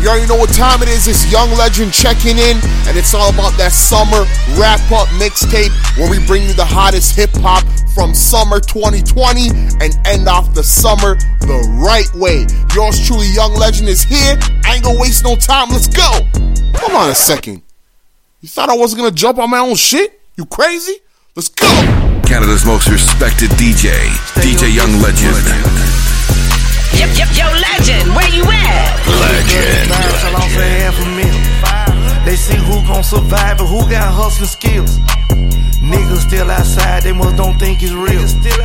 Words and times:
You 0.00 0.08
already 0.08 0.26
know 0.26 0.36
what 0.36 0.48
time 0.48 0.82
it 0.82 0.88
is. 0.88 1.06
It's 1.06 1.30
Young 1.30 1.50
Legend 1.60 1.92
checking 1.92 2.38
in, 2.38 2.56
and 2.88 2.96
it's 2.96 3.12
all 3.12 3.28
about 3.28 3.52
that 3.60 3.72
summer 3.72 4.24
wrap 4.56 4.80
up 4.90 5.08
mixtape 5.20 5.68
where 5.98 6.10
we 6.10 6.24
bring 6.24 6.42
you 6.42 6.54
the 6.54 6.64
hottest 6.64 7.14
hip 7.14 7.28
hop 7.34 7.68
from 7.92 8.14
summer 8.14 8.60
2020 8.60 9.50
and 9.84 9.92
end 10.06 10.26
off 10.26 10.54
the 10.54 10.62
summer 10.62 11.16
the 11.44 11.60
right 11.84 12.08
way. 12.14 12.46
Yours 12.74 12.96
truly, 13.06 13.28
Young 13.28 13.52
Legend, 13.52 13.90
is 13.90 14.02
here. 14.02 14.38
I 14.64 14.76
ain't 14.76 14.84
gonna 14.84 14.98
waste 14.98 15.22
no 15.22 15.36
time. 15.36 15.68
Let's 15.68 15.88
go. 15.88 16.08
Hold 16.80 16.92
on 16.96 17.10
a 17.10 17.14
second. 17.14 17.60
You 18.40 18.48
thought 18.48 18.70
I 18.70 18.76
wasn't 18.76 19.02
gonna 19.02 19.14
jump 19.14 19.38
on 19.38 19.50
my 19.50 19.58
own 19.58 19.76
shit? 19.76 20.18
You 20.38 20.46
crazy? 20.46 20.96
Let's 21.36 21.48
go. 21.48 21.66
Canada's 22.24 22.64
most 22.64 22.88
respected 22.88 23.50
DJ, 23.60 23.92
DJ 24.40 24.74
Young 24.74 24.96
Legend. 25.02 26.09
Yo, 27.00 27.06
yo, 27.16 27.24
yo, 27.32 27.46
legend, 27.48 28.14
where 28.14 28.28
you 28.28 28.44
at? 28.44 29.06
Legend. 29.08 29.90
They 32.30 32.36
see 32.36 32.54
who 32.54 32.78
gon' 32.86 33.02
survive 33.02 33.58
and 33.58 33.68
who 33.68 33.80
got 33.90 34.06
hustling 34.06 34.46
skills. 34.46 35.00
Niggas 35.82 36.30
still 36.30 36.48
outside, 36.48 37.02
they 37.02 37.10
must 37.10 37.34
don't 37.34 37.58
think 37.58 37.82
it's 37.82 37.90
real. 37.90 38.22
Still 38.22 38.62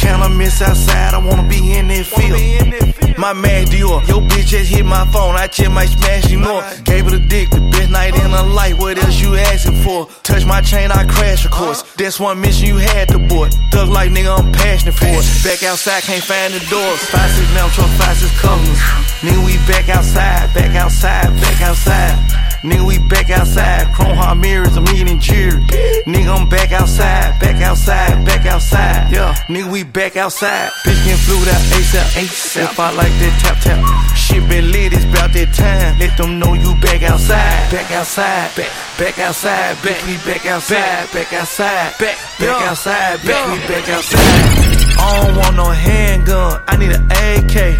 Can 0.00 0.22
I 0.22 0.28
miss 0.28 0.62
outside? 0.62 1.12
I 1.12 1.18
wanna 1.18 1.46
be 1.46 1.76
in 1.76 1.88
that 1.88 2.06
field. 2.06 3.18
My 3.18 3.34
man 3.34 3.66
Dior, 3.66 4.00
your 4.08 4.22
bitch 4.22 4.46
just 4.46 4.72
hit 4.72 4.86
my 4.86 5.04
phone. 5.12 5.36
I 5.36 5.46
check 5.46 5.70
my 5.72 5.84
smash 5.84 6.30
you 6.30 6.38
more. 6.38 6.64
Gave 6.84 7.04
her 7.04 7.10
the 7.10 7.20
dick, 7.20 7.50
the 7.50 7.60
best 7.60 7.90
night 7.90 8.14
in 8.14 8.30
her 8.30 8.48
life. 8.48 8.78
What 8.78 8.96
else 8.96 9.20
you 9.20 9.36
asking 9.36 9.76
for? 9.84 10.08
Touch 10.22 10.46
my 10.46 10.62
chain, 10.62 10.90
I 10.90 11.04
crash, 11.04 11.44
of 11.44 11.50
course. 11.50 11.82
That's 12.00 12.18
one 12.18 12.40
mission 12.40 12.64
you 12.64 12.78
had 12.78 13.08
to 13.08 13.18
board. 13.18 13.52
Thug 13.72 13.90
like 13.90 14.10
nigga, 14.10 14.38
I'm 14.40 14.50
passionate 14.52 14.94
for 14.94 15.04
it. 15.04 15.44
Back 15.44 15.62
outside, 15.68 16.02
can't 16.02 16.24
find 16.24 16.54
the 16.54 16.64
doors. 16.72 17.04
Five 17.12 17.28
six 17.28 17.46
now, 17.52 17.68
truck 17.68 17.90
five 18.00 18.16
six 18.16 18.32
colors. 18.40 18.80
Nigga, 19.20 19.44
we 19.44 19.60
back 19.68 19.90
outside, 19.90 20.48
back 20.54 20.74
outside, 20.74 21.28
back 21.42 21.60
outside. 21.60 22.45
Nigga, 22.62 22.86
we 22.86 22.98
back 23.08 23.30
outside. 23.30 23.92
Chrome 23.94 24.16
heart 24.16 24.38
mirrors, 24.38 24.76
I'm 24.76 24.88
eating 24.88 25.20
jury. 25.20 25.62
Nigga, 26.06 26.34
I'm 26.34 26.48
back 26.48 26.72
outside, 26.72 27.38
back 27.40 27.62
outside, 27.62 28.24
back 28.24 28.46
outside. 28.46 29.12
Yeah, 29.12 29.34
nigga, 29.48 29.70
we 29.70 29.82
back 29.82 30.16
outside. 30.16 30.70
Bitch 30.84 31.04
getting 31.04 31.20
flued 31.26 31.48
out 31.48 31.62
ASAP, 31.76 32.08
ASAP. 32.16 32.78
I 32.78 32.92
like 32.92 33.12
that 33.20 33.34
tap 33.42 33.58
tap. 33.60 34.16
Shit 34.16 34.48
been 34.48 34.70
lit, 34.72 34.92
it's 34.92 35.04
about 35.04 35.32
that 35.32 35.52
time. 35.54 35.98
Let 35.98 36.16
them 36.16 36.38
know 36.38 36.54
you 36.54 36.74
back 36.80 37.02
outside, 37.02 37.70
back 37.70 37.90
outside, 37.92 38.54
back, 38.56 38.70
back 38.98 39.18
outside, 39.18 39.76
back, 39.82 40.00
we 40.06 40.16
back 40.24 40.46
outside, 40.46 41.10
back 41.12 41.32
outside, 41.32 41.92
back, 41.98 42.16
back 42.38 42.62
outside, 42.62 43.22
back, 43.22 43.46
we 43.52 43.58
back 43.68 43.88
outside. 43.88 44.76
I 44.98 45.22
don't 45.22 45.36
want 45.36 45.56
no 45.56 45.70
handgun, 45.70 46.62
I 46.66 46.76
need 46.76 46.90
an 46.90 47.04
AK. 47.12 47.78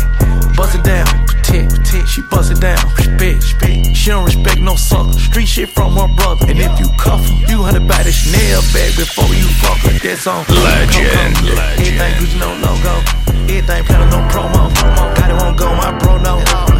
Bust 0.57 0.75
it 0.75 0.85
down, 0.85 1.07
She 1.47 2.23
bust 2.23 2.51
it 2.51 2.61
down, 2.61 2.79
respect. 2.97 3.43
She 3.97 4.11
don't 4.11 4.25
respect 4.25 4.61
no 4.61 4.75
sucker. 4.75 5.13
Street 5.13 5.47
shit 5.47 5.69
from 5.69 5.93
her 5.97 6.09
brother. 6.09 6.47
And 6.49 6.59
if 6.59 6.79
you 6.81 6.89
cuff 6.99 7.25
her, 7.25 7.51
you 7.51 7.63
had 7.63 7.75
to 7.75 7.81
buy 7.81 8.03
the 8.03 8.13
Chanel 8.13 8.63
bag 8.73 8.97
before 8.97 9.33
you 9.35 9.47
fuck 9.63 9.79
her. 9.79 9.99
That's 9.99 10.27
on 10.27 10.45
Legend, 10.49 11.35
legend. 11.55 12.01
Everything 12.01 12.13
Gucci 12.19 12.39
no 12.41 12.51
logo. 12.65 12.95
Everything 13.45 13.85
platinum 13.85 14.11
no 14.11 14.29
promo. 14.29 14.75
Got 15.17 15.31
it 15.31 15.37
won't 15.43 15.57
go, 15.57 15.75
my 15.75 15.97
bro 15.99 16.19
no. 16.19 16.76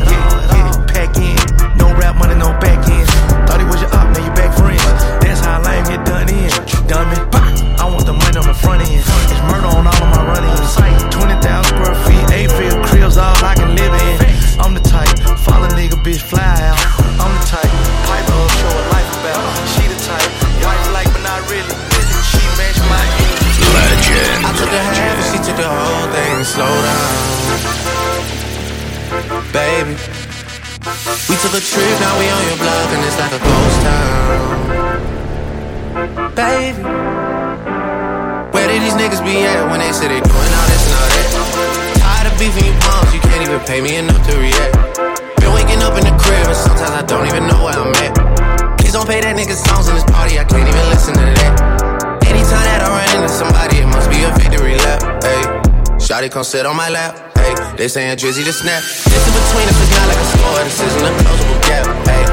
Shotty 56.27 56.33
come 56.33 56.45
sit 56.45 56.67
on 56.67 56.77
my 56.77 56.89
lap. 56.89 57.15
Hey, 57.39 57.55
they 57.77 57.89
saying 57.89 58.17
Drizzy 58.19 58.45
to 58.45 58.53
snap. 58.53 58.83
This 58.83 59.07
in 59.07 59.33
between 59.35 59.69
us 59.69 59.81
is 59.81 59.91
not 59.95 60.07
like 60.11 60.19
a 60.19 60.25
score, 60.35 60.65
this 60.65 60.81
isn't 60.83 61.07
a 61.07 61.13
closable 61.23 61.61
gap. 61.63 61.87
Hey, 62.07 62.25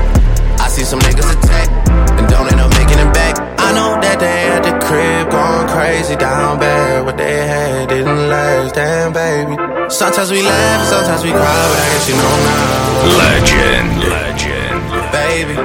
I 0.57 0.67
see 0.69 0.83
some 0.83 0.99
niggas 0.99 1.29
attack 1.29 1.69
and 2.17 2.27
don't 2.27 2.51
end 2.51 2.61
up 2.61 2.71
making 2.71 2.97
it 2.99 3.13
back. 3.13 3.37
I 3.59 3.71
know 3.73 4.01
that 4.01 4.19
they 4.19 4.49
at 4.49 4.63
the 4.63 4.73
crib 4.85 5.29
going 5.29 5.67
crazy 5.69 6.15
down 6.15 6.59
bad. 6.59 7.05
What 7.05 7.17
they 7.17 7.45
had 7.45 7.89
didn't 7.89 8.29
last, 8.29 8.75
damn 8.75 9.13
baby. 9.13 9.55
Sometimes 9.89 10.31
we 10.31 10.41
laugh, 10.41 10.87
sometimes 10.89 11.23
we 11.23 11.31
cry, 11.31 11.39
but 11.39 11.77
I 11.77 11.87
guess 11.93 12.09
you 12.09 12.15
know 12.17 12.35
now, 12.49 13.13
Legend, 13.21 14.03
legend. 14.09 14.81
baby. 15.13 15.57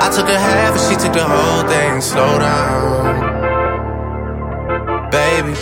I 0.00 0.10
took 0.14 0.28
a 0.28 0.38
half 0.38 0.76
and 0.76 0.84
she 0.88 0.96
took 1.02 1.14
the 1.14 1.24
whole 1.24 1.64
thing. 1.68 2.00
Slow 2.00 2.38
down, 2.38 3.20
baby. 5.10 5.54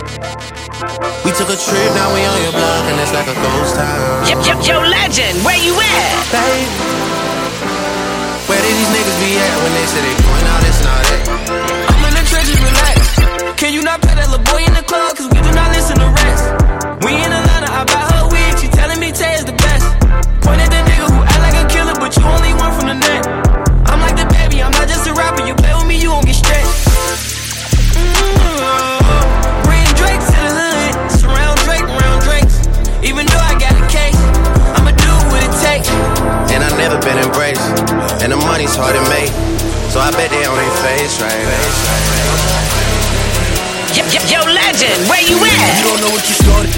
We 1.36 1.44
took 1.44 1.52
a 1.52 1.60
trip, 1.60 1.92
now 1.92 2.14
we 2.14 2.24
on 2.24 2.40
your 2.40 2.52
block 2.52 2.88
and 2.88 2.96
it's 2.96 3.12
like 3.12 3.28
a 3.28 3.34
ghost 3.36 3.76
town. 3.76 4.24
Yo, 4.24 4.40
yo, 4.40 4.56
yo, 4.64 4.80
legend, 4.88 5.36
where 5.44 5.60
you 5.60 5.76
at? 5.76 6.32
Baby, 6.32 6.64
where 8.48 8.56
did 8.56 8.72
these 8.72 8.88
niggas 8.88 9.18
be 9.20 9.36
at 9.36 9.56
when 9.60 9.72
they 9.76 9.84
say 9.84 10.00
they 10.00 10.16
doing 10.16 10.46
all 10.48 10.60
this 10.64 10.80
and 10.80 10.88
all 10.88 11.02
that? 11.04 11.20
I'm 11.92 12.08
in 12.08 12.14
the 12.16 12.24
trenches, 12.24 12.56
relax. 12.56 13.60
Can 13.60 13.74
you 13.74 13.82
not 13.82 14.00
pay 14.00 14.14
that 14.16 14.32
little 14.32 14.48
boy 14.48 14.64
in 14.64 14.72
the 14.72 14.82
club? 14.88 15.14
Cause 15.14 15.28
we 15.28 15.36
do 15.44 15.52
not 15.52 15.76
listen 15.76 16.00
to 16.00 16.08
rest. 16.08 16.25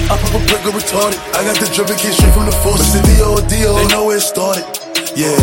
I 0.09 0.17
pop 0.17 0.33
a 0.33 0.41
brick 0.49 0.65
retarded. 0.73 1.21
I 1.37 1.45
got 1.45 1.61
the 1.61 1.69
drip 1.69 1.89
and 1.93 1.99
came 2.01 2.13
straight 2.13 2.33
from 2.33 2.47
the 2.47 2.57
force. 2.65 2.81
It's 2.81 2.97
the 2.97 3.03
D.O. 3.05 3.45
D.O. 3.45 3.77
They 3.77 3.89
know 3.93 4.07
where 4.09 4.17
it 4.17 4.25
started. 4.25 4.65
Yeah. 5.13 5.37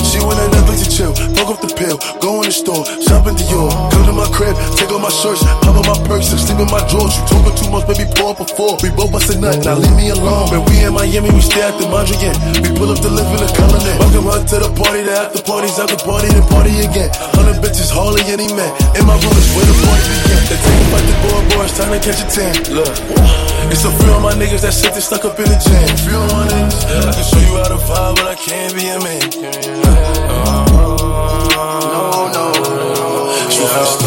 She 0.00 0.22
wanna 0.24 0.48
Netflix 0.54 0.84
to 0.84 0.88
chill. 0.88 1.12
Fuck 1.36 1.52
off 1.52 1.60
the 1.60 1.68
pill. 1.76 2.00
Go 2.24 2.40
in 2.40 2.48
the 2.48 2.54
store. 2.54 2.86
Shop 3.04 3.28
in 3.28 3.36
Dior. 3.36 3.68
Come 3.92 4.04
to 4.08 4.14
my 4.16 4.24
crib. 4.32 4.56
Take 4.78 4.88
off 4.88 5.02
my 5.04 5.12
shirts. 5.12 5.44
Pop 5.60 5.76
on 5.76 5.84
my 5.84 5.98
purse. 6.08 6.32
and 6.32 6.40
Sleep 6.40 6.62
in 6.64 6.68
my 6.72 6.80
drawers. 6.88 7.12
You 7.12 7.24
talking 7.28 7.54
too 7.58 7.68
much, 7.68 7.84
baby. 7.84 8.08
Pour 8.16 8.32
up 8.32 8.40
a 8.40 8.46
four. 8.48 8.78
We 8.80 8.88
both 8.94 9.12
bust 9.12 9.28
a 9.32 9.36
nut. 9.36 9.60
Now 9.66 9.76
leave 9.76 9.92
me 9.92 10.08
alone. 10.14 10.48
When 10.48 10.64
we 10.70 10.80
in 10.80 10.96
Miami, 10.96 11.28
we 11.34 11.42
stay 11.44 11.60
at 11.60 11.76
the 11.76 11.84
Mondrian. 11.92 12.32
We 12.64 12.72
pull 12.72 12.88
up 12.88 13.02
to 13.04 13.10
live 13.12 13.28
in 13.36 13.40
the 13.44 13.50
colony. 13.52 13.92
Welcome 14.00 14.30
her 14.32 14.40
to 14.40 14.56
the 14.64 14.70
party. 14.72 15.02
The 15.04 15.12
after 15.12 15.42
parties. 15.44 15.76
After 15.76 16.00
party. 16.00 16.28
Then 16.32 16.46
party 16.48 16.72
again. 16.86 17.10
Hundred 17.56 17.72
bitches. 17.72 17.90
Harley 17.90 18.20
any 18.28 18.52
man. 18.52 18.68
In 18.96 19.06
my 19.06 19.16
room 19.16 19.32
is 19.32 19.48
where 19.56 19.64
the 19.64 19.72
party 19.88 20.04
begin. 20.12 20.44
They 20.52 20.60
take 20.60 20.92
like 20.92 21.06
the 21.08 21.16
boy, 21.24 21.40
boy. 21.56 21.64
It's 21.64 21.76
time 21.78 21.92
to 21.92 22.00
catch 22.04 22.20
a 22.20 22.28
tan. 22.28 22.52
Look. 22.74 22.92
It's 23.72 23.84
a 23.84 23.90
few 23.90 24.12
of 24.12 24.22
my 24.22 24.32
niggas 24.34 24.60
that 24.60 24.74
shit 24.74 24.92
they 24.92 25.00
stuck 25.00 25.24
up 25.24 25.38
in 25.38 25.48
the 25.48 25.56
jam. 25.56 25.88
Few 26.04 26.16
of 26.16 26.28
my 26.32 26.46
niggas. 26.52 26.84
I 26.84 27.12
can 27.16 27.24
show 27.24 27.40
you 27.40 27.56
how 27.56 27.68
to 27.72 27.80
vibe, 27.80 28.16
but 28.16 28.28
I 28.28 28.34
can't 28.36 28.74
be 28.76 28.88
a 28.92 29.00
man. 29.00 29.24
Uh, 31.56 31.72
no, 31.96 32.28
no. 32.36 32.52
Shoot 33.48 33.68
for 33.72 34.05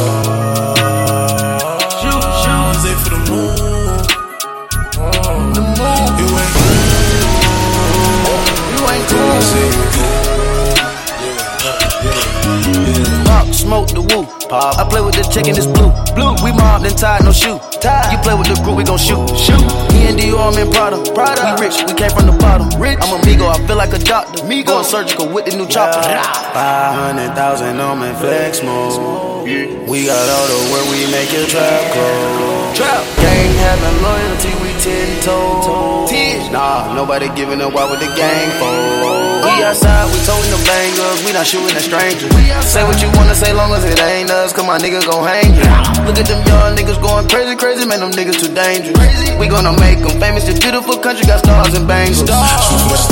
Pop, 14.50 14.74
smoke 14.74 14.74
the 14.74 14.74
woo. 14.74 14.74
Pop. 14.74 14.78
I 14.80 14.90
play 14.90 15.02
with 15.02 15.16
the 15.16 15.24
chick 15.30 15.48
in 15.48 15.56
this 15.56 15.68
blue. 15.68 15.94
Blue. 16.16 16.34
We 16.44 16.52
mobbed 16.52 16.86
and 16.86 16.98
tied, 16.98 17.24
no 17.24 17.32
shoe. 17.32 17.60
Tied. 17.82 18.12
You 18.12 18.18
play 18.20 18.36
with 18.36 18.48
the 18.50 18.58
group, 18.64 18.78
we 18.78 18.84
gon' 18.84 18.98
shoot. 18.98 19.30
Shoot. 19.38 19.62
Me 19.94 20.10
and 20.10 20.18
Dior, 20.18 20.52
I'm 20.52 20.58
in 20.58 20.72
Prada. 20.72 20.98
Prada. 21.14 21.56
We 21.56 21.66
rich, 21.66 21.78
we 21.86 21.94
came 21.94 22.12
from 22.12 22.26
the 22.26 22.36
bottom. 22.38 22.68
Rich. 22.82 23.00
I'm 23.02 23.14
a 23.14 23.24
Migo, 23.24 23.48
I 23.48 23.62
feel 23.66 23.78
like 23.78 23.94
a 23.94 24.00
doctor. 24.00 24.44
Migo. 24.44 24.66
Going 24.66 24.84
surgical 24.84 25.30
with 25.30 25.46
the 25.46 25.56
new 25.56 25.68
chopper. 25.68 26.02
Five 26.02 26.96
hundred 26.98 27.34
thousand 27.36 27.80
on 27.80 28.00
my 28.00 28.14
flex 28.18 28.62
mode. 28.64 29.46
We 29.46 30.06
got 30.06 30.30
all 30.30 30.48
the 30.50 30.60
work, 30.74 30.86
we 30.90 31.10
make 31.10 31.32
your 31.34 31.48
trap 31.48 31.82
close. 31.94 32.78
Trap. 32.78 33.02
Gang 33.18 33.54
having 33.58 33.98
loyalty, 34.04 34.54
we 34.62 34.69
ten 34.80 35.08
toes. 35.22 36.10
Nah, 36.52 36.94
nobody 36.96 37.30
giving 37.36 37.62
up. 37.62 37.74
Why 37.74 37.86
would 37.90 38.00
the 38.00 38.10
gang 38.16 38.50
fold? 38.58 39.44
We 39.46 39.64
outside, 39.64 40.08
we 40.12 40.18
toting 40.26 40.52
the 40.52 40.62
bangers. 40.66 41.20
We 41.26 41.32
not 41.32 41.46
shooting 41.46 41.76
at 41.76 41.84
strangers. 41.84 42.32
Say 42.66 42.84
what 42.84 43.02
you 43.02 43.10
wanna 43.16 43.36
say, 43.36 43.54
long 43.54 43.72
as 43.74 43.84
it 43.86 44.00
ain't 44.02 44.30
us. 44.32 44.52
Cause 44.54 44.66
my 44.66 44.78
nigga 44.78 45.04
gon' 45.06 45.24
hang 45.28 45.54
you. 45.54 45.64
Look 46.08 46.18
at 46.18 46.26
them 46.28 46.42
young 46.48 46.76
niggas 46.76 47.00
going 47.02 47.28
crazy, 47.30 47.56
crazy. 47.56 47.86
Man, 47.86 48.00
them 48.00 48.12
niggas 48.12 48.40
too 48.40 48.52
dangerous. 48.54 48.98
We 49.38 49.48
gonna 49.48 49.76
make 49.80 50.00
them 50.00 50.20
famous. 50.20 50.46
This 50.46 50.60
beautiful 50.60 50.98
country 50.98 51.26
got 51.26 51.40
stars 51.40 51.74
and 51.74 51.88
bangles. 51.88 52.24
Superstars. 52.24 53.09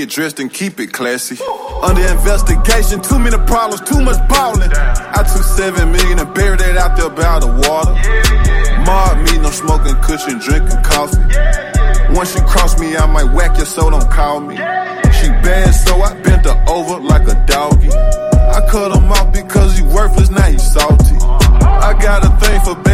Get 0.00 0.08
dressed 0.08 0.40
and 0.40 0.50
keep 0.50 0.80
it 0.80 0.92
classy. 0.92 1.36
Under 1.82 2.00
investigation, 2.00 3.02
too 3.02 3.18
many 3.18 3.36
problems, 3.44 3.82
too 3.82 4.00
much 4.00 4.16
ballin'. 4.30 4.72
I 4.72 5.22
took 5.30 5.44
seven 5.44 5.92
million 5.92 6.18
and 6.18 6.32
buried 6.34 6.62
it 6.62 6.76
out 6.78 6.96
there 6.96 7.10
by 7.10 7.38
the 7.38 7.48
water. 7.68 7.92
Mob 8.86 9.18
me, 9.26 9.36
no 9.44 9.50
smoking 9.50 9.96
cushion, 10.00 10.38
drinking 10.38 10.82
coffee. 10.82 11.20
Once 12.16 12.34
you 12.34 12.40
cross 12.44 12.80
me, 12.80 12.96
I 12.96 13.04
might 13.12 13.30
whack 13.34 13.58
you, 13.58 13.66
so 13.66 13.90
don't 13.90 14.10
call 14.10 14.40
me. 14.40 14.56
She 14.56 15.28
bad, 15.44 15.70
so 15.72 16.00
I 16.00 16.14
bent 16.22 16.46
her 16.46 16.64
over 16.66 16.98
like 16.98 17.28
a 17.28 17.36
doggy. 17.46 17.92
I 17.92 18.66
cut 18.70 18.96
him 18.96 19.12
off 19.12 19.34
because 19.34 19.76
he 19.76 19.82
worthless, 19.82 20.30
now 20.30 20.48
he 20.48 20.58
salty. 20.58 21.16
I 21.20 21.92
got 22.00 22.24
a 22.24 22.30
thing 22.40 22.60
for 22.62 22.89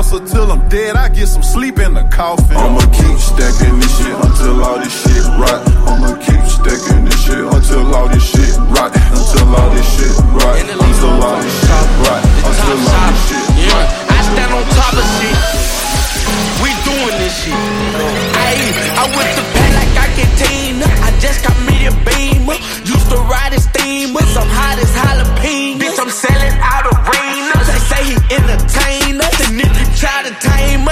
Hustle 0.00 0.24
till 0.24 0.50
I'm 0.50 0.66
dead, 0.70 0.96
I 0.96 1.10
get 1.10 1.28
some 1.28 1.42
sleep 1.42 1.78
in 1.78 1.92
the 1.92 2.04
coffin. 2.08 2.56
I'ma 2.56 2.80
keep 2.88 3.20
stacking 3.20 3.76
this 3.76 3.92
shit 4.00 4.16
until 4.16 4.64
all 4.64 4.80
this 4.80 4.96
shit 4.96 5.28
right. 5.36 5.60
I'ma 5.92 6.16
keep 6.24 6.40
stacking 6.48 7.04
this 7.04 7.20
shit 7.20 7.44
until 7.44 7.84
all 7.92 8.08
this 8.08 8.24
shit 8.24 8.56
right. 8.72 8.88
Until 8.88 9.52
all 9.52 9.68
this 9.76 9.84
shit 9.92 10.16
right. 10.40 10.56
Until 10.56 11.20
all 11.20 11.36
this 11.44 11.52
shit 11.52 11.84
right. 12.00 12.24
Until 12.48 12.80
all 12.80 13.12
this 13.12 13.28
shit 13.28 13.44
right. 13.76 13.88
I 14.08 14.18
stand 14.24 14.52
on 14.56 14.64
top 14.72 14.96
of 14.96 15.04
shit. 15.20 15.36
We 16.64 16.72
doing 16.88 17.16
this 17.20 17.36
shit. 17.36 17.60
Ayy, 18.40 18.72
I 18.96 19.04
with 19.04 19.32
the 19.36 19.44
pay 19.52 19.68
like 19.76 19.94
I 20.00 20.08
can 20.16 20.30
team. 20.40 20.80
I 20.80 21.12
just 21.20 21.44
got 21.44 21.52
me 21.68 21.76
a 21.84 21.92
beamer. 22.08 22.56
Used 22.88 23.12
to 23.12 23.20
ride 23.28 23.52
his 23.52 23.68
steamers. 23.68 24.19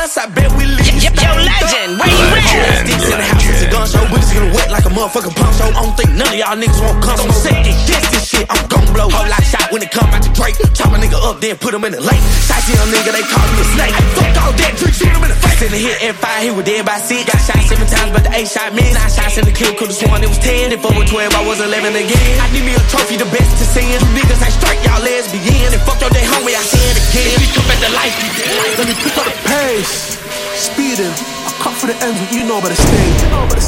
Us, 0.08 0.16
I 0.16 0.26
bet 0.32 0.48
we 0.56 0.64
leave. 0.64 1.04
Yo, 1.04 1.12
yo, 1.12 1.30
legend, 1.36 2.00
where 2.00 2.08
you 2.08 2.24
at? 2.32 2.88
Sticks 2.88 3.08
in 3.12 3.18
the 3.20 3.28
house, 3.28 3.44
it's 3.44 3.62
a 3.62 3.68
gun 3.68 3.84
show. 3.84 4.04
Bullets 4.08 4.32
gonna 4.32 4.56
wet 4.56 4.68
like 4.72 4.86
a 4.88 4.92
motherfucking 4.92 5.36
pump 5.36 5.52
show. 5.52 5.68
I 5.68 5.84
don't 5.84 5.96
think 5.96 6.10
none 6.16 6.32
of 6.32 6.38
y'all 6.40 6.56
niggas 6.56 6.80
won't 6.80 7.00
come. 7.04 7.18
So 7.20 7.28
I'm 7.28 7.36
sick 7.36 7.58
against 7.68 8.08
this 8.12 8.24
shit. 8.24 8.46
I'm 8.48 8.64
gon' 8.72 8.88
blow. 8.96 9.08
Whole 9.12 9.28
lot 9.28 9.44
shot 9.44 9.68
when 9.68 9.84
it 9.84 9.92
come 9.92 10.08
out 10.08 10.24
the 10.24 10.32
Drake. 10.32 10.56
Chop 10.72 10.96
a 10.96 10.98
nigga 10.98 11.18
up, 11.20 11.40
then 11.44 11.56
put 11.60 11.76
him 11.76 11.84
in 11.84 11.92
the 11.92 12.00
lake. 12.00 12.24
Shotty 12.48 12.72
young 12.72 12.88
nigga, 12.88 13.12
they 13.12 13.24
call 13.28 13.44
me 13.52 13.60
a 13.60 13.66
snake. 13.76 13.94
Fuck 14.16 14.36
all 14.40 14.52
that, 14.56 14.72
trick, 14.80 14.94
shoot 14.96 15.12
him 15.12 15.22
in 15.28 15.30
the 15.30 15.38
face. 15.44 15.57
The 15.78 15.86
hit 15.86 16.18
F5, 16.18 16.26
he 16.42 16.50
was 16.50 16.66
dead 16.66 16.82
by 16.82 16.98
six. 16.98 17.22
Got 17.22 17.38
shot 17.38 17.62
seven 17.62 17.86
times, 17.86 18.10
but 18.10 18.26
the 18.26 18.34
eight 18.34 18.50
shot 18.50 18.74
missed. 18.74 18.98
Nine 18.98 19.14
shots 19.14 19.38
in 19.38 19.46
the 19.46 19.54
kill, 19.54 19.70
could've 19.78 19.94
sworn 19.94 20.26
it 20.26 20.26
was 20.26 20.42
ten. 20.42 20.74
If 20.74 20.82
I 20.82 20.90
was 20.90 21.06
12, 21.06 21.30
I 21.30 21.42
was 21.46 21.62
11 21.62 21.94
again. 21.94 22.34
I 22.42 22.50
need 22.50 22.66
me 22.66 22.74
a 22.74 22.82
trophy, 22.90 23.14
the 23.14 23.30
best 23.30 23.46
to 23.46 23.64
send. 23.78 23.86
You 23.86 24.10
niggas 24.10 24.42
ain't 24.42 24.58
straight, 24.58 24.82
y'all 24.82 24.98
lesbian. 24.98 25.70
And 25.70 25.78
fuck 25.86 26.02
your 26.02 26.10
day 26.10 26.26
homie, 26.26 26.58
I 26.58 26.66
say 26.66 26.82
it 26.82 26.98
again. 26.98 27.30
If 27.30 27.46
you 27.46 27.50
come 27.54 27.66
back 27.70 27.78
to 27.78 27.90
life, 27.94 28.10
you 28.10 28.26
dead. 28.42 28.74
Let 28.74 28.86
me 28.90 28.94
pick 28.98 29.14
up 29.22 29.26
the 29.30 29.38
pace. 29.46 30.18
Speeding. 30.58 31.14
I 31.46 31.50
cut 31.62 31.74
for 31.78 31.86
the 31.86 31.94
ends, 32.02 32.18
but 32.26 32.30
you 32.34 32.42
know, 32.42 32.58
but 32.58 32.74
I 32.74 32.78
stay. 32.82 33.06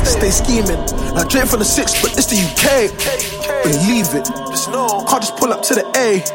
Stay 0.03 0.33
scheming. 0.35 0.83
I 1.15 1.23
drink 1.31 1.47
from 1.47 1.63
the 1.63 1.69
six, 1.71 1.95
but 2.03 2.11
it's 2.19 2.27
the 2.27 2.43
UK. 2.43 2.91
Believe 3.63 4.11
it. 4.19 4.27
Can't 4.27 5.23
just 5.23 5.39
pull 5.39 5.55
up 5.55 5.63
to 5.63 5.79
the 5.79 5.87
A. 5.95 6.27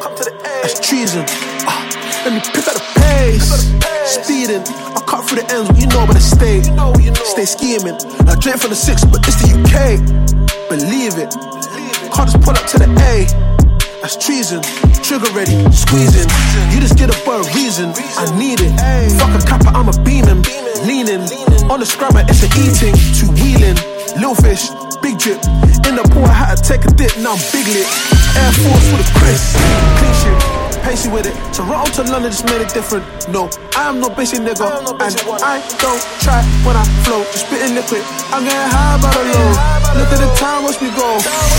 That's 0.64 0.80
treason. 0.80 1.28
Oh. 1.68 1.75
Let 2.26 2.34
me 2.34 2.42
pick 2.42 2.66
up 2.66 2.74
the 2.74 2.86
pace. 2.98 3.70
Speeding. 4.10 4.66
I 4.66 5.00
cut 5.06 5.30
through 5.30 5.46
the 5.46 5.48
ends, 5.54 5.70
you 5.78 5.86
know, 5.94 6.10
but 6.10 6.18
I 6.18 6.26
stay. 6.26 6.66
Stay 7.22 7.46
scheming. 7.46 7.94
I 8.26 8.34
drink 8.42 8.58
from 8.58 8.74
the 8.74 8.80
six, 8.82 9.06
but 9.06 9.22
it's 9.30 9.38
the 9.46 9.54
UK. 9.54 10.02
Believe 10.66 11.22
it. 11.22 11.30
Can't 12.10 12.26
just 12.26 12.42
pull 12.42 12.58
up 12.58 12.66
to 12.74 12.82
the 12.82 12.90
A. 12.90 13.30
That's 14.02 14.18
treason. 14.18 14.66
Trigger 15.06 15.30
ready, 15.38 15.54
squeezing. 15.70 16.26
You 16.74 16.82
just 16.82 16.98
get 16.98 17.14
up 17.14 17.22
for 17.22 17.38
a 17.38 17.46
reason. 17.54 17.94
I 18.18 18.26
need 18.34 18.58
it. 18.58 18.74
Fuck 19.22 19.38
a 19.38 19.42
kappa, 19.46 19.70
I'm 19.78 19.86
a 19.86 19.96
beaming. 20.02 20.42
Leaning. 20.82 21.30
On 21.70 21.78
the 21.78 21.86
scrubber, 21.86 22.26
it's 22.26 22.42
a 22.42 22.50
eating. 22.58 22.98
Two 23.14 23.30
wheeling. 23.38 23.78
Little 24.18 24.34
fish, 24.34 24.74
big 24.98 25.22
drip. 25.22 25.46
In 25.86 25.94
the 25.94 26.02
pool, 26.10 26.26
I 26.26 26.34
had 26.34 26.58
to 26.58 26.66
take 26.66 26.90
a 26.90 26.92
dip, 26.98 27.14
now 27.22 27.38
I'm 27.38 27.44
big 27.54 27.70
lit. 27.70 27.86
Air 28.34 28.50
Force 28.66 28.86
with 28.98 29.06
a 29.06 29.10
Chris. 29.14 29.54
Clean 30.02 30.16
shit. 30.26 30.65
Pacey 30.86 31.10
with 31.10 31.26
it. 31.26 31.34
Toronto 31.50 32.06
to 32.06 32.12
London 32.14 32.30
just 32.30 32.46
made 32.46 32.62
it 32.62 32.70
different. 32.70 33.02
No, 33.28 33.50
I 33.74 33.90
am 33.90 33.98
no 34.00 34.08
basic 34.14 34.46
nigga. 34.46 34.70
And 34.70 34.86
I 35.42 35.58
don't 35.82 36.04
try 36.22 36.46
when 36.62 36.78
I 36.78 36.86
flow. 37.02 37.26
Just 37.34 37.50
spitting 37.50 37.74
liquid. 37.74 38.06
I'm 38.30 38.46
getting 38.46 38.70
high 38.70 39.02
by 39.02 39.10
the 39.10 39.26
low. 39.34 39.50
Look 39.98 40.14
at 40.14 40.22
the 40.22 40.30
time, 40.38 40.62
watch 40.62 40.78
me 40.78 40.94
go. 40.94 41.10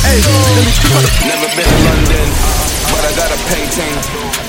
Hey, 0.06 0.22
let 0.22 0.62
me 0.62 0.72
pick 0.78 1.26
Never 1.26 1.48
been 1.58 1.66
to 1.66 1.78
London, 1.90 2.28
but 2.94 3.02
I 3.02 3.10
got 3.18 3.34
a 3.34 3.38
painting. 3.50 3.94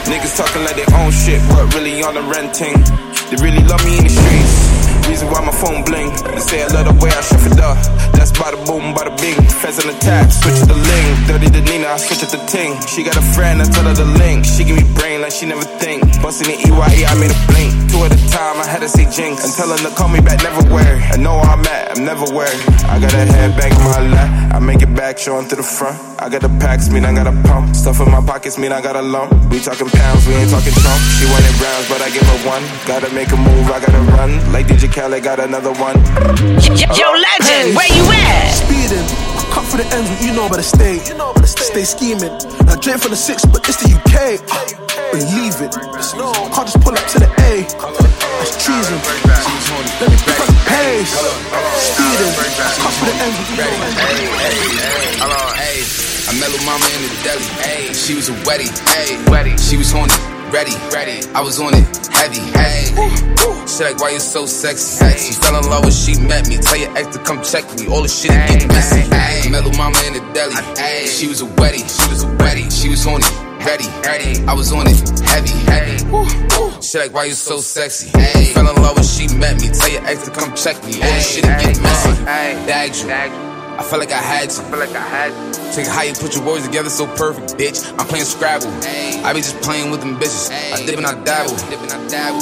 Niggas 0.06 0.38
talking 0.38 0.62
like 0.62 0.78
they 0.78 0.86
own 0.94 1.10
shit, 1.10 1.42
but 1.50 1.74
really 1.74 2.04
on 2.06 2.14
the 2.14 2.22
renting. 2.30 2.78
They 3.34 3.38
really 3.42 3.66
love 3.66 3.82
me 3.82 3.98
in 3.98 4.06
the 4.06 4.14
streets. 4.14 4.57
Reason 5.08 5.28
why 5.32 5.40
my 5.40 5.52
phone 5.52 5.84
bling. 5.84 6.12
They 6.36 6.44
say 6.44 6.64
I 6.64 6.68
love 6.68 6.86
the 6.86 6.96
way 7.04 7.10
I 7.10 7.22
shuffle 7.22 7.54
it 7.54 7.60
up. 7.60 7.78
That's 8.12 8.32
bada 8.32 8.60
boom, 8.68 8.94
bada 8.94 9.16
bing. 9.16 9.40
Fez 9.48 9.80
on 9.80 9.88
the 9.88 9.98
tap, 10.00 10.32
switch 10.32 10.60
it 10.60 10.68
the 10.68 10.76
link. 10.76 11.28
Dirty 11.28 11.50
the 11.50 11.62
Nina, 11.62 11.88
I 11.88 11.98
switch 11.98 12.24
it 12.24 12.30
the 12.30 12.44
ting. 12.46 12.76
She 12.88 13.04
got 13.04 13.16
a 13.16 13.22
friend, 13.22 13.62
I 13.62 13.66
tell 13.66 13.86
her 13.86 13.94
the 13.94 14.06
link. 14.20 14.46
She 14.46 14.64
give 14.64 14.76
me 14.76 14.84
brain 14.96 15.22
like 15.22 15.32
she 15.32 15.46
never 15.46 15.64
think. 15.80 16.07
Bustin' 16.22 16.48
the 16.48 16.58
EYE, 16.68 17.06
I 17.06 17.14
made 17.16 17.32
a 17.32 17.40
blink. 17.48 17.72
Two 17.92 18.04
at 18.04 18.12
a 18.12 18.20
time, 18.30 18.60
I 18.60 18.68
had 18.68 18.82
to 18.82 18.90
say 18.90 19.06
jinx. 19.10 19.46
And 19.46 19.54
tell 19.54 19.70
her 19.70 19.78
to 19.78 19.92
call 19.96 20.10
me 20.10 20.20
back, 20.20 20.44
never 20.44 20.62
wear. 20.74 21.00
I 21.14 21.18
know 21.18 21.36
where 21.40 21.50
I'm 21.50 21.66
at, 21.66 21.98
I'm 21.98 22.04
never 22.04 22.26
where. 22.34 22.52
I 22.86 23.00
got 23.00 23.14
a 23.14 23.24
handbag 23.26 23.72
in 23.72 23.84
my 23.84 24.02
lap. 24.12 24.56
I 24.56 24.60
make 24.60 24.82
it 24.82 24.94
back, 24.94 25.18
showing 25.18 25.48
to 25.50 25.56
the 25.56 25.64
front. 25.64 25.98
I 26.20 26.30
got 26.30 26.42
the 26.42 26.50
packs, 26.60 26.90
mean 26.90 27.06
I 27.06 27.14
got 27.14 27.28
a 27.28 27.36
pump. 27.48 27.76
Stuff 27.76 28.02
in 28.02 28.12
my 28.12 28.22
pockets, 28.22 28.58
mean 28.58 28.72
I 28.72 28.82
got 28.82 28.96
a 28.96 29.02
lump. 29.02 29.32
We 29.50 29.60
talking 29.60 29.90
pounds, 29.90 30.28
we 30.28 30.34
ain't 30.34 30.52
talking 30.52 30.74
Trump. 30.74 31.02
She 31.18 31.26
wanted 31.32 31.54
rounds, 31.62 31.88
but 31.88 32.02
I 32.02 32.10
give 32.12 32.28
her 32.28 32.40
one. 32.44 32.64
Gotta 32.86 33.10
make 33.14 33.32
a 33.32 33.38
move, 33.38 33.72
I 33.72 33.80
gotta 33.80 34.04
run. 34.18 34.38
Like 34.52 34.68
DJ 34.68 34.92
Khaled, 34.92 35.24
got 35.24 35.40
another 35.40 35.72
one. 35.80 35.96
Yo, 36.76 36.86
yo, 36.92 37.08
legend, 37.16 37.76
where 37.78 37.92
you 37.96 38.04
at? 38.12 38.52
Speeding. 38.52 39.07
I 39.78 39.84
for 39.84 39.86
the 39.86 39.96
ends, 39.96 40.26
you 40.26 40.34
know, 40.34 40.50
I 40.50 40.62
stay. 40.62 40.98
Stay 41.46 41.84
scheming. 41.86 42.34
I 42.66 42.74
drink 42.82 42.98
from 42.98 43.12
the 43.14 43.16
six, 43.16 43.46
but 43.46 43.62
it's 43.70 43.78
the 43.78 43.94
UK. 43.94 44.42
Ah, 44.50 44.66
Believe 45.14 45.54
it. 45.62 45.70
Can't 45.70 46.66
just 46.66 46.82
pull 46.82 46.98
up 46.98 47.06
to 47.14 47.20
the 47.22 47.30
A. 47.46 47.62
That's 47.62 48.58
treason. 48.58 48.98
Let 50.02 50.10
me 50.10 50.18
pick 50.18 50.40
up 50.42 50.50
the 50.50 50.58
pace. 50.66 51.14
Speeding. 51.14 52.34
I 52.58 52.74
cut 52.82 52.94
for 52.98 53.06
the 53.06 53.14
ends, 53.22 53.38
you 53.54 53.58
know, 53.62 53.70
I 55.30 55.62
stay. 55.62 55.86
I 56.26 56.34
met 56.42 56.50
little 56.50 56.66
mama 56.66 56.86
in 56.98 57.02
the 57.06 57.14
deli. 57.22 57.46
Ayy, 57.62 57.94
she 57.94 58.16
was 58.16 58.30
a. 58.30 58.66
Ayy, 58.98 59.22
wetty. 59.30 59.54
She 59.62 59.78
was 59.78 59.94
it, 59.94 60.37
ready, 60.52 60.76
ready. 60.94 61.26
I 61.34 61.42
was 61.42 61.60
on 61.60 61.74
it, 61.74 61.86
heavy. 62.12 62.40
Ayy, 62.56 63.68
she 63.68 63.84
like, 63.84 64.00
why 64.00 64.12
you 64.12 64.20
so 64.20 64.46
sexy? 64.46 65.06
She 65.18 65.34
fell 65.34 65.58
in 65.58 65.70
love 65.70 65.84
when 65.84 65.94
she 65.94 66.20
met 66.20 66.48
me. 66.48 66.58
Tell 66.58 66.78
your 66.78 66.96
ex 66.98 67.16
to 67.16 67.24
come 67.24 67.42
check 67.44 67.64
me. 67.78 67.88
All 67.88 68.02
the 68.02 68.08
shit 68.08 68.32
is 68.32 68.52
getting 68.52 68.68
messy. 68.70 69.08
Met 69.50 69.64
little 69.64 69.78
mama 69.78 69.98
in 70.08 70.14
the 70.14 70.20
deli. 70.34 70.56
Ayy, 70.76 71.08
she 71.08 71.28
was 71.28 71.42
a 71.42 71.46
wetty. 71.46 71.84
She 71.86 72.10
was 72.10 72.24
a 72.24 72.28
wetty. 72.38 72.72
She 72.72 72.90
was 72.90 73.06
on 73.08 73.22
it, 73.22 73.66
ready, 73.66 73.88
ready. 74.04 74.46
I 74.46 74.54
was 74.54 74.72
on 74.72 74.88
it, 74.88 74.98
heavy, 75.22 75.50
heavy. 75.72 75.98
She 76.82 76.98
like, 77.00 77.14
why 77.14 77.26
you 77.26 77.34
so 77.34 77.60
sexy? 77.60 78.10
Hey. 78.18 78.54
Fell 78.54 78.70
in 78.70 78.82
love 78.82 78.96
when 78.96 79.04
she 79.04 79.28
met 79.36 79.60
me. 79.62 79.70
Tell 79.70 79.90
your 79.90 80.06
ex 80.06 80.26
to 80.26 80.32
come 80.32 80.54
check 80.56 80.84
me. 80.86 81.00
Oh, 81.02 81.20
shit, 81.20 81.44
it 81.44 81.60
get 81.60 81.82
messy. 81.82 82.26
Bagged 82.26 82.96
you. 83.04 83.47
I 83.78 83.84
felt 83.84 84.00
like 84.02 84.12
I 84.12 84.18
had 84.18 84.50
to. 84.50 84.62
I 84.62 84.70
feel 84.70 84.80
like 84.80 84.96
I 84.96 85.08
had 85.08 85.54
to. 85.54 85.76
Take 85.76 85.86
how 85.88 86.02
you 86.02 86.14
put 86.14 86.36
your 86.36 86.44
words 86.44 86.66
together 86.66 86.90
so 86.90 87.06
perfect, 87.16 87.60
bitch. 87.62 87.86
I'm 88.00 88.08
playing 88.08 88.26
Scrabble. 88.26 88.68
I 89.24 89.34
be 89.34 89.42
just 89.42 89.62
playing 89.62 89.92
with 89.92 90.00
them 90.02 90.18
bitches. 90.18 90.50
I 90.50 90.84
dip 90.84 90.98
and 90.98 91.06
I 91.06 91.14
dabble. 91.24 91.54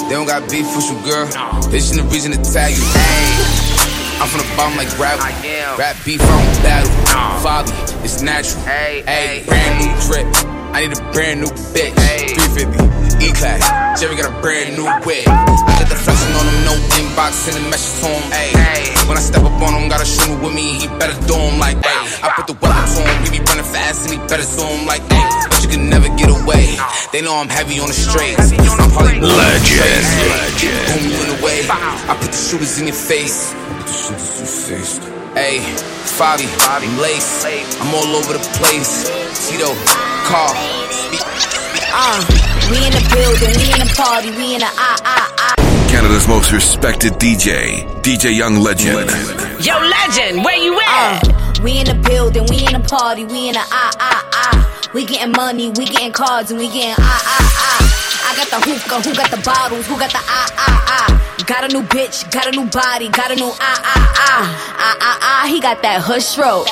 They 0.08 0.16
don't 0.16 0.26
got 0.26 0.50
beef 0.50 0.66
with 0.76 0.88
you, 0.90 0.98
girl. 1.04 1.28
They 1.68 1.80
just 1.80 1.94
the 1.94 2.04
reason 2.04 2.32
to 2.32 2.40
tag 2.40 2.72
you. 2.72 2.84
I'm 4.24 4.30
from 4.32 4.48
the 4.48 4.54
bottom 4.56 4.78
like 4.78 4.88
gravel. 4.96 5.28
Rap 5.78 5.98
beef, 6.06 6.22
I 6.22 6.26
don't 6.26 6.64
battle. 6.64 6.92
Fabi, 7.44 8.06
it's 8.06 8.22
natural. 8.22 8.64
Hey, 8.64 9.44
brand 9.46 9.84
new 9.84 9.92
drip. 10.08 10.26
I 10.72 10.88
need 10.88 10.98
a 10.98 11.02
brand 11.12 11.42
new 11.42 11.52
bitch. 11.76 11.96
350, 12.56 13.05
E-Class. 13.22 14.00
Jerry 14.00 14.16
got 14.16 14.28
a 14.32 14.36
brand 14.42 14.76
new 14.76 14.88
whip. 15.08 15.28
I 15.28 15.80
got 15.80 15.88
the 15.88 15.96
flexing 15.96 16.36
on 16.36 16.46
him, 16.46 16.58
no 16.68 16.74
inbox, 17.00 17.48
sending 17.48 17.70
messages 17.70 18.02
to 18.02 18.08
him. 18.12 18.24
Ay. 18.34 18.92
When 19.08 19.18
I 19.18 19.22
step 19.22 19.44
up 19.44 19.56
on 19.62 19.72
him, 19.74 19.88
got 19.88 20.02
a 20.02 20.06
shooter 20.06 20.36
with 20.42 20.54
me, 20.54 20.82
he 20.82 20.88
better 21.00 21.16
do 21.28 21.36
him 21.36 21.60
like 21.60 21.78
ay. 21.80 22.06
I 22.24 22.34
put 22.36 22.48
the 22.48 22.58
weapon 22.60 22.84
to 22.84 23.02
him, 23.06 23.24
he 23.24 23.40
be 23.40 23.42
running 23.46 23.64
fast 23.64 24.10
and 24.10 24.18
he 24.18 24.20
better 24.28 24.44
him 24.44 24.86
like 24.86 25.04
ay. 25.14 25.48
But 25.50 25.64
you 25.64 25.70
can 25.70 25.90
never 25.90 26.10
get 26.18 26.28
away. 26.28 26.76
They 27.14 27.22
know 27.22 27.38
I'm 27.38 27.48
heavy 27.48 27.80
on 27.80 27.88
the 27.88 27.96
straights. 27.96 28.52
I'm 28.52 28.92
probably 28.92 29.22
Legend. 29.22 30.04
Boom 30.92 31.04
you 31.08 31.20
in 31.24 31.30
the 31.32 31.40
way. 31.40 31.64
I 31.70 32.18
put 32.20 32.32
the 32.32 32.38
shooters 32.38 32.80
in 32.80 32.88
your 32.88 32.98
face. 32.98 33.54
Put 33.54 33.88
the 33.88 33.94
shooters 33.94 34.30
in 34.36 34.44
your 34.44 34.56
face. 34.76 34.98
Hey, 35.36 35.60
Fabi, 36.20 36.48
I'm 36.68 36.98
lace. 37.00 37.46
I'm 37.80 37.94
all 37.94 38.16
over 38.16 38.34
the 38.34 38.44
place. 38.60 39.08
Tito, 39.48 39.72
car. 40.28 40.52
Uh, 41.98 42.20
we 42.70 42.78
in 42.86 42.92
the 42.92 43.04
building, 43.14 43.56
we 43.56 43.72
in 43.72 43.80
the 43.80 43.94
party, 43.96 44.30
we 44.32 44.56
in 44.56 44.60
the 44.60 44.68
ah 44.68 44.98
ah 45.06 45.34
ah. 45.40 45.88
Canada's 45.90 46.28
most 46.28 46.52
respected 46.52 47.14
DJ, 47.14 47.88
DJ 48.02 48.36
Young 48.36 48.58
Legend. 48.58 49.10
Yo, 49.64 49.80
legend, 49.80 50.44
where 50.44 50.58
you 50.58 50.76
Uh, 50.76 51.20
at? 51.24 51.60
we 51.64 51.80
in 51.80 51.86
the 51.88 51.96
building, 51.96 52.46
we 52.50 52.66
in 52.68 52.74
the 52.74 52.84
party, 52.88 53.24
we 53.24 53.48
in 53.48 53.54
the 53.54 53.64
ah 53.72 53.92
ah 54.00 54.30
ah. 54.34 54.90
We 54.94 55.06
getting 55.06 55.32
money, 55.32 55.70
we 55.70 55.86
getting 55.86 56.12
cards, 56.12 56.52
and 56.52 56.60
we 56.60 56.68
getting 56.68 56.96
ah 57.00 57.22
ah 57.24 57.48
ah. 57.64 58.32
I 58.32 58.36
got 58.36 58.48
the 58.52 58.60
hookah, 58.60 59.02
who 59.08 59.16
got 59.16 59.32
the 59.32 59.38
bottles, 59.38 59.88
who 59.88 59.98
got 59.98 60.12
the 60.12 60.20
ah 60.20 60.48
ah 60.58 60.84
ah. 61.00 61.08
Got 61.44 61.66
a 61.66 61.68
new 61.68 61.84
bitch, 61.84 62.32
got 62.32 62.48
a 62.48 62.52
new 62.52 62.66
body, 62.72 63.10
got 63.10 63.30
a 63.30 63.36
new 63.36 63.52
ah 63.52 63.60
ah 63.60 64.14
ah. 64.18 64.44
Ah 64.80 64.98
ah 65.02 65.18
ah, 65.22 65.48
he 65.48 65.60
got 65.60 65.82
that 65.84 66.02
hush 66.02 66.26
stroke. 66.26 66.66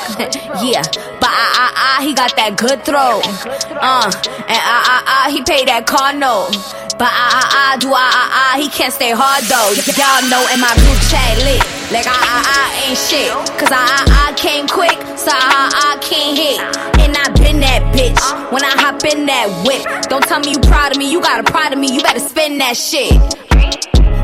yeah, 0.64 0.82
but 1.20 1.30
ah 1.30 1.52
ah 1.62 1.72
ah, 1.76 1.98
he 2.02 2.16
got 2.16 2.34
that 2.38 2.56
good 2.58 2.82
throat. 2.82 3.22
Uh, 3.70 4.08
and 4.48 4.62
ah 4.64 4.84
ah 4.88 5.04
ah, 5.06 5.26
he 5.30 5.44
paid 5.44 5.68
that 5.68 5.86
car 5.86 6.16
note. 6.16 6.56
But 6.98 7.12
ah 7.12 7.38
ah 7.38 7.48
ah, 7.54 7.72
do 7.78 7.92
ah 7.92 8.02
ah 8.02 8.30
ah, 8.34 8.54
he 8.58 8.70
can't 8.70 8.94
stay 8.94 9.12
hard 9.12 9.44
though. 9.46 9.78
Y'all 9.94 10.24
know 10.32 10.42
in 10.50 10.58
my 10.58 10.74
group 10.80 11.00
chat 11.12 11.38
lit. 11.46 11.62
Like 11.92 12.08
ah 12.10 12.18
ah 12.18 12.42
ah 12.42 12.68
ain't 12.88 12.98
shit. 12.98 13.30
Cause 13.60 13.70
ah 13.70 13.78
ah 13.78 14.04
ah 14.10 14.30
came 14.40 14.66
quick, 14.66 14.96
so 15.20 15.30
ah 15.30 15.70
ah 15.70 15.70
ah 15.86 15.96
can't 16.02 16.34
hit. 16.34 16.58
And 17.04 17.14
I 17.14 17.30
been 17.38 17.60
that 17.62 17.84
bitch 17.94 18.18
when 18.50 18.64
I 18.64 18.74
hop 18.80 19.04
in 19.06 19.28
that 19.28 19.52
whip. 19.68 19.86
Don't 20.10 20.24
tell 20.24 20.40
me 20.40 20.58
you 20.58 20.62
proud 20.66 20.94
of 20.94 20.98
me, 20.98 21.12
you 21.12 21.22
got 21.22 21.38
a 21.38 21.46
pride 21.46 21.74
of 21.74 21.80
me, 21.80 21.94
you 21.94 22.02
better 22.02 22.24
spend 22.24 22.60
that 22.64 22.74
shit. 22.80 23.14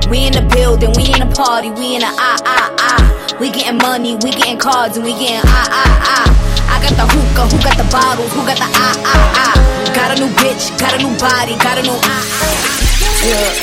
We 0.09 0.25
in 0.25 0.33
the 0.33 0.41
building, 0.41 0.89
we 0.97 1.05
in 1.13 1.21
the 1.21 1.29
party, 1.37 1.69
we 1.69 1.93
in 1.93 2.01
the 2.01 2.09
ah 2.09 2.37
ah 2.41 2.73
ah. 2.81 3.37
We 3.39 3.53
getting 3.53 3.77
money, 3.77 4.17
we 4.17 4.33
getting 4.33 4.57
cards, 4.57 4.97
and 4.97 5.05
we 5.05 5.13
getting 5.13 5.45
ah 5.45 5.69
ah 5.69 6.25
ah. 6.25 6.27
I 6.65 6.81
got 6.81 6.97
the 6.97 7.05
hookah, 7.05 7.45
who 7.53 7.57
got 7.61 7.77
the 7.77 7.85
bottles, 7.93 8.33
who 8.33 8.41
got 8.41 8.57
the 8.57 8.65
ah 8.65 8.95
ah 9.05 9.53
ah. 9.53 9.55
Got 9.93 10.17
a 10.17 10.21
new 10.21 10.33
bitch, 10.41 10.73
got 10.81 10.97
a 10.97 10.99
new 10.99 11.13
body, 11.21 11.53
got 11.61 11.77
a 11.77 11.83
new 11.85 11.93
ah 11.93 12.09
ah. 12.09 12.25
ah. 12.41 12.89
Yeah, 13.21 13.53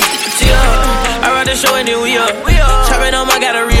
yeah. 0.47 1.25
I 1.27 1.35
ride 1.35 1.47
the 1.51 1.55
show 1.59 1.75
and 1.75 1.83
then 1.87 1.99
we 1.99 2.15
up. 2.15 2.31
Chopping 2.87 3.11
on 3.11 3.27
my 3.27 3.43
got 3.43 3.59
a 3.59 3.67
re. 3.67 3.75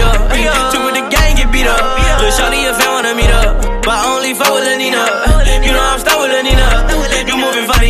Two 0.73 0.83
with 0.83 0.99
the 0.99 1.07
gang 1.07 1.39
get 1.39 1.47
beat 1.55 1.71
up. 1.71 1.79
Lil' 2.19 2.35
Shawty 2.35 2.67
if 2.67 2.75
I 2.83 2.87
wanna 2.91 3.15
meet 3.15 3.31
up. 3.31 3.63
But 3.85 3.95
I 3.95 4.11
only 4.11 4.35
fuck 4.35 4.51
with 4.51 4.67
Lil 4.67 4.75
Nina. 4.75 5.07
You 5.63 5.71
know 5.71 5.79
I'm 5.79 6.03
stuck 6.03 6.19
with 6.19 6.35
Lil 6.35 6.43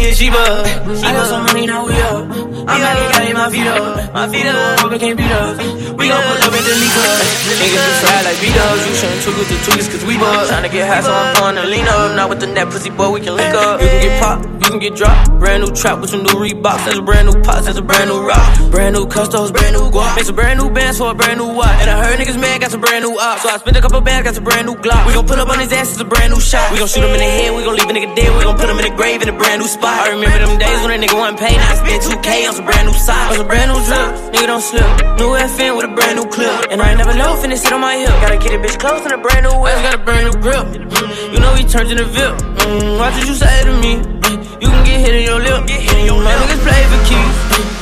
Nina. 0.07 0.63
You 0.63 0.87
moving 0.87 1.03
funny 1.03 1.03
and 1.03 1.03
Sheba. 1.03 1.03
I 1.03 1.11
got 1.11 1.27
some 1.27 1.43
money 1.43 1.65
now 1.67 1.85
we 1.85 1.93
up. 1.99 2.23
I'm 2.67 2.79
back 2.79 2.97
and 2.97 3.35
got 3.35 3.35
my 3.35 3.49
feet 3.51 3.67
up. 3.67 4.13
My 4.13 4.27
feet 4.27 4.47
up, 4.47 4.79
hope 4.79 4.91
it 4.93 4.99
can't 4.99 5.17
beat 5.17 5.31
us. 5.31 5.57
We 5.97 6.07
gon' 6.07 6.23
pull 6.23 6.39
up 6.47 6.53
and 6.53 6.65
delete 6.67 6.95
us. 6.95 7.19
Niggas 7.47 7.83
be 7.83 7.93
fried 8.03 8.23
like 8.23 8.39
B-dubs. 8.39 8.81
You 8.87 8.93
shouldn't 8.95 9.37
with 9.37 9.49
the 9.49 9.57
toogies 9.67 9.87
cause 9.91 10.05
we 10.05 10.17
buzz. 10.17 10.49
Tryna 10.49 10.71
get 10.71 10.87
high 10.87 11.01
so 11.01 11.11
I'm 11.11 11.35
pulling 11.35 11.55
the 11.55 11.65
lean 11.65 11.87
up. 11.87 12.15
Not 12.15 12.29
with 12.29 12.39
the 12.39 12.47
net 12.47 12.69
pussy 12.69 12.89
boy, 12.89 13.11
we 13.11 13.19
can 13.19 13.35
link 13.35 13.53
up. 13.55 13.81
You 13.81 13.87
can 13.87 14.01
get 14.01 14.21
popped, 14.21 14.45
you 14.47 14.69
can 14.69 14.79
get 14.79 14.95
dropped. 14.95 15.39
Brand 15.39 15.63
new 15.63 15.71
trap 15.75 15.99
with 15.99 16.09
some 16.11 16.23
new 16.23 16.37
Reeboks. 16.37 16.85
That's 16.85 16.97
a 16.97 17.01
brand 17.01 17.27
new 17.27 17.37
pots, 17.43 17.65
that's 17.65 17.77
a 17.77 17.81
brand 17.81 18.09
new 18.09 18.19
rock. 18.21 18.71
Brand 18.71 18.95
new 18.95 19.05
custos, 19.07 19.51
brand 19.51 19.75
new 19.75 19.89
guap. 19.91 20.15
Make 20.15 20.25
some 20.25 20.35
brand 20.35 20.59
new 20.59 20.69
bands 20.69 20.97
for 20.97 21.11
a 21.11 21.15
brand 21.15 21.39
new 21.39 21.51
watch. 21.51 21.81
And 21.81 21.89
I 21.89 22.03
heard 22.03 22.19
niggas 22.19 22.39
mad, 22.39 22.61
got 22.61 22.71
some 22.71 22.81
brand 22.81 23.03
new 23.03 23.17
ops. 23.17 23.43
So 23.43 23.49
I 23.49 23.57
spent 23.57 23.75
a 23.77 23.81
couple 23.81 23.99
bands, 24.01 24.23
got 24.23 24.35
some 24.35 24.43
brand 24.43 24.67
new 24.67 24.75
Glock. 24.75 25.07
We 25.07 25.13
gon' 25.13 25.25
put 25.25 25.39
up 25.39 25.49
on 25.49 25.59
his 25.59 25.71
ass, 25.73 25.91
it's 25.91 26.01
a 26.01 26.05
brand 26.05 26.31
new 26.31 26.39
shot. 26.39 26.71
We 26.71 26.77
gon' 26.77 26.87
shoot 26.87 27.03
him 27.03 27.11
in 27.11 27.19
the 27.19 27.31
head, 27.31 27.55
we 27.55 27.63
gon' 27.63 27.75
leave 27.75 27.89
a 27.89 27.93
nigga 27.93 28.15
dead. 28.15 28.29
We 28.37 28.43
gon' 28.43 28.57
put 28.57 28.69
him 28.69 28.77
in 28.77 28.85
the 28.85 28.95
grave 28.95 29.21
in 29.21 29.29
a 29.29 29.37
brand 29.37 29.61
new 29.61 29.67
spot. 29.67 29.96
I 29.97 30.13
remember 30.13 30.37
them 30.45 30.57
days 30.61 30.79
when 30.85 30.91
a 30.93 30.99
nigga 31.01 31.17
wasn't 31.17 31.39
paid. 31.39 31.57
I 31.57 31.73
spent 31.75 31.99
2K 32.05 32.29
on 32.47 32.53
some 32.55 32.65
brand 32.65 32.85
new 32.87 32.93
socks. 32.93 33.31
On 33.31 33.35
some 33.41 33.47
brand 33.47 33.67
new 33.73 33.79
drip, 33.85 34.07
nigga 34.33 34.47
don't 34.47 34.61
slip. 34.61 34.87
New 35.19 35.31
FN 35.35 35.71
with 35.77 35.85
a 35.89 35.93
brand 35.93 36.15
new 36.21 36.27
clip. 36.29 36.53
And 36.71 36.81
I 36.81 36.93
ain't 36.93 36.99
never 37.01 37.13
know, 37.17 37.33
finna 37.41 37.57
sit 37.57 37.73
on 37.73 37.81
my 37.81 37.97
hip. 37.97 38.13
Gotta 38.21 38.37
get 38.37 38.53
a 38.53 38.59
bitch 38.61 38.77
close 38.79 39.01
in 39.05 39.11
a 39.11 39.17
brand 39.17 39.43
new 39.49 39.55
whip. 39.59 39.73
I 39.77 39.81
Got 39.89 39.95
a 39.99 40.03
brand 40.05 40.23
new 40.29 40.35
grip. 40.41 40.65
Mm, 40.69 41.33
You 41.33 41.39
know 41.39 41.51
he 41.55 41.63
turned 41.65 41.89
in 41.91 41.99
a 41.99 42.05
VIP. 42.05 42.37
Mm, 42.37 42.99
watch 43.01 43.13
what 43.17 43.25
you 43.27 43.35
say 43.35 43.55
to 43.65 43.73
me. 43.83 43.93
Mm, 43.97 44.37
You 44.61 44.67
can 44.69 44.83
get 44.85 44.97
hit 45.01 45.13
in 45.17 45.23
your 45.25 45.39
lip. 45.41 45.65
Mm, 45.65 46.23
My 46.23 46.33
niggas 46.45 46.61
play 46.61 46.81
for 46.93 47.01
keys. 47.09 47.35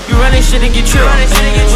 You 0.09 0.15
run 0.21 0.31
this 0.31 0.45
shit 0.49 0.63
and 0.63 0.73
get 0.73 0.85
tripped. 0.87 1.74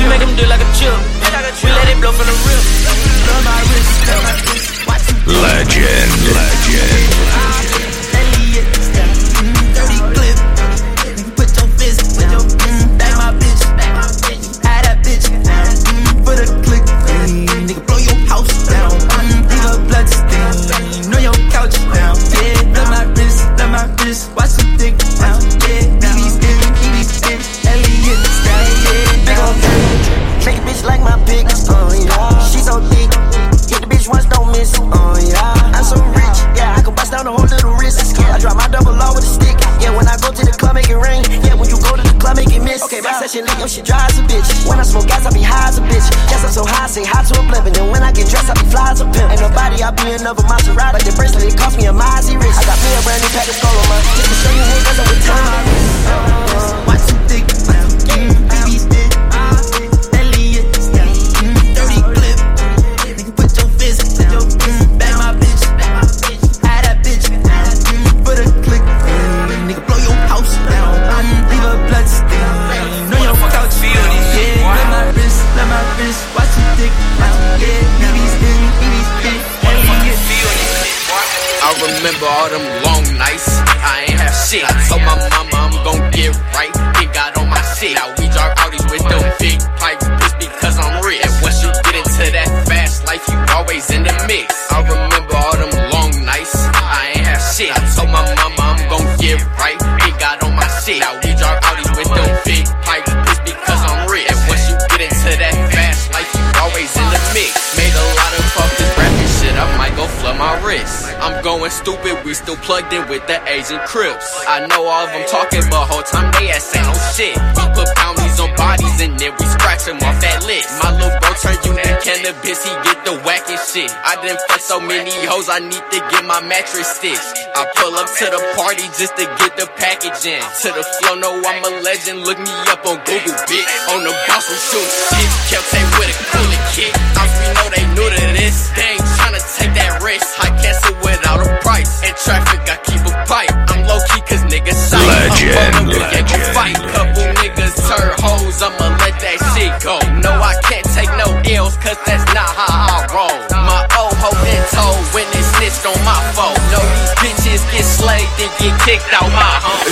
Going 111.60 111.72
stupid, 111.72 112.16
we 112.24 112.34
still 112.34 112.56
plugged 112.64 112.92
in 112.94 113.04
with 113.12 113.26
the 113.28 113.36
Asian 113.44 113.80
Crips. 113.84 114.24
I 114.48 114.64
know 114.72 114.88
all 114.88 115.04
of 115.04 115.12
them 115.12 115.28
talking, 115.28 115.64
but 115.68 115.92
whole 115.92 116.08
time 116.08 116.32
they 116.40 116.48
ass 116.56 116.72
ain't 116.72 116.88
no 116.88 116.96
oh, 116.96 117.12
shit. 117.12 117.36
We 117.36 117.64
put 117.76 117.90
bounties 118.00 118.40
on 118.40 118.56
bodies 118.56 118.96
and 119.04 119.20
then 119.20 119.36
we 119.36 119.46
scratch 119.46 119.84
them 119.84 120.00
off 120.00 120.16
that 120.24 120.40
list. 120.48 120.72
My 120.80 120.96
little 120.96 121.12
bro 121.20 121.36
turn 121.36 121.60
you 121.68 121.76
to 121.76 121.92
cannabis, 122.00 122.64
he 122.64 122.72
get 122.88 123.04
the 123.04 123.20
wackest 123.28 123.76
shit. 123.76 123.92
I 123.92 124.16
done 124.24 124.40
fuck 124.48 124.64
so 124.64 124.80
many 124.80 125.12
hoes, 125.28 125.52
I 125.52 125.60
need 125.60 125.84
to 125.84 126.00
get 126.00 126.24
my 126.24 126.40
mattress 126.40 126.96
stitched. 126.96 127.28
I 127.52 127.68
pull 127.76 127.92
up 128.00 128.08
to 128.08 128.26
the 128.32 128.40
party 128.56 128.88
just 128.96 129.20
to 129.20 129.28
get 129.44 129.60
the 129.60 129.68
package 129.76 130.24
in. 130.24 130.40
To 130.40 130.70
the 130.72 130.84
flow, 131.04 131.20
know 131.20 131.36
I'm 131.44 131.60
a 131.60 131.72
legend, 131.84 132.24
look 132.24 132.40
me 132.40 132.56
up 132.72 132.88
on 132.88 133.04
Google, 133.04 133.36
bitch. 133.52 133.68
On 133.92 134.00
the 134.08 134.16
boss, 134.32 134.48
we 134.48 134.56
shoot 134.56 134.90
shit. 135.12 135.30
Kept 135.52 135.68
with 136.00 136.08
a 136.08 136.16
cooler 136.32 136.64
kick. 136.72 136.94
I'm 137.20 137.28
we 137.28 137.46
know 137.52 137.68
they 137.68 137.84
new 138.00 138.08
to 138.08 138.26
this. 138.40 138.72
They 138.80 138.99
ain't 139.40 139.48
tryna 139.48 139.60
take 139.60 139.74
that 139.76 140.02
risk. 140.04 140.28
I 140.40 140.50
cancel 140.60 140.96
without 141.04 141.40
a 141.40 141.50
price. 141.62 142.04
In 142.04 142.14
traffic, 142.16 142.62
I 142.68 142.78
keep 142.84 143.02
a 143.08 143.14
pipe. 143.26 143.52
I'm 143.72 143.88
low 143.88 144.00
key 144.12 144.22
cause 144.28 144.44
niggas 144.48 144.80
shy. 144.92 145.00
Legend, 145.00 145.96
legend. 145.96 146.44
fight. 146.56 146.76
Couple 146.76 147.28
niggas 147.40 147.76
turn 147.88 148.12
hoes, 148.20 148.62
I'ma 148.62 148.96
let 149.00 149.16
that 149.20 149.40
shit 149.56 149.72
go. 149.84 150.00
No, 150.20 150.32
I 150.36 150.56
can't 150.68 150.86
take 150.92 151.12
no 151.16 151.28
L's 151.56 151.78
cause 151.78 152.00
that's 152.06 152.26
not 152.34 152.50
how 152.52 152.68
I 152.68 153.08
roll. 153.14 153.40
My 153.64 153.84
old 154.00 154.16
hoe 154.20 154.36
been 154.44 154.64
told 154.74 155.00
when 155.16 155.28
they 155.32 155.44
snitched 155.56 155.86
on 155.88 155.98
my 156.04 156.20
phone. 156.36 156.58
No, 156.74 156.80
these 157.00 157.14
bitches 157.24 157.64
get 157.72 157.86
slayed 157.86 158.28
and 158.40 158.52
get 158.60 158.74
kicked 158.84 159.10
out 159.16 159.30
my 159.32 159.54
home. 159.64 159.84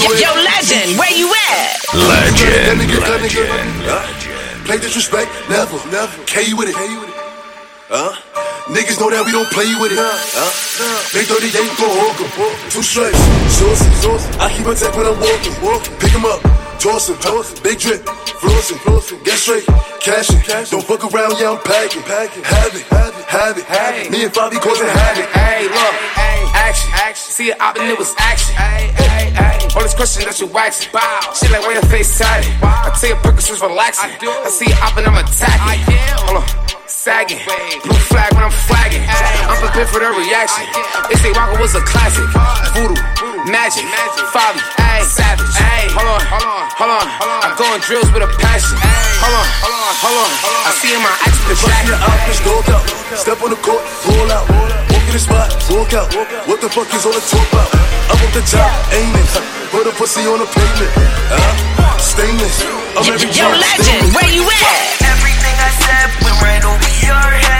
Yo, 0.00 0.10
yo, 0.16 0.30
legend, 0.40 0.96
where 0.98 1.12
you 1.12 1.28
at? 1.28 1.76
Legend, 1.92 2.78
legend. 2.88 4.10
Play 4.64 4.78
disrespect, 4.78 5.30
never, 5.48 5.76
never. 5.90 6.14
K 6.24 6.46
you 6.46 6.56
with 6.56 6.68
it. 6.68 7.09
Huh? 7.90 8.14
Niggas 8.70 9.02
know 9.02 9.10
that 9.10 9.26
we 9.26 9.34
don't 9.34 9.50
play 9.50 9.66
with 9.82 9.90
it. 9.90 9.98
Huh? 9.98 10.46
Big 11.10 11.26
38, 11.26 11.50
go 11.74 11.90
hawk 11.90 12.22
em. 12.22 12.30
Two 12.70 12.86
stripes, 12.86 13.18
saucy, 13.50 13.90
saucy. 13.98 14.30
I 14.38 14.46
keep 14.54 14.62
a 14.62 14.78
tech 14.78 14.94
when 14.94 15.10
I'm 15.10 15.18
walking. 15.18 15.58
walking. 15.58 15.98
Pick 15.98 16.14
'em 16.14 16.22
up, 16.22 16.38
toss 16.78 17.10
'em. 17.10 17.18
Big 17.66 17.82
drip, 17.82 18.06
flossing, 18.38 18.78
flossing. 18.86 19.18
Get 19.26 19.42
straight, 19.42 19.66
cash 19.98 20.30
it. 20.30 20.70
Don't 20.70 20.86
fuck 20.86 21.02
around, 21.02 21.34
yeah, 21.42 21.50
I'm 21.50 21.58
packing. 21.66 22.06
Have 22.06 22.30
it, 22.78 22.86
have 22.86 23.10
it, 23.18 23.26
have 23.26 23.58
it. 23.58 23.66
Have 23.66 23.94
it. 23.98 24.10
Me 24.14 24.22
and 24.22 24.32
Fabi 24.32 24.62
causing 24.62 24.86
havoc. 24.86 25.26
Hey, 25.34 25.66
look, 25.66 25.94
action, 26.54 26.90
action. 26.94 27.26
See 27.26 27.50
it 27.50 27.58
out 27.58 27.74
and 27.74 27.90
it 27.90 27.98
was 27.98 28.14
action. 28.22 28.54
All 29.74 29.82
this 29.82 29.98
question 29.98 30.22
that 30.30 30.38
you 30.38 30.46
waxing. 30.46 30.94
Shit 31.34 31.50
like 31.50 31.66
why 31.66 31.74
your 31.74 31.82
face 31.90 32.14
tatted. 32.14 32.54
I 32.62 32.94
tell 32.94 33.10
you, 33.10 33.16
Perkins 33.16 33.50
was 33.50 33.60
relaxing. 33.60 34.14
I 34.22 34.48
see 34.48 34.70
it 34.70 34.78
out 34.78 34.94
and 34.94 35.10
I'm 35.10 35.18
attacking. 35.18 35.98
Hold 36.30 36.46
on 36.46 36.79
sagging. 37.00 37.40
Blue 37.80 37.96
flag 38.12 38.28
when 38.36 38.44
I'm 38.44 38.52
flagging. 38.68 39.00
I'm 39.48 39.56
prepared 39.56 39.88
for 39.88 40.04
the 40.04 40.12
reaction. 40.12 40.68
They 41.08 41.16
say 41.16 41.32
Waka 41.32 41.56
was 41.56 41.72
a 41.72 41.80
classic. 41.80 42.28
Voodoo, 42.76 43.00
magic, 43.48 43.88
Fabi, 44.28 44.60
savage. 45.08 45.48
Hold 45.96 46.04
on, 46.04 46.20
hold 46.28 46.44
on, 46.44 46.66
hold 46.76 46.92
on. 46.92 47.06
I'm 47.40 47.56
going 47.56 47.80
drills 47.80 48.12
with 48.12 48.20
a 48.20 48.28
passion. 48.36 48.76
Hold 48.76 49.32
on, 49.32 49.48
hold 49.64 49.80
on, 49.80 49.94
hold 49.96 50.16
on. 50.20 50.30
I 50.68 50.70
see 50.76 50.92
in 50.92 51.00
my 51.00 51.14
action 51.24 51.44
the 51.48 51.56
jacket. 51.56 51.88
the 51.88 52.04
office, 52.04 52.40
go 52.44 52.54
up. 52.68 52.84
Step 53.16 53.40
on 53.40 53.48
the 53.48 53.60
court, 53.64 53.80
roll 54.04 54.28
out. 54.28 54.44
Walk 54.92 55.04
in 55.08 55.14
the 55.16 55.22
spot, 55.24 55.48
walk 55.72 55.96
out. 55.96 56.12
What 56.44 56.60
the 56.60 56.68
fuck 56.68 56.92
is 56.92 57.08
all 57.08 57.16
the 57.16 57.24
talk 57.24 57.48
about? 57.48 57.68
Up 58.12 58.20
on 58.20 58.30
the 58.36 58.44
top, 58.44 58.68
aiming. 58.92 59.28
Put 59.72 59.88
a 59.88 59.92
pussy 59.96 60.28
on 60.28 60.36
the 60.36 60.48
pavement. 60.52 60.92
Uh, 61.32 61.96
stainless. 61.96 62.60
I'm 62.92 63.08
every 63.08 63.32
Yo, 63.32 63.48
legend, 63.48 64.12
where 64.12 64.28
you 64.28 64.44
at? 64.44 65.00
Everything 65.00 65.56
I 65.56 65.70
said 65.80 66.08
went 66.20 66.20
right 66.20 66.28
over 66.28 66.29
your 67.10 67.18
head. 67.18 67.59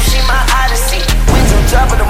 She 0.00 0.20
my 0.26 0.42
odyssey. 0.62 1.02
Wings 1.32 1.52
on 1.52 1.64
top 1.66 1.92
of 1.92 1.98
the 1.98 2.07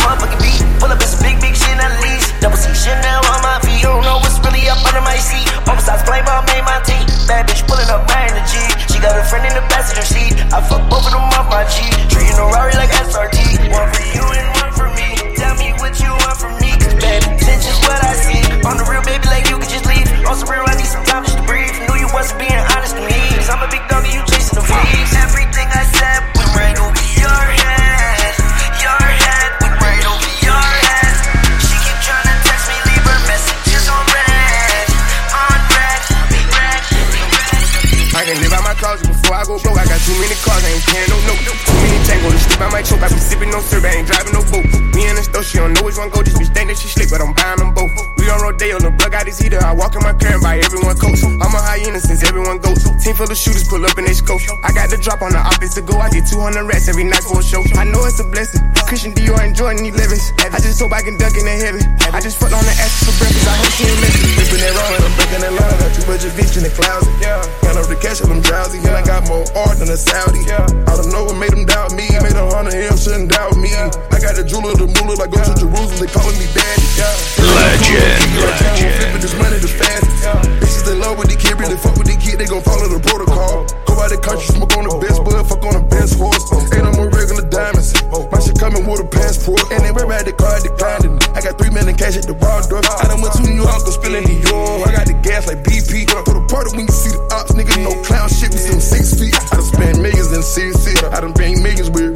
full 53.18 53.26
of 53.26 53.34
shooters 53.34 53.66
pull 53.66 53.82
up 53.82 53.98
in 53.98 54.06
they 54.06 54.14
scope. 54.14 54.38
I 54.62 54.70
got 54.70 54.94
the 54.94 54.96
drop 54.96 55.18
on 55.26 55.34
the 55.34 55.42
office 55.42 55.74
to 55.74 55.82
go. 55.82 55.98
I 55.98 56.06
get 56.06 56.30
200 56.30 56.62
rats 56.62 56.86
every 56.86 57.02
night 57.02 57.26
for 57.26 57.42
a 57.42 57.44
show. 57.44 57.66
I 57.74 57.82
know 57.82 58.06
it's 58.06 58.22
a 58.22 58.26
blessing. 58.30 58.62
Christian 58.86 59.10
Dior 59.10 59.42
and 59.42 59.58
Jordan 59.58 59.82
11s. 59.82 60.38
I 60.38 60.62
just 60.62 60.78
hope 60.78 60.94
I 60.94 61.02
can 61.02 61.18
duck 61.18 61.34
in 61.34 61.42
the 61.42 61.56
heaven. 61.58 61.82
I 62.14 62.22
just 62.22 62.38
fucked 62.38 62.54
on 62.54 62.62
the 62.62 62.70
ass 62.78 63.02
for 63.02 63.10
breakfast. 63.18 63.50
I 63.50 63.58
hope 63.58 63.74
she 63.74 63.90
ain't 63.90 63.98
missing. 63.98 64.22
Flipping 64.38 64.62
that 64.62 64.72
wrong 64.78 65.02
I'm 65.02 65.14
breaking 65.18 65.42
that 65.42 65.50
line. 65.50 65.76
Got 65.82 65.90
too 65.98 66.06
much 66.06 66.22
of 66.22 66.32
bitch 66.38 66.54
in 66.54 66.62
the 66.62 66.70
closet. 66.70 67.10
Yeah. 67.18 67.42
Count 67.66 67.74
up 67.74 67.90
the 67.90 67.98
cash 67.98 68.22
and 68.22 68.30
I'm 68.30 68.38
drowsy. 68.38 68.78
And 68.86 68.94
I 68.94 69.02
got 69.02 69.26
more 69.26 69.42
art 69.66 69.82
than 69.82 69.90
a 69.90 69.98
Saudi. 69.98 70.46
Yeah. 70.46 70.62
I 70.86 70.94
don't 70.94 71.10
know 71.10 71.26
what 71.26 71.34
made 71.42 71.50
them 71.50 71.66
doubt 71.66 71.98
me. 71.98 72.06
Made 72.22 72.38
a 72.38 72.46
hundred 72.54 72.78
him, 72.78 72.94
shouldn't 72.94 73.34
doubt 73.34 73.58
me. 73.58 73.74
I 73.74 74.22
got 74.22 74.38
the 74.38 74.46
jeweler, 74.46 74.78
the 74.78 74.86
moolah, 74.86 75.18
like 75.18 75.34
go 75.34 75.42
to 75.42 75.54
Jerusalem. 75.58 75.98
They 75.98 76.10
calling 76.14 76.38
me 76.38 76.46
daddy. 76.54 76.86
Yeah. 76.94 77.10
Legend, 77.42 78.46
legend. 78.46 78.94
Flipping 78.94 79.22
this 79.26 79.34
money 79.34 79.58
the 79.58 79.70
fastest. 79.74 80.67
In 80.88 81.00
love 81.04 81.20
with 81.20 81.28
the 81.28 81.36
kid, 81.36 81.52
really 81.60 81.76
fuck 81.76 82.00
with 82.00 82.08
the 82.08 82.16
kid. 82.16 82.40
They 82.40 82.48
gon' 82.48 82.64
follow 82.64 82.88
the 82.88 82.96
protocol. 83.04 83.68
Go 83.84 84.00
out 84.00 84.08
the 84.08 84.16
country, 84.16 84.48
smoke 84.56 84.72
on 84.72 84.88
the 84.88 84.96
best 84.96 85.20
bud, 85.20 85.44
fuck 85.44 85.60
on 85.68 85.76
the 85.76 85.84
best 85.84 86.16
horse. 86.16 86.40
Ain't 86.72 86.88
more 86.96 87.12
regular 87.12 87.44
diamonds. 87.44 87.92
My 88.08 88.40
shit 88.40 88.56
coming 88.56 88.88
with 88.88 89.04
a 89.04 89.08
passport. 89.12 89.68
And 89.68 89.84
they 89.84 89.92
wear 89.92 90.08
at 90.16 90.24
the 90.24 90.32
car, 90.32 90.56
declined 90.64 91.04
it. 91.04 91.12
I 91.36 91.44
got 91.44 91.60
three 91.60 91.68
million 91.68 91.92
cash 91.92 92.16
at 92.16 92.24
the 92.24 92.32
Waldorf. 92.32 92.88
I 92.88 93.04
done 93.04 93.20
went 93.20 93.36
to 93.36 93.44
New 93.44 93.60
York, 93.60 93.84
go 93.84 93.92
spilling 93.92 94.24
New 94.24 94.40
York. 94.40 94.88
I 94.88 94.96
got 94.96 95.04
the 95.04 95.20
gas 95.20 95.44
like 95.44 95.60
BP. 95.60 96.08
Throw 96.08 96.24
the 96.24 96.48
party 96.48 96.72
when 96.72 96.88
you 96.88 96.96
see 96.96 97.12
the 97.12 97.20
ops, 97.36 97.52
nigga. 97.52 97.76
No 97.84 97.92
clown 98.08 98.32
shit, 98.32 98.48
we 98.48 98.56
still 98.56 98.80
six 98.80 99.12
feet. 99.12 99.36
I 99.36 99.60
done 99.60 99.68
spent 99.68 100.00
millions 100.00 100.32
in 100.32 100.40
CC. 100.40 100.96
I 101.12 101.20
done 101.20 101.36
bang 101.36 101.60
millions 101.60 101.92
with. 101.92 102.07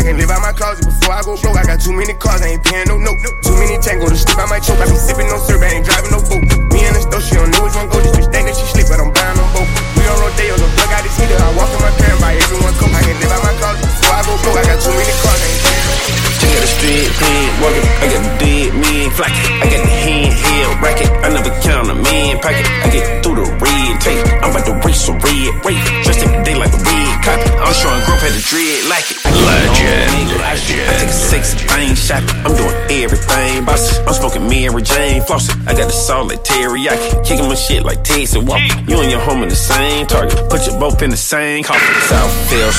I 0.00 0.02
can 0.02 0.16
live 0.16 0.32
out 0.32 0.40
my 0.40 0.56
closet 0.56 0.88
before 0.88 1.12
I 1.12 1.20
go 1.20 1.36
broke. 1.36 1.60
I 1.60 1.64
got 1.68 1.76
too 1.76 1.92
many 1.92 2.16
cars, 2.16 2.40
I 2.40 2.56
ain't 2.56 2.64
paying 2.64 2.88
no 2.88 2.96
note. 2.96 3.20
Too 3.44 3.52
many 3.52 3.76
tango 3.84 4.08
to 4.08 4.16
sleep, 4.16 4.40
I 4.40 4.48
might 4.48 4.64
choke. 4.64 4.80
I 4.80 4.88
be 4.88 4.96
sipping 4.96 5.28
no 5.28 5.36
syrup, 5.44 5.60
I 5.60 5.76
ain't 5.76 5.84
driving 5.84 6.08
no 6.08 6.24
boat. 6.24 6.40
Me 6.72 6.88
and 6.88 6.96
the 6.96 7.04
store, 7.04 7.20
she 7.20 7.36
don't 7.36 7.52
know 7.52 7.68
which 7.68 7.76
one 7.76 7.84
go. 7.92 8.00
This 8.00 8.16
bitch 8.16 8.32
think 8.32 8.48
that 8.48 8.56
she 8.56 8.64
sleep, 8.72 8.88
but 8.88 8.96
I'm 8.96 9.12
buying 9.12 9.36
them 9.36 9.44
both. 9.52 9.68
We 10.00 10.08
on 10.08 10.16
Rodeo, 10.24 10.56
the 10.56 10.72
plug 10.72 10.88
out 10.96 11.04
his 11.04 11.12
heater. 11.20 11.36
I 11.36 11.52
walk 11.52 11.68
in 11.68 11.84
my 11.84 11.92
car 12.00 12.16
and 12.16 12.20
buy 12.24 12.32
everyone 12.32 12.72
coke. 12.80 12.96
I 12.96 13.02
can 13.04 13.16
live 13.20 13.28
out 13.28 13.44
my 13.44 13.52
closet 13.60 13.84
before 13.92 14.16
I 14.16 14.22
go 14.24 14.32
broke. 14.40 14.56
I 14.56 14.64
got 14.72 14.78
too 14.80 14.94
many 14.96 15.14
cars, 15.20 15.36
I 15.36 15.48
ain't 15.52 15.60
paying 15.68 15.84
no 15.84 15.92
note. 15.92 16.16
King 16.40 16.52
of 16.56 16.60
the 16.64 16.70
street, 16.80 17.08
pin, 17.20 17.44
working. 17.60 17.84
I 18.00 18.06
got 18.08 18.22
the 18.24 18.32
dead 18.40 18.68
man 18.80 19.08
flocking. 19.12 19.44
I 19.60 19.66
got 19.68 19.82
the 19.84 19.94
hand 20.00 20.32
held 20.32 20.76
racket. 20.80 21.10
I 21.20 21.28
never 21.28 21.52
count 21.60 21.92
a 21.92 21.96
man 22.00 22.34
pocket. 22.40 22.64
I 22.64 22.88
get 22.88 23.04
through 23.20 23.36
the 23.36 23.46
red 23.52 23.92
tape. 24.00 24.24
I'm 24.40 24.48
about 24.48 24.64
to 24.64 24.72
race 24.80 25.04
a 25.04 25.12
red 25.12 25.52
rape. 25.60 25.84
Dressed 26.08 26.24
every 26.24 26.40
day 26.40 26.56
like 26.56 26.72
a 26.72 26.80
red 26.80 27.14
copy. 27.20 27.59
I'm 27.70 27.76
showing 27.78 28.02
growth 28.02 28.26
at 28.26 28.34
the 28.34 28.42
dread 28.50 28.82
like 28.90 29.06
it. 29.14 29.22
Legend, 29.30 30.42
I 30.42 30.58
take 30.98 31.06
a 31.06 31.12
six, 31.14 31.54
I 31.70 31.86
ain't 31.86 31.96
shopping. 31.96 32.34
I'm 32.42 32.50
doing 32.58 32.74
everything, 32.98 33.64
boss. 33.64 33.96
I'm 34.10 34.12
smoking 34.12 34.48
Mary 34.50 34.82
Jane 34.82 35.22
Flossing. 35.22 35.54
I 35.70 35.78
got 35.78 35.86
the 35.86 35.94
salt 35.94 36.26
like 36.26 36.42
teriyaki. 36.42 37.22
Kicking 37.24 37.46
my 37.46 37.54
shit 37.54 37.84
like 37.84 38.02
Texas 38.02 38.42
Walker. 38.42 38.74
You 38.90 38.98
and 38.98 39.08
your 39.12 39.20
home 39.20 39.44
in 39.44 39.50
the 39.50 39.54
same 39.54 40.08
target. 40.08 40.50
Put 40.50 40.66
your 40.66 40.80
both 40.80 41.00
in 41.02 41.10
the 41.10 41.16
same 41.16 41.62
coffin. 41.62 41.94
Southfield, 42.10 42.74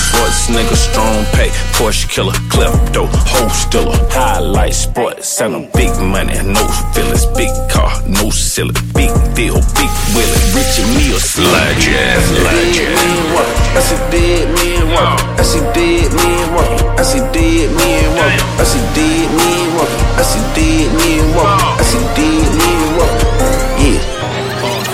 nigga 0.51 0.75
strong 0.75 1.23
pay. 1.31 1.47
Porsche 1.79 2.11
killer, 2.11 2.35
klepto, 2.51 3.07
hoe 3.07 3.47
stiller. 3.47 3.95
Highlight 4.11 4.73
sports 4.73 5.29
selling 5.29 5.71
big 5.71 5.95
money. 6.03 6.35
No 6.43 6.67
feelings, 6.91 7.25
big 7.39 7.47
car, 7.71 7.95
no 8.09 8.29
ceiling. 8.29 8.75
Big 8.91 9.15
deal, 9.39 9.55
big 9.55 9.91
willing. 10.11 10.43
Rich 10.51 10.83
and 10.83 10.91
me 10.99 11.15
Legend, 11.15 12.43
legend. 12.43 13.21
I 13.73 13.79
see 13.79 13.95
dead 14.11 14.80
men 14.81 14.93
walking. 14.93 15.39
I 15.39 15.43
see 15.43 15.59
dead 15.73 16.13
men 16.13 16.53
walking. 16.53 16.87
I 16.97 17.03
see 17.03 17.19
dead 17.33 17.69
men 17.77 18.15
walking. 18.15 18.45
I 18.57 18.63
see 18.63 18.83
dead 18.95 19.29
men 19.37 19.75
walking. 19.75 20.05
I 20.17 20.23
see 20.23 20.43
dead 20.55 20.89
men 20.97 21.35
walking. 21.35 21.69
I 21.77 21.83
see 21.83 22.03
dead 22.17 22.49
men 22.59 22.87
walking. 22.97 23.29
Yeah. 23.81 23.99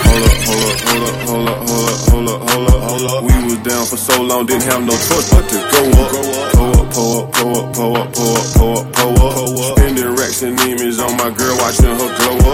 Hold 0.07 0.63
up, 0.63 0.79
hold 0.87 1.03
up, 1.03 1.17
hold 1.27 1.47
up, 1.47 1.59
hold 1.67 1.87
up, 1.87 1.99
hold 2.07 2.29
up, 2.29 2.41
hold 2.49 2.67
up, 2.67 2.81
hold 2.89 3.05
up. 3.11 3.23
We 3.23 3.35
was 3.45 3.59
down 3.63 3.85
for 3.85 3.97
so 3.97 4.21
long, 4.21 4.45
didn't 4.45 4.63
have 4.63 4.83
no 4.83 4.93
choice 4.93 5.29
but 5.31 5.43
to 5.49 5.57
go 5.71 5.81
up. 6.01 6.11
Pull 6.55 6.73
up, 6.73 6.87
pull 6.93 7.19
up, 7.19 7.33
pull 7.33 7.55
up, 7.57 7.73
pull 7.73 7.97
up, 7.97 8.13
pull 8.13 8.37
up, 8.37 8.45
pull 8.55 8.77
up, 8.77 8.93
pull 8.93 9.61
up. 9.61 9.77
Spending 9.77 10.15
racks 10.15 10.41
and 10.43 10.59
image 10.61 10.99
on 10.99 11.15
my 11.17 11.29
girl, 11.29 11.55
watching 11.59 11.85
her 11.85 12.11
glow 12.17 12.37
up. 12.39 12.46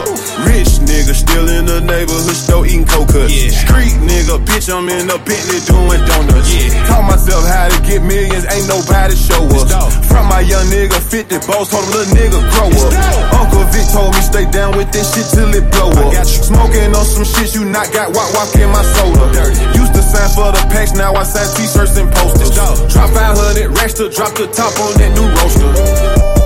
Nigga 1.03 1.19
still 1.19 1.47
in 1.51 1.67
the 1.67 1.83
neighborhood 1.83 2.31
store 2.31 2.63
eating 2.63 2.87
coconuts. 2.87 3.35
Street 3.35 3.91
nigga, 4.07 4.39
bitch, 4.47 4.71
I'm 4.71 4.87
in 4.87 5.11
the 5.11 5.19
Bentley 5.19 5.59
doing 5.67 5.99
donuts. 6.07 6.47
Taught 6.87 7.03
myself 7.03 7.43
how 7.43 7.67
to 7.67 7.75
get 7.83 7.99
millions, 8.07 8.47
ain't 8.47 8.71
nobody 8.71 9.11
show 9.11 9.43
us. 9.51 9.67
From 10.07 10.31
my 10.31 10.39
young 10.47 10.63
nigga, 10.71 10.95
50 10.95 11.43
balls, 11.43 11.75
told 11.75 11.83
him 11.83 12.07
little 12.07 12.07
nigga 12.15 12.39
grow 12.55 12.71
up. 12.71 12.95
Uncle 13.35 13.67
Vic 13.75 13.83
told 13.91 14.15
me 14.15 14.23
stay 14.23 14.47
down 14.47 14.79
with 14.79 14.95
this 14.95 15.11
shit 15.11 15.27
till 15.27 15.51
it 15.51 15.67
blow 15.75 15.91
up. 15.91 16.23
Smoking 16.23 16.95
on 16.95 17.03
some 17.03 17.27
shit 17.27 17.51
you 17.51 17.67
not 17.67 17.91
got, 17.91 18.15
walk, 18.15 18.31
walk 18.31 18.55
in 18.55 18.71
my 18.71 18.79
soda. 18.95 19.27
Used 19.75 19.91
to 19.91 20.03
sign 20.07 20.31
for 20.31 20.55
the 20.55 20.63
packs, 20.71 20.95
now 20.95 21.11
I 21.19 21.27
sign 21.27 21.51
t-shirts 21.59 21.99
and 21.99 22.07
posters. 22.15 22.55
Drop 22.55 23.11
500 23.11 23.75
racks 23.75 23.99
to 23.99 24.07
drop 24.07 24.39
the 24.39 24.47
top 24.47 24.71
on 24.79 24.95
that 25.03 25.11
new 25.19 25.27
roaster. 25.35 26.42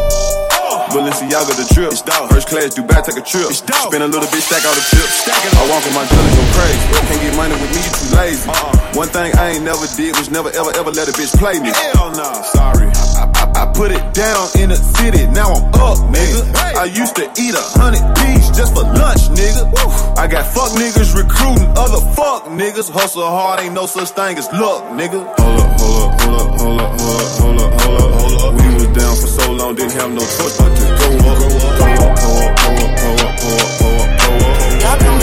Balenciaga 0.97 1.53
the 1.53 1.65
drip. 1.77 1.93
First 2.33 2.49
class, 2.49 2.73
Dubai, 2.73 3.05
take 3.05 3.21
a 3.21 3.21
trip. 3.21 3.53
Spend 3.53 4.01
a 4.01 4.09
little 4.09 4.25
bit, 4.33 4.41
stack 4.41 4.65
all 4.65 4.73
the 4.73 4.81
chips. 4.81 5.29
I 5.29 5.61
walk 5.69 5.85
with 5.85 5.93
my 5.93 6.01
jelly, 6.09 6.31
go 6.33 6.43
crazy. 6.57 6.81
Can't 7.05 7.21
get 7.21 7.33
money 7.37 7.53
with 7.53 7.69
me, 7.69 7.85
you 7.85 7.93
too 7.93 8.09
lazy. 8.17 8.49
Uh-uh. 8.49 8.97
One 8.97 9.09
thing 9.13 9.29
I 9.37 9.53
ain't 9.53 9.61
never 9.61 9.85
did 9.93 10.17
was 10.17 10.33
never, 10.33 10.49
ever, 10.49 10.73
ever 10.73 10.89
let 10.89 11.05
a 11.05 11.13
bitch 11.13 11.37
play 11.37 11.61
me. 11.61 11.69
Hell 11.69 12.17
no, 12.17 12.25
sorry. 12.49 12.89
I, 13.13 13.29
I, 13.29 13.45
I 13.61 13.63
put 13.77 13.93
it 13.93 14.01
down 14.17 14.49
in 14.57 14.73
the 14.73 14.79
city, 14.97 15.29
now 15.37 15.53
I'm 15.53 15.69
up, 15.77 16.01
nigga. 16.09 16.41
I 16.73 16.89
used 16.89 17.13
to 17.21 17.29
eat 17.37 17.53
a 17.53 17.65
hundred 17.77 18.01
P's 18.17 18.49
just 18.57 18.73
for 18.73 18.81
lunch, 18.81 19.29
nigga. 19.37 19.69
I 20.17 20.25
got 20.25 20.49
fuck 20.49 20.73
niggas 20.81 21.13
recruiting 21.13 21.69
other 21.77 22.01
fuck 22.17 22.49
niggas. 22.49 22.89
Hustle 22.89 23.21
hard, 23.21 23.61
ain't 23.61 23.77
no 23.77 23.85
such 23.85 24.09
thing 24.17 24.37
as 24.41 24.49
luck, 24.49 24.81
nigga. 24.97 25.21
Hold 25.37 25.61
up, 25.61 25.77
hold 25.77 26.01
up, 26.01 26.21
hold 26.21 26.41
up, 26.41 26.59
hold 26.59 26.81
up, 26.81 26.99
hold 26.99 27.21
up, 27.21 27.26
didn't 29.73 29.91
have 29.93 30.11
no 30.11 30.19
choice 30.21 30.57
but 30.57 30.75
to 30.75 30.83
go 30.83 31.29
up. 31.29 31.37
Go 31.39 31.87
up, 31.87 32.15
go 32.17 32.29
up, 32.39 32.55
go 32.57 32.71
up, 32.77 32.95
go 32.97 33.09
up, 33.17 33.39
go 33.39 33.51
up, 33.57 33.79
go 33.79 33.89
up, 33.97 34.19
go 34.19 35.07
up, 35.09 35.16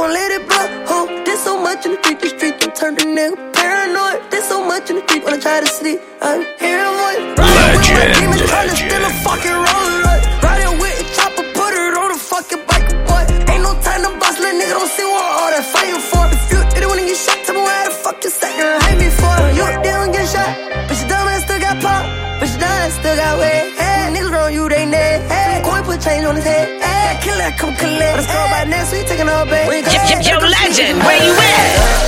gon' 0.00 0.14
let 0.14 0.30
it 0.30 0.48
blow, 0.48 0.66
uh, 0.88 1.24
there's 1.26 1.40
so 1.40 1.60
much 1.60 1.84
in 1.84 1.92
the 1.92 1.98
street, 1.98 2.20
the 2.20 2.28
street 2.30 2.58
done 2.58 2.72
turn 2.72 2.94
the 2.94 3.04
nigga 3.04 3.36
paranoid, 3.52 4.30
there's 4.30 4.44
so 4.44 4.64
much 4.64 4.88
in 4.88 4.96
the 4.96 5.02
street 5.06 5.22
when 5.24 5.34
I 5.34 5.38
try 5.38 5.60
to 5.60 5.66
sleep, 5.66 6.00
I'm 6.22 6.40
hearing 6.58 6.94
voice, 7.00 7.36
Legend, 7.36 8.39
legend, 30.70 31.02
where 31.02 31.20
you 31.24 31.32
at? 31.32 31.99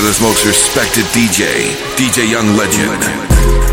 Canada's 0.00 0.22
most 0.22 0.46
respected 0.46 1.04
DJ, 1.12 1.74
DJ 1.94 2.30
Young 2.30 2.56
Legend. 2.56 3.30
think 3.38 3.69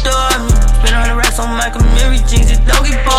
door. 0.00 0.30
Spent 0.80 0.96
on 0.96 1.08
the 1.08 1.14
racks 1.16 1.38
on 1.38 1.56
Michael 1.56 1.84
Mary 1.94 2.18
jeans, 2.28 2.50
it 2.50 2.64
don't 2.66 2.84
get. 2.84 3.11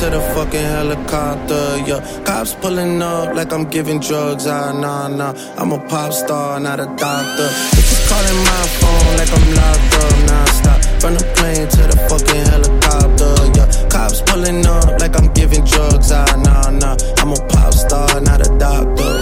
To 0.00 0.08
the 0.08 0.20
fucking 0.34 0.64
helicopter, 0.64 1.76
yeah 1.84 2.00
Cops 2.24 2.54
pulling 2.54 3.02
up 3.02 3.34
like 3.34 3.52
I'm 3.52 3.68
giving 3.68 4.00
drugs, 4.00 4.46
ah, 4.46 4.72
nah, 4.72 5.08
nah 5.08 5.34
I'm 5.58 5.72
a 5.72 5.78
pop 5.88 6.14
star, 6.14 6.58
not 6.58 6.80
a 6.80 6.86
doctor 6.96 7.48
Bitches 7.76 8.00
calling 8.08 8.40
my 8.48 8.64
phone 8.80 9.12
like 9.20 9.32
I'm 9.36 9.46
locked 9.60 9.94
up 10.00 10.16
non-stop 10.28 10.80
From 11.02 11.12
the 11.20 11.24
plane 11.36 11.68
to 11.68 11.82
the 11.92 11.98
fucking 12.08 12.44
helicopter, 12.48 13.32
yeah 13.56 13.68
Cops 13.92 14.22
pulling 14.22 14.64
up 14.64 14.98
like 15.00 15.14
I'm 15.20 15.28
giving 15.34 15.64
drugs, 15.66 16.10
ah, 16.12 16.24
nah, 16.44 16.70
nah 16.70 16.96
I'm 17.20 17.32
a 17.36 17.40
pop 17.52 17.74
star, 17.74 18.20
not 18.20 18.40
a 18.40 18.48
doctor 18.56 19.12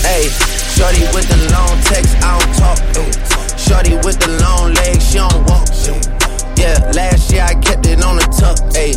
Hey, 0.00 0.32
shorty 0.72 1.04
with 1.12 1.28
the 1.28 1.40
long 1.52 1.76
text, 1.92 2.16
I 2.24 2.40
don't 2.40 2.52
talk. 2.56 2.78
Ay. 2.96 3.12
Shorty 3.60 3.94
with 4.00 4.18
the 4.18 4.32
long 4.40 4.72
legs, 4.72 5.12
she 5.12 5.18
don't 5.18 5.44
walk. 5.44 5.68
Yeah, 6.56 6.78
last 6.94 7.30
year 7.32 7.42
I 7.42 7.54
kept 7.54 7.86
it 7.86 8.02
on 8.02 8.16
the 8.16 8.26
tuck. 8.32 8.58
Ayy, 8.74 8.96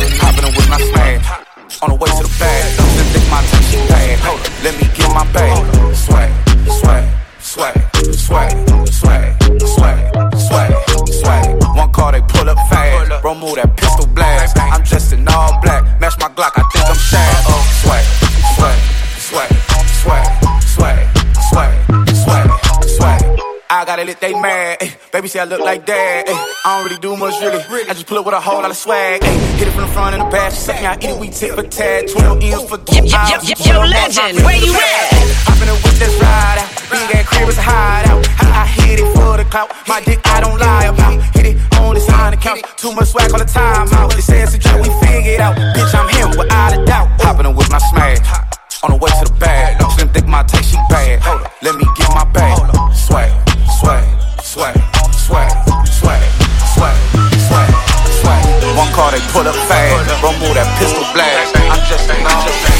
On 1.83 1.89
the 1.89 1.95
way 1.95 2.11
to 2.11 2.21
the 2.21 2.35
bag. 2.37 2.77
Don't 2.77 3.07
think 3.09 3.25
my 3.31 3.41
time 3.41 3.63
she 3.63 3.77
bad. 3.89 4.19
Hold 4.19 4.39
up, 4.39 4.63
let 4.63 4.77
me 4.79 4.87
get 4.93 5.09
my 5.13 5.25
bag. 5.33 5.90
Baby 25.21 25.29
say 25.29 25.39
I 25.39 25.45
look 25.45 25.61
like 25.61 25.85
dad. 25.85 26.25
Ay, 26.27 26.33
I 26.65 26.77
don't 26.77 26.85
really 26.89 26.99
do 26.99 27.15
much 27.15 27.37
really. 27.41 27.61
I 27.85 27.93
just 27.93 28.07
pull 28.07 28.17
up 28.17 28.25
with 28.25 28.33
a 28.33 28.41
whole 28.41 28.61
lot 28.61 28.71
of 28.71 28.77
swag. 28.77 29.21
Ay, 29.21 29.37
hit 29.61 29.67
it 29.67 29.71
from 29.71 29.85
the 29.85 29.93
front 29.93 30.15
and 30.17 30.25
the 30.25 30.29
back. 30.33 30.51
Second, 30.51 30.85
I 30.85 30.97
eat 30.97 31.13
it, 31.13 31.19
we 31.21 31.29
tip 31.29 31.53
for 31.53 31.61
tag. 31.61 32.09
12 32.09 32.41
ends 32.41 32.65
for 32.65 32.77
two 32.81 33.05
Yo, 33.05 33.21
yo, 33.69 33.85
legend, 33.85 34.41
where 34.41 34.57
you 34.57 34.73
at? 34.73 35.13
In 35.61 35.69
the 35.69 35.77
whip, 35.77 35.93
let's 36.01 36.17
ride 36.17 36.57
out. 36.57 36.69
Big 36.89 37.13
ass 37.13 37.25
crib 37.29 37.49
is 37.49 37.57
a 37.57 37.61
hideout. 37.61 38.25
I, 38.41 38.65
I 38.65 38.65
hit 38.65 38.97
it 38.97 39.09
for 39.13 39.37
the 39.37 39.45
clout. 39.45 39.69
My 39.85 40.01
dick, 40.01 40.17
I 40.25 40.41
don't 40.41 40.57
lie 40.57 40.89
about. 40.89 41.21
Hit 41.37 41.53
it 41.53 41.55
on 41.77 41.93
the 41.93 42.01
side 42.01 42.33
of 42.33 42.39
the 42.39 42.41
couch. 42.41 42.65
Too 42.81 42.91
much 42.97 43.13
swag 43.13 43.29
all 43.31 43.37
the 43.37 43.45
time 43.45 43.93
out. 43.93 44.09
They 44.17 44.25
say 44.25 44.41
it's 44.41 44.57
a 44.57 44.73
we 44.81 44.89
figure 45.05 45.37
it 45.37 45.39
out. 45.39 45.53
Bitch, 45.77 45.93
I'm 45.93 46.09
him 46.17 46.33
without 46.33 46.73
a 46.73 46.81
doubt. 46.85 47.09
Hopping 47.21 47.45
in 47.45 47.53
with 47.55 47.69
my 47.69 47.77
smash. 47.77 48.25
On 48.81 48.89
the 48.89 48.97
way 48.97 49.11
to 49.21 49.25
the 49.29 49.37
bag. 49.37 49.77
Slim 49.93 50.09
think 50.09 50.25
my 50.25 50.41
taste, 50.41 50.73
she 50.73 50.77
bad. 50.89 51.21
Hold 51.21 51.45
up, 51.45 51.53
let 51.61 51.75
me 51.77 51.85
get 51.93 52.09
my 52.09 52.25
bag. 52.33 52.57
Swag, 52.97 53.29
swag, 53.77 54.41
swag, 54.41 55.00
swag, 55.31 55.51
swag, 55.87 56.21
swag, 56.75 56.97
swag, 57.47 57.69
swag. 58.19 58.43
One 58.75 58.91
car 58.91 59.11
they 59.11 59.23
pull 59.31 59.47
up 59.47 59.55
fast. 59.71 60.11
rumble 60.23 60.53
that 60.53 60.67
pistol 60.77 61.07
blast. 61.15 61.55
I'm 61.55 61.79
just 61.87 62.09
an 62.09 62.19
Switching 62.19 62.70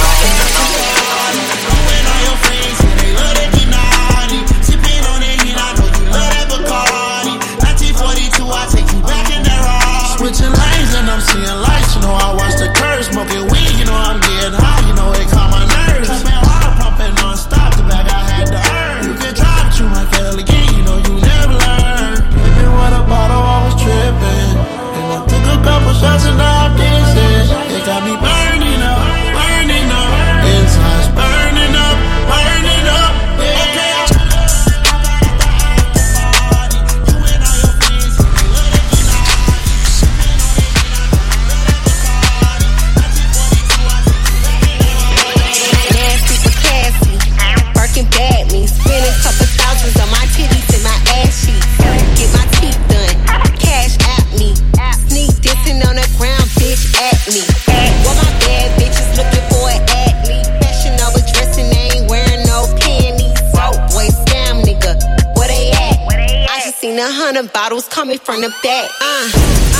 coming 67.87 68.19
from 68.19 68.41
the 68.41 68.49
back. 68.63 68.91
Uh. 69.01 69.70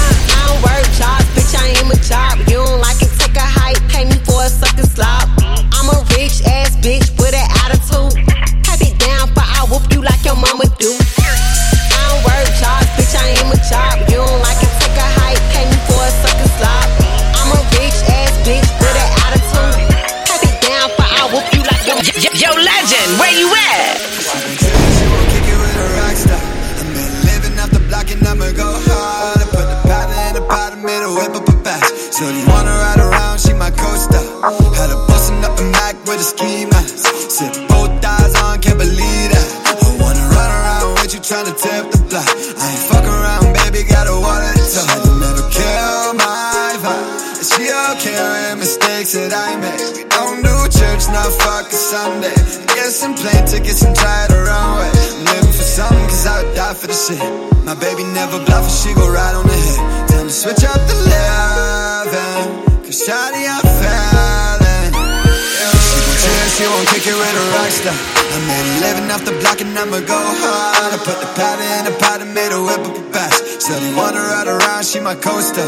go 70.06 70.18
hard. 70.18 70.94
I 70.94 70.98
put 71.04 71.18
the 71.22 71.30
powder 71.38 71.68
in 71.80 71.86
the 71.86 71.96
pot 72.00 72.22
and 72.22 72.34
made 72.34 72.52
a 72.52 72.62
whip 72.62 72.82
up 72.82 72.98
a 72.98 73.04
bash. 73.12 73.38
Said, 73.60 73.82
wanna 73.96 74.22
ride 74.22 74.48
around, 74.48 74.86
she 74.86 75.00
my 75.00 75.16
coaster. 75.16 75.66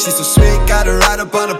She's 0.00 0.16
so 0.16 0.24
sweet, 0.24 0.58
got 0.68 0.86
her 0.86 0.98
right 0.98 1.20
up 1.20 1.34
on 1.34 1.48
the 1.48 1.53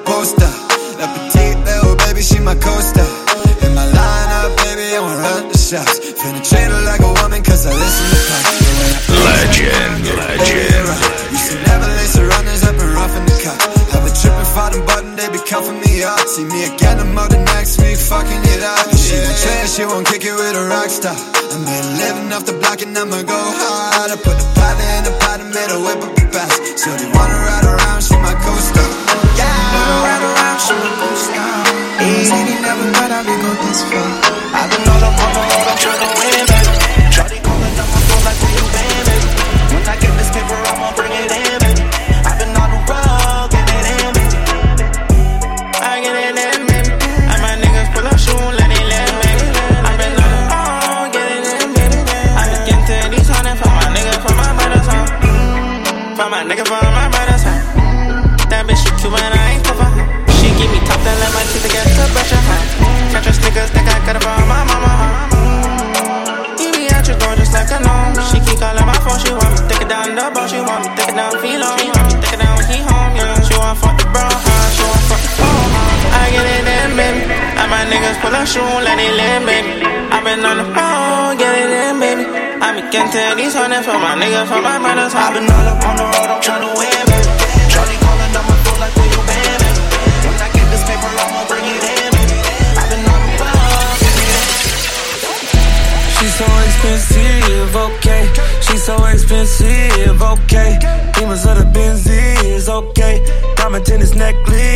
niggas, 83.85 83.93
for 83.93 83.99
my 84.01 84.15
niggas, 84.17 84.49
for 84.49 84.63
my 84.63 84.79
brothers. 84.79 85.15
i 85.15 85.33
been 85.33 85.45
all 85.45 85.69
up 85.69 85.85
on 85.85 85.97
the 85.97 86.05
road, 86.05 86.29
I'm 86.31 86.41
win, 86.77 87.05
baby. 87.05 87.29
Calling 88.01 88.35
up 88.35 88.45
my 88.49 88.57
phone 88.65 88.81
like, 88.81 88.97
where 88.97 89.11
you 89.13 89.21
been, 89.29 89.59
baby? 89.61 89.83
When 90.25 90.41
I 90.41 90.49
get 90.53 90.67
this 90.73 90.85
paper, 90.89 91.11
I'ma 91.13 91.45
bring 91.49 91.65
it 91.65 91.85
in, 91.85 92.11
baby. 92.17 92.39
i 92.81 92.85
been 92.89 93.05
She's 96.17 96.35
so 96.35 96.49
expensive, 96.65 97.77
okay. 97.77 98.25
She's 98.63 98.83
so 98.83 98.97
expensive, 99.05 100.23
okay. 100.23 100.79
Demons 101.15 101.45
of 101.45 101.59
the 101.59 101.67
Benzes, 101.75 102.69
okay. 102.69 103.21
Diamond 103.57 103.85
tennis 103.85 104.15
necklace 104.15 104.74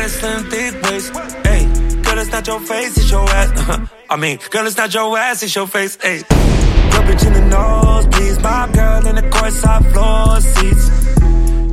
got 0.00 0.06
a 0.06 0.12
slim, 0.12 0.44
thick 0.50 0.82
waist. 0.82 1.12
Hey, 1.44 1.64
girl, 2.02 2.18
it's 2.18 2.32
not 2.32 2.46
your 2.46 2.60
face, 2.60 2.96
it's 2.96 3.10
your 3.10 3.28
ass. 3.28 3.90
I 4.10 4.16
mean, 4.16 4.38
girl, 4.50 4.66
it's 4.66 4.76
not 4.76 4.94
your 4.94 5.18
ass, 5.18 5.42
it's 5.42 5.54
your 5.54 5.66
face. 5.66 5.98
Hey, 6.00 6.16
your 6.16 7.02
bitch 7.06 7.26
in 7.26 7.32
the 7.34 7.46
nose, 7.46 8.06
please. 8.06 8.38
My 8.40 8.68
girl 8.72 9.06
in 9.06 9.16
the 9.16 9.22
courtside 9.22 9.92
floor 9.92 10.40
seats. 10.40 10.86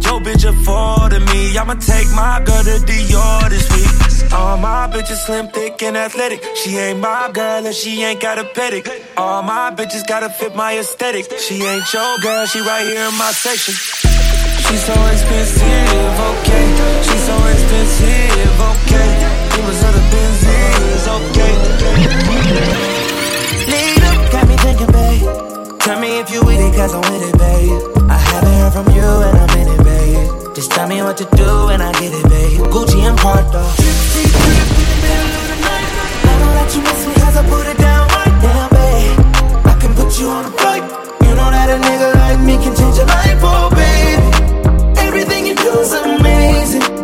Your 0.06 0.20
bitch 0.20 0.44
affording 0.44 1.26
me. 1.26 1.58
I'ma 1.58 1.76
take 1.76 2.10
my 2.16 2.42
girl 2.46 2.63
to 2.63 2.78
Dior 2.90 3.50
this 3.50 3.68
week. 3.74 4.34
All 4.34 4.58
my 4.58 4.90
bitches 4.92 5.26
slim, 5.26 5.48
thick, 5.48 5.82
and 5.84 5.96
athletic. 5.96 6.44
She 6.56 6.76
ain't 6.78 7.00
my 7.00 7.32
girl 7.34 7.66
and 7.66 7.74
she 7.74 8.04
ain't 8.04 8.22
got 8.22 8.38
a 8.38 8.44
pedic. 8.44 8.86
All 9.16 9.42
my 9.42 9.72
bitches 9.74 10.06
gotta 10.06 10.30
fit 10.30 10.54
my 10.54 10.78
aesthetic. 10.78 11.26
She 11.40 11.63
ain't 11.63 11.94
your 11.94 12.18
girl, 12.20 12.46
she 12.46 12.60
right 12.60 12.86
here 12.86 13.08
in 13.08 13.18
my 13.18 13.32
section. 13.32 13.74
She's 14.68 14.84
so 14.84 14.94
expensive, 15.13 16.20
okay. 16.30 16.66
She's 17.08 17.24
so 17.26 17.38
expensive 17.48 18.16
live, 18.36 18.62
okay 18.72 19.10
Demons 19.56 19.82
of 19.84 19.94
the 19.96 20.04
Benz 20.12 20.42
Okay, 21.08 21.54
okay 21.88 22.88
Later, 23.72 24.12
got 24.32 24.48
me 24.48 24.56
thinking, 24.58 24.92
babe 24.92 25.80
Tell 25.80 26.00
me 26.00 26.20
if 26.20 26.32
you 26.32 26.44
with 26.44 26.60
it, 26.60 26.74
cause 26.76 26.94
I'm 26.94 27.02
with 27.02 27.24
it, 27.24 27.38
babe 27.38 27.80
I 28.10 28.18
haven't 28.18 28.56
heard 28.60 28.74
from 28.74 28.88
you 28.96 29.08
and 29.28 29.38
I'm 29.38 29.54
in 29.58 29.68
it, 29.72 29.84
babe 29.84 30.56
Just 30.56 30.72
tell 30.72 30.88
me 30.88 31.02
what 31.02 31.18
to 31.18 31.26
do 31.36 31.70
and 31.72 31.82
I 31.82 31.92
get 31.94 32.12
it, 32.12 32.28
babe 32.30 32.62
Gucci 32.74 33.00
and 33.08 33.18
Prada 33.18 33.63
Tipsy, 33.78 34.24
drip 34.28 34.68
in 34.76 34.88
the 34.92 34.98
middle 35.04 35.34
of 35.40 35.46
the 35.48 35.58
night 35.63 35.92
I 36.28 36.34
know 36.42 36.52
that 36.60 36.70
you 36.76 36.82
miss 36.84 37.02
me 37.08 37.13
cause 37.24 37.36
I 37.38 37.44
put 37.48 37.66
it 37.72 37.78
down 37.78 38.08
right 38.20 38.36
now, 38.44 38.68
babe 38.76 39.18
I 39.66 39.76
can 39.80 39.94
put 39.96 40.20
you 40.20 40.28
on 40.28 40.46
a 40.46 40.52
flight 40.60 40.84
You 41.24 41.32
know 41.36 41.50
that 41.56 41.68
a 41.72 41.78
nigga 41.80 42.08
like 42.20 42.40
me 42.44 42.56
can 42.60 42.76
change 42.76 42.98
your 42.98 43.08
life, 43.08 43.40
oh, 43.44 43.70
babe 43.72 44.98
Everything 45.08 45.48
you 45.48 45.56
do 45.56 45.72
is 45.80 45.94
amazing 45.94 46.96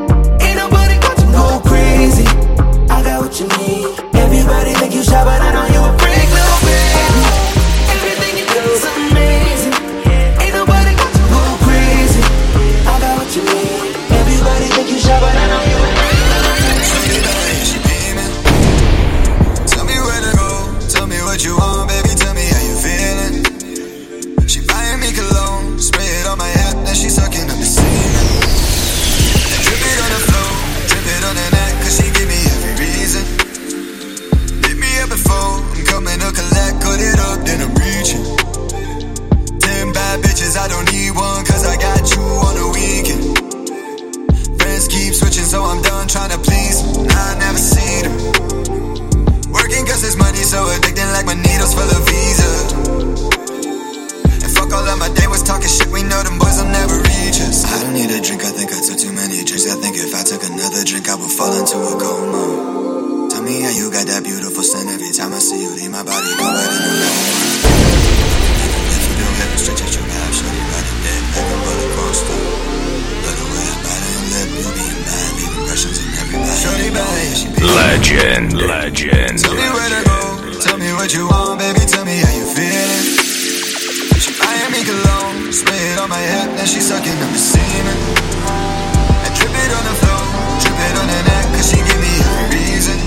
chopper, 5.13 5.52
fall 61.33 61.53
into 61.57 61.77
a 61.81 61.93
coma. 61.97 62.45
Tell 63.29 63.41
me 63.41 63.65
how 63.65 63.73
you 63.73 63.89
got 63.89 64.05
that 64.05 64.21
beautiful 64.21 64.61
scent 64.61 64.85
every 64.85 65.09
time 65.09 65.33
I 65.33 65.41
see 65.41 65.57
you. 65.65 65.73
Leave 65.73 65.89
my 65.89 66.05
body 66.05 66.29
go 66.37 66.45
right 66.45 66.73
in 66.77 66.81
the 66.83 67.09
If 68.85 69.01
you 69.09 69.15
do 69.17 69.27
hip, 69.41 69.51
stretch 69.57 69.81
at 69.81 69.91
your 69.97 70.05
back, 70.13 70.29
shorty 70.29 70.61
riding 70.61 70.99
dead 71.01 71.23
like 71.33 71.49
a 71.49 71.57
roller 71.57 71.89
coaster. 71.97 72.37
Look 72.37 73.35
the 73.41 73.47
way 73.49 73.65
I 73.65 73.75
bite 73.81 74.03
on 74.05 74.13
your 74.13 74.25
lip, 74.29 74.49
you 74.61 74.69
being 74.77 75.01
bad, 75.09 75.29
leave 75.41 75.53
impressions 75.57 75.97
in 76.05 76.09
everybody. 76.21 76.53
Shorty 76.61 76.89
bad, 76.93 77.17
yeah, 77.17 77.81
Legend, 77.81 78.47
legend. 78.53 79.35
Tell 79.41 79.57
me 79.57 79.67
where 79.73 79.89
to 79.89 80.01
go, 80.05 80.19
tell 80.61 80.77
me 80.77 80.89
what 80.93 81.09
you 81.17 81.25
want, 81.25 81.57
baby, 81.57 81.81
tell 81.89 82.05
me 82.05 82.21
how 82.21 82.29
you 82.29 82.45
feeling. 82.53 83.05
She 84.21 84.29
buying 84.37 84.69
me 84.69 84.81
cologne, 84.85 85.49
spray 85.49 85.81
it 85.81 85.97
on 85.97 86.13
my 86.13 86.21
hip, 86.21 86.53
then 86.61 86.67
she 86.69 86.77
sucking 86.77 87.17
up 87.25 87.31
the 87.33 87.41
semen. 87.41 87.97
And 89.25 89.33
drip 89.33 89.49
it 89.49 89.71
on 89.73 89.83
the 89.89 89.95
floor, 89.97 90.25
on 90.99 91.07
the 91.07 91.21
neck, 91.23 91.45
cause 91.55 91.69
she 91.71 91.79
give 91.79 91.99
me 92.03 92.13
every 92.19 92.59
reason. 92.59 92.97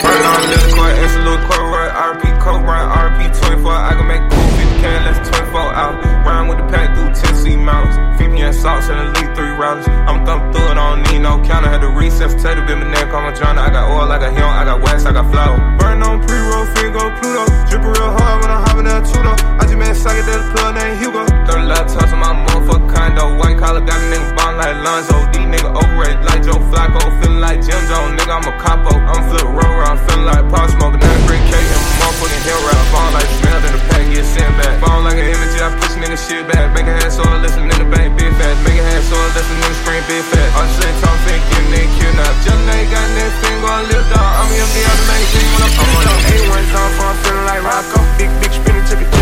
Right 0.00 0.24
on 0.24 0.40
little 0.48 0.70
court, 0.72 0.94
it's 0.96 1.14
a 1.14 1.22
little 1.24 1.44
right? 1.68 1.92
RP 1.92 2.24
code, 2.40 2.62
right? 2.64 2.88
RP 3.04 3.28
24. 3.36 3.72
I 3.72 3.92
can 3.96 4.06
make 4.08 4.24
cool 4.30 4.48
50 4.48 4.59
can, 4.80 5.04
less 5.04 5.20
24 5.28 5.60
out. 5.76 5.94
Round 6.24 6.48
with 6.48 6.58
the 6.58 6.66
pack 6.72 6.96
through 6.96 7.12
Tennessee 7.12 7.56
mountains. 7.56 7.96
50 8.16 8.40
and 8.40 8.54
salts 8.56 8.88
and 8.88 8.98
elite 8.98 9.36
three 9.36 9.52
rounds. 9.60 9.86
I'm 10.08 10.24
thumb 10.24 10.52
through 10.52 10.72
it, 10.72 10.76
I 10.80 10.96
don't 10.96 11.04
need 11.12 11.20
no 11.20 11.36
counter. 11.44 11.68
Had 11.68 11.84
to 11.84 11.92
reset, 11.92 12.32
potato, 12.32 12.64
bit 12.66 12.80
my 12.80 12.88
neck, 12.88 13.12
on 13.12 13.28
my 13.28 13.32
journal. 13.36 13.60
I 13.60 13.68
got 13.70 13.92
oil, 13.92 14.08
I 14.08 14.18
got 14.18 14.32
him, 14.32 14.48
I 14.48 14.64
got 14.64 14.80
wax, 14.80 15.04
I 15.04 15.12
got 15.12 15.28
flour. 15.30 15.56
Burn 15.78 16.02
on 16.02 16.24
pre 16.24 16.40
roll, 16.40 16.66
finger 16.72 17.06
Pluto. 17.20 17.44
Drippin' 17.68 17.92
real 17.92 18.10
hard 18.16 18.36
when 18.40 18.50
I'm 18.50 18.62
hopping 18.64 18.88
that 18.88 19.04
Tudo. 19.04 19.32
I 19.60 19.62
just 19.68 19.76
made 19.76 19.92
a 19.92 19.94
socket 19.94 20.24
that 20.26 20.40
plug 20.56 20.74
named 20.74 20.96
Hugo. 20.98 21.22
30 21.44 21.68
laptops 21.68 22.12
in 22.12 22.18
my 22.18 22.32
motherfucking 22.32 22.88
condo. 22.88 23.36
White 23.36 23.60
collar 23.60 23.84
got 23.84 24.00
a 24.00 24.06
nigga 24.08 24.32
bond 24.36 24.56
like 24.56 24.76
Lonzo. 24.80 25.16
These 25.32 25.48
nigga 25.52 25.70
overrated 25.76 26.24
like 26.24 26.42
Joe 26.42 26.60
Flacco. 26.72 27.00
Feeling 27.20 27.40
like 27.40 27.60
Jim 27.60 27.80
Jones, 27.84 28.16
nigga, 28.16 28.32
I'm 28.32 28.48
a 28.48 28.54
capo. 28.56 28.96
I'm 28.96 29.22
flip 29.28 29.44
roll 29.44 29.80
I'm 29.84 29.98
feeling 30.08 30.24
like 30.24 30.44
Pop 30.48 30.68
Smoke. 30.72 30.96
Now 30.96 31.26
great 31.28 31.44
cake 31.52 31.99
motherfucking 32.00 32.42
hill 32.48 32.60
rap. 32.64 32.84
Ball 32.92 33.10
like 33.12 33.30
smell 33.38 33.60
in 33.60 33.72
the 33.76 33.82
pack, 33.92 34.04
get 34.08 34.24
sent 34.24 34.52
back. 34.56 34.74
Ball 34.80 35.04
like 35.04 35.20
an 35.20 35.28
image, 35.28 35.54
I 35.60 35.68
push 35.76 35.94
nigga 36.00 36.16
shit 36.16 36.44
back. 36.48 36.72
Make 36.72 36.88
a 36.88 36.96
so 37.12 37.22
I 37.22 37.36
listen 37.44 37.68
in 37.68 37.76
the 37.76 37.88
bank, 37.92 38.16
big 38.16 38.32
fat. 38.40 38.56
Make 38.64 38.80
a 38.80 38.96
so 39.04 39.16
I 39.16 39.28
listen 39.36 39.56
in 39.60 39.68
the 39.68 39.78
screen, 39.84 40.02
big 40.08 40.24
fat. 40.24 40.48
All 40.56 40.68
shit 40.80 40.94
talk, 41.04 41.18
think, 41.28 41.42
give 41.52 41.66
nigga 41.68 41.88
kill 42.00 42.12
now. 42.16 42.32
Just 42.40 42.60
now 42.64 42.76
you 42.80 42.88
got 42.88 43.04
that 43.04 43.32
finger 43.44 43.68
on 43.68 43.82
lip 43.92 44.04
dog. 44.08 44.30
I'm 44.40 44.48
gonna 44.48 44.72
be 44.72 44.82
on 44.88 44.96
the 44.96 45.06
main 45.12 45.26
thing 45.28 45.48
when 45.52 45.62
I'm 45.62 45.72
I'm 45.80 45.90
on 45.92 46.04
the 46.08 46.16
A1 46.32 46.64
zone 46.72 46.92
I'm 47.04 47.16
feeling 47.20 47.46
like 47.46 47.62
Rocco. 47.68 47.98
Big, 48.16 48.30
big 48.40 48.52
spinning, 48.56 48.86
to 48.88 49.19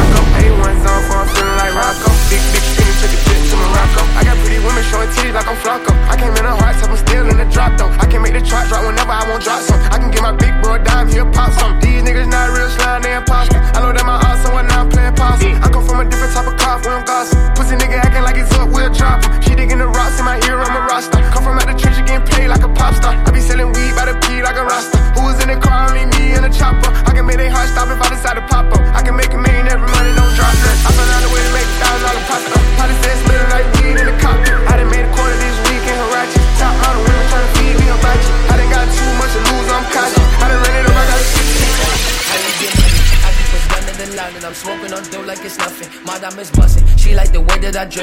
Morocco. 0.00 0.20
A1 0.40 0.74
zone 0.84 1.02
for 1.06 1.16
I'm 1.20 1.28
feeling 1.28 1.58
like 1.60 1.74
Rocco. 1.76 2.08
Big, 2.30 2.42
big 2.52 2.64
spinning, 2.64 2.96
took 3.00 3.12
a 3.12 3.18
to 3.20 3.56
Morocco. 3.56 4.02
I 4.16 4.20
got 4.24 4.36
pretty 4.40 4.60
women 4.62 4.84
showing 4.88 5.10
titties 5.12 5.34
like 5.34 5.48
I'm 5.48 5.58
Flocko. 5.60 5.92
I 6.08 6.14
came 6.16 6.34
in 6.36 6.46
a 6.46 6.54
heart, 6.56 6.76
so 6.80 6.86
I'm 6.88 6.96
still 6.96 7.26
in 7.28 7.36
the 7.36 7.48
drop 7.50 7.76
though. 7.76 7.90
I 8.00 8.06
can 8.06 8.22
make 8.22 8.34
the 8.34 8.42
trap 8.42 8.68
drop 8.68 8.86
whenever 8.86 9.12
I 9.12 9.24
want 9.28 9.42
drop 9.44 9.62
some. 9.62 9.80
I 9.92 9.98
can 9.98 10.10
get 10.10 10.22
my 10.22 10.32
big 10.32 10.54
bro 10.62 10.74
a 10.74 10.78
dime, 10.78 11.08
he'll 11.08 11.30
pop 11.30 11.52
some. 11.58 11.78
These 11.80 12.02
niggas 12.02 12.28
not 12.30 12.54
real 12.56 12.70
slime, 12.70 13.02
they 13.02 13.14
imposter. 13.14 13.58
I 13.58 13.78
know 13.82 13.92
that 13.92 14.06
my 14.06 14.16
odds, 14.16 14.40
so 14.42 14.54
when 14.54 14.66
I'm 14.70 14.88
playing 14.88 15.14
possum. 15.14 15.58
I 15.64 15.68
come 15.68 15.84
from 15.84 16.00
a 16.00 16.04
different 16.08 16.32
type 16.32 16.46
of 16.46 16.59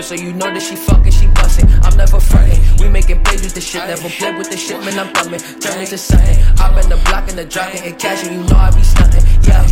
so 0.03 0.15
you 0.15 0.33
know 0.33 0.53
that 0.53 0.61
she 0.61 0.75
fucking, 0.75 1.11
she 1.11 1.27
busting. 1.27 1.67
I'm 1.83 1.95
never 1.97 2.19
fronting. 2.19 2.61
We 2.79 2.89
making 2.89 3.23
plays 3.23 3.41
with 3.41 3.53
the 3.53 3.61
shit, 3.61 3.81
never 3.87 4.09
play 4.09 4.33
with 4.37 4.49
the 4.49 4.57
shit, 4.57 4.79
man. 4.83 4.99
I'm 4.99 5.13
thumbing. 5.13 5.39
Turn 5.59 5.81
it 5.81 5.87
to 5.87 5.97
something. 5.97 6.37
I'm 6.57 6.77
in 6.77 6.89
the 6.89 6.97
block 7.05 7.29
and 7.29 7.37
the 7.37 7.45
jock 7.45 7.73
and 7.73 7.97
cash, 7.99 8.25
and 8.25 8.35
you 8.35 8.43
know 8.43 8.57
I 8.57 8.71
be 8.71 8.83
stunting. 8.83 9.23
Yeah, 9.43 9.65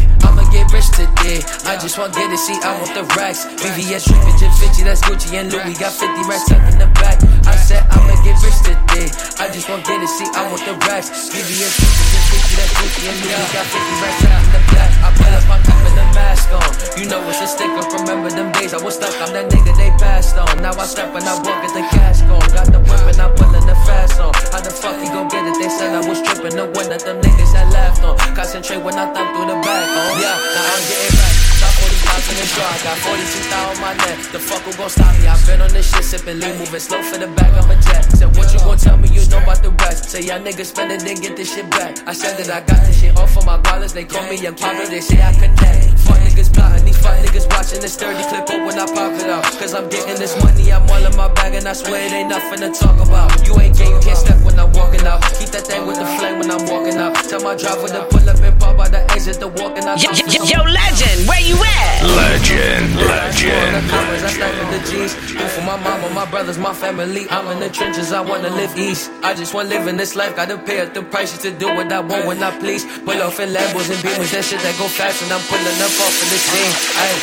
rich 0.86 0.98
today. 0.98 1.42
I 1.66 1.78
just 1.78 1.98
want 1.98 2.14
get 2.14 2.32
it, 2.32 2.38
see, 2.38 2.58
I 2.62 2.78
want 2.78 2.94
the 2.94 3.04
racks. 3.16 3.46
VVS, 3.46 4.06
Trippin', 4.06 4.52
Vinci, 4.60 4.84
that's 4.84 5.02
Gucci 5.02 5.34
and 5.34 5.52
Louis. 5.52 5.74
Got 5.78 5.94
50 5.94 6.30
racks 6.30 6.46
tucked 6.50 6.74
in 6.74 6.80
the 6.80 6.88
back. 7.02 7.22
I 7.46 7.56
said 7.56 7.86
I'ma 7.90 8.16
get 8.24 8.38
rich 8.42 8.60
today. 8.62 9.10
I 9.40 9.50
just 9.52 9.70
want 9.70 9.86
get 9.86 10.02
it, 10.02 10.10
see, 10.10 10.30
I 10.36 10.48
want 10.50 10.64
the 10.66 10.76
racks. 10.86 11.10
VVS, 11.30 11.74
Trippin', 11.78 12.26
Vinci, 12.30 12.56
that's 12.56 12.74
Gucci 12.78 13.02
and 13.10 13.18
Louis. 13.24 13.54
Got 13.54 13.66
50 13.66 14.04
racks 14.04 14.22
tucked 14.22 14.46
in 14.46 14.52
the 14.54 14.62
back. 14.74 14.92
I 15.02 15.10
pull 15.16 15.34
up, 15.34 15.50
I'm 15.50 15.62
keeping 15.64 15.96
the 15.96 16.06
mask 16.14 16.50
on. 16.54 16.76
You 16.96 17.06
know 17.12 17.20
it's 17.28 17.42
a 17.44 17.48
sticker. 17.48 17.84
Remember 18.00 18.32
them 18.32 18.52
days 18.56 18.74
I 18.74 18.80
was 18.80 18.96
stuck. 18.96 19.12
I'm 19.20 19.36
that 19.36 19.52
nigga 19.52 19.76
they 19.76 19.92
passed 20.00 20.40
on. 20.40 20.48
Now 20.64 20.72
I 20.72 20.86
step 20.88 21.12
and 21.12 21.28
I 21.28 21.36
walk 21.44 21.60
at 21.60 21.76
the 21.76 21.84
cash 21.92 22.24
gone. 22.24 22.40
Got 22.56 22.72
the 22.72 22.80
whip 22.80 23.04
and 23.12 23.20
I'm 23.20 23.36
pulling 23.36 23.68
the 23.68 23.76
fast 23.84 24.20
on. 24.24 24.32
How 24.56 24.64
the 24.64 24.72
fuck 24.72 24.96
you 25.04 25.12
gon' 25.12 25.28
get 25.28 25.44
it? 25.44 25.60
They 25.60 25.68
said 25.68 25.92
I 25.92 26.08
was 26.08 26.24
tripping. 26.24 26.56
The 26.56 26.72
one 26.72 26.88
that 26.88 27.04
them 27.04 27.20
niggas 27.20 27.52
had 27.52 27.68
laughed 27.76 28.00
on. 28.04 28.16
Concentrate 28.32 28.80
when 28.80 28.96
I 28.96 29.12
thumb 29.12 29.28
through 29.36 29.52
the 29.52 29.60
back. 29.60 29.86
Oh 29.92 30.16
yeah, 30.24 30.40
now 30.40 30.75
I'm 30.76 30.84
getting 30.92 31.16
back. 31.16 31.32
Top 31.56 31.72
45 31.72 32.32
in 32.32 32.36
the 32.36 32.48
draw. 32.52 32.68
Got 32.84 32.98
46 33.00 33.48
down 33.48 33.64
on 33.72 33.80
my 33.80 33.96
neck. 33.96 34.20
The 34.36 34.40
fuck 34.44 34.60
who 34.68 34.76
gon' 34.76 34.92
stop 34.92 35.16
me? 35.16 35.24
I've 35.24 35.40
been 35.48 35.64
on 35.64 35.72
this 35.72 35.88
shit 35.88 36.04
sipping 36.04 36.36
lean, 36.44 36.60
moving 36.60 36.84
slow 36.84 37.00
for 37.00 37.16
the 37.16 37.32
back. 37.32 37.48
I'm 37.56 37.72
a 37.72 37.80
jet. 37.80 38.04
Said 38.12 38.36
what 38.36 38.52
you 38.52 38.60
gon' 38.60 38.76
tell 38.76 38.98
me? 39.00 39.08
You 39.08 39.24
know 39.32 39.40
about 39.40 39.64
the 39.64 39.72
rest. 39.88 40.12
Say 40.12 40.28
y'all 40.28 40.44
niggas 40.44 40.76
spend 40.76 40.92
it, 40.92 41.00
then 41.00 41.16
get 41.24 41.40
this 41.40 41.56
shit 41.56 41.72
back. 41.72 41.96
I 42.04 42.12
said 42.12 42.36
that 42.44 42.52
I 42.52 42.60
got 42.68 42.84
this 42.84 43.00
shit 43.00 43.16
off 43.16 43.38
of 43.40 43.46
my 43.46 43.56
dollars. 43.64 43.94
They 43.94 44.04
call 44.04 44.28
me 44.28 44.36
young 44.36 44.60
Pablo. 44.60 44.84
They 44.92 45.00
say 45.00 45.16
I 45.24 45.32
connect. 45.32 45.96
Fuck 46.04 46.20
niggas 46.28 46.52
plotting. 46.52 46.84
These 46.84 47.00
fuck 47.00 47.24
niggas 47.24 47.48
watching 47.56 47.80
this 47.80 47.96
30 47.96 48.28
clip 48.28 48.44
up 48.44 48.60
when 48.68 48.76
I 48.76 48.86
pop 48.92 49.16
it 49.16 49.32
out. 49.32 49.48
Cause 49.56 49.74
I'm 49.74 49.88
getting 49.88 50.20
this 50.20 50.36
money. 50.44 50.76
I'm 50.76 50.84
all 50.92 51.00
in 51.08 51.16
my 51.16 51.32
bag 51.40 51.56
and 51.56 51.72
I 51.72 51.74
swear 51.74 52.04
it 52.04 52.12
ain't 52.12 52.28
nothing 52.28 52.60
to 52.60 52.70
talk 52.76 53.00
about. 53.00 53.32
You 53.48 53.56
ain't 53.64 53.80
gay, 53.80 53.88
you 53.88 54.00
can't 54.04 54.20
step 54.20 54.44
when 54.44 54.60
I'm 54.60 54.74
walking 54.76 55.08
out. 55.08 55.24
Keep 55.40 55.56
that 55.56 55.72
thing 55.72 55.88
with 55.88 56.04
the 56.04 56.08
flame 56.20 56.44
when 56.44 56.52
I'm 56.52 56.68
walking 56.68 57.00
out. 57.00 57.16
Tell 57.32 57.40
my 57.40 57.56
driver 57.56 57.88
to 57.88 58.04
pull 58.12 58.28
up 58.28 58.44
and 58.44 58.55
pop 58.66 58.80
out 58.80 58.92
the 58.92 59.02
exit, 59.14 59.40
the 59.40 59.48
walking 59.48 59.86
out. 59.86 60.02
Yo, 60.02 60.10
yo, 60.10 60.42
yo, 60.50 60.60
legend, 60.66 61.28
where 61.30 61.42
you 61.42 61.58
at? 61.62 62.02
Legend, 62.02 62.98
legend, 62.98 63.86
I 63.94 64.30
stack 64.34 64.54
in 64.58 64.68
the 64.74 64.82
G's. 64.90 65.14
Food 65.14 65.52
for 65.54 65.62
my 65.62 65.78
mama, 65.78 66.10
my 66.14 66.26
brothers, 66.26 66.58
my 66.58 66.74
family. 66.74 67.30
I'm 67.30 67.46
in 67.54 67.60
the 67.60 67.70
trenches, 67.70 68.12
I 68.12 68.22
wanna 68.22 68.50
live 68.50 68.74
east. 68.78 69.12
I 69.24 69.34
just 69.34 69.54
want 69.54 69.70
living 69.70 69.98
this 69.98 70.16
life, 70.16 70.36
gotta 70.36 70.58
pay 70.58 70.82
up 70.82 70.94
the 70.94 71.04
prices 71.04 71.40
to 71.46 71.52
do 71.52 71.68
what 71.68 71.92
I 71.92 72.00
want 72.00 72.26
when 72.26 72.42
I 72.42 72.52
please. 72.58 72.84
Pull 73.06 73.22
off 73.22 73.40
in 73.40 73.50
Lambos 73.50 73.90
and 73.94 74.02
Beamers, 74.02 74.32
that 74.34 74.44
shit 74.44 74.60
that 74.62 74.76
go 74.80 74.88
fast, 74.88 75.22
and 75.24 75.32
I'm 75.32 75.44
pulling 75.46 75.80
up 75.86 75.94
off 76.02 76.16
of 76.22 76.28
the 76.34 76.40
scene. 76.42 76.74
Ayy, 77.06 77.20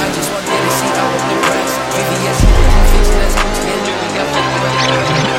I 0.00 0.06
just 0.16 0.28
want 0.32 0.44
to 0.46 0.56
see 0.78 0.90
I 0.96 1.04
want 1.04 1.24
the 1.28 1.36
racks. 1.48 1.74
VVS, 1.92 2.40
that's 3.20 3.36
Gucci 3.40 3.68
and 3.74 3.82
Louis 3.86 4.12
got 4.16 5.35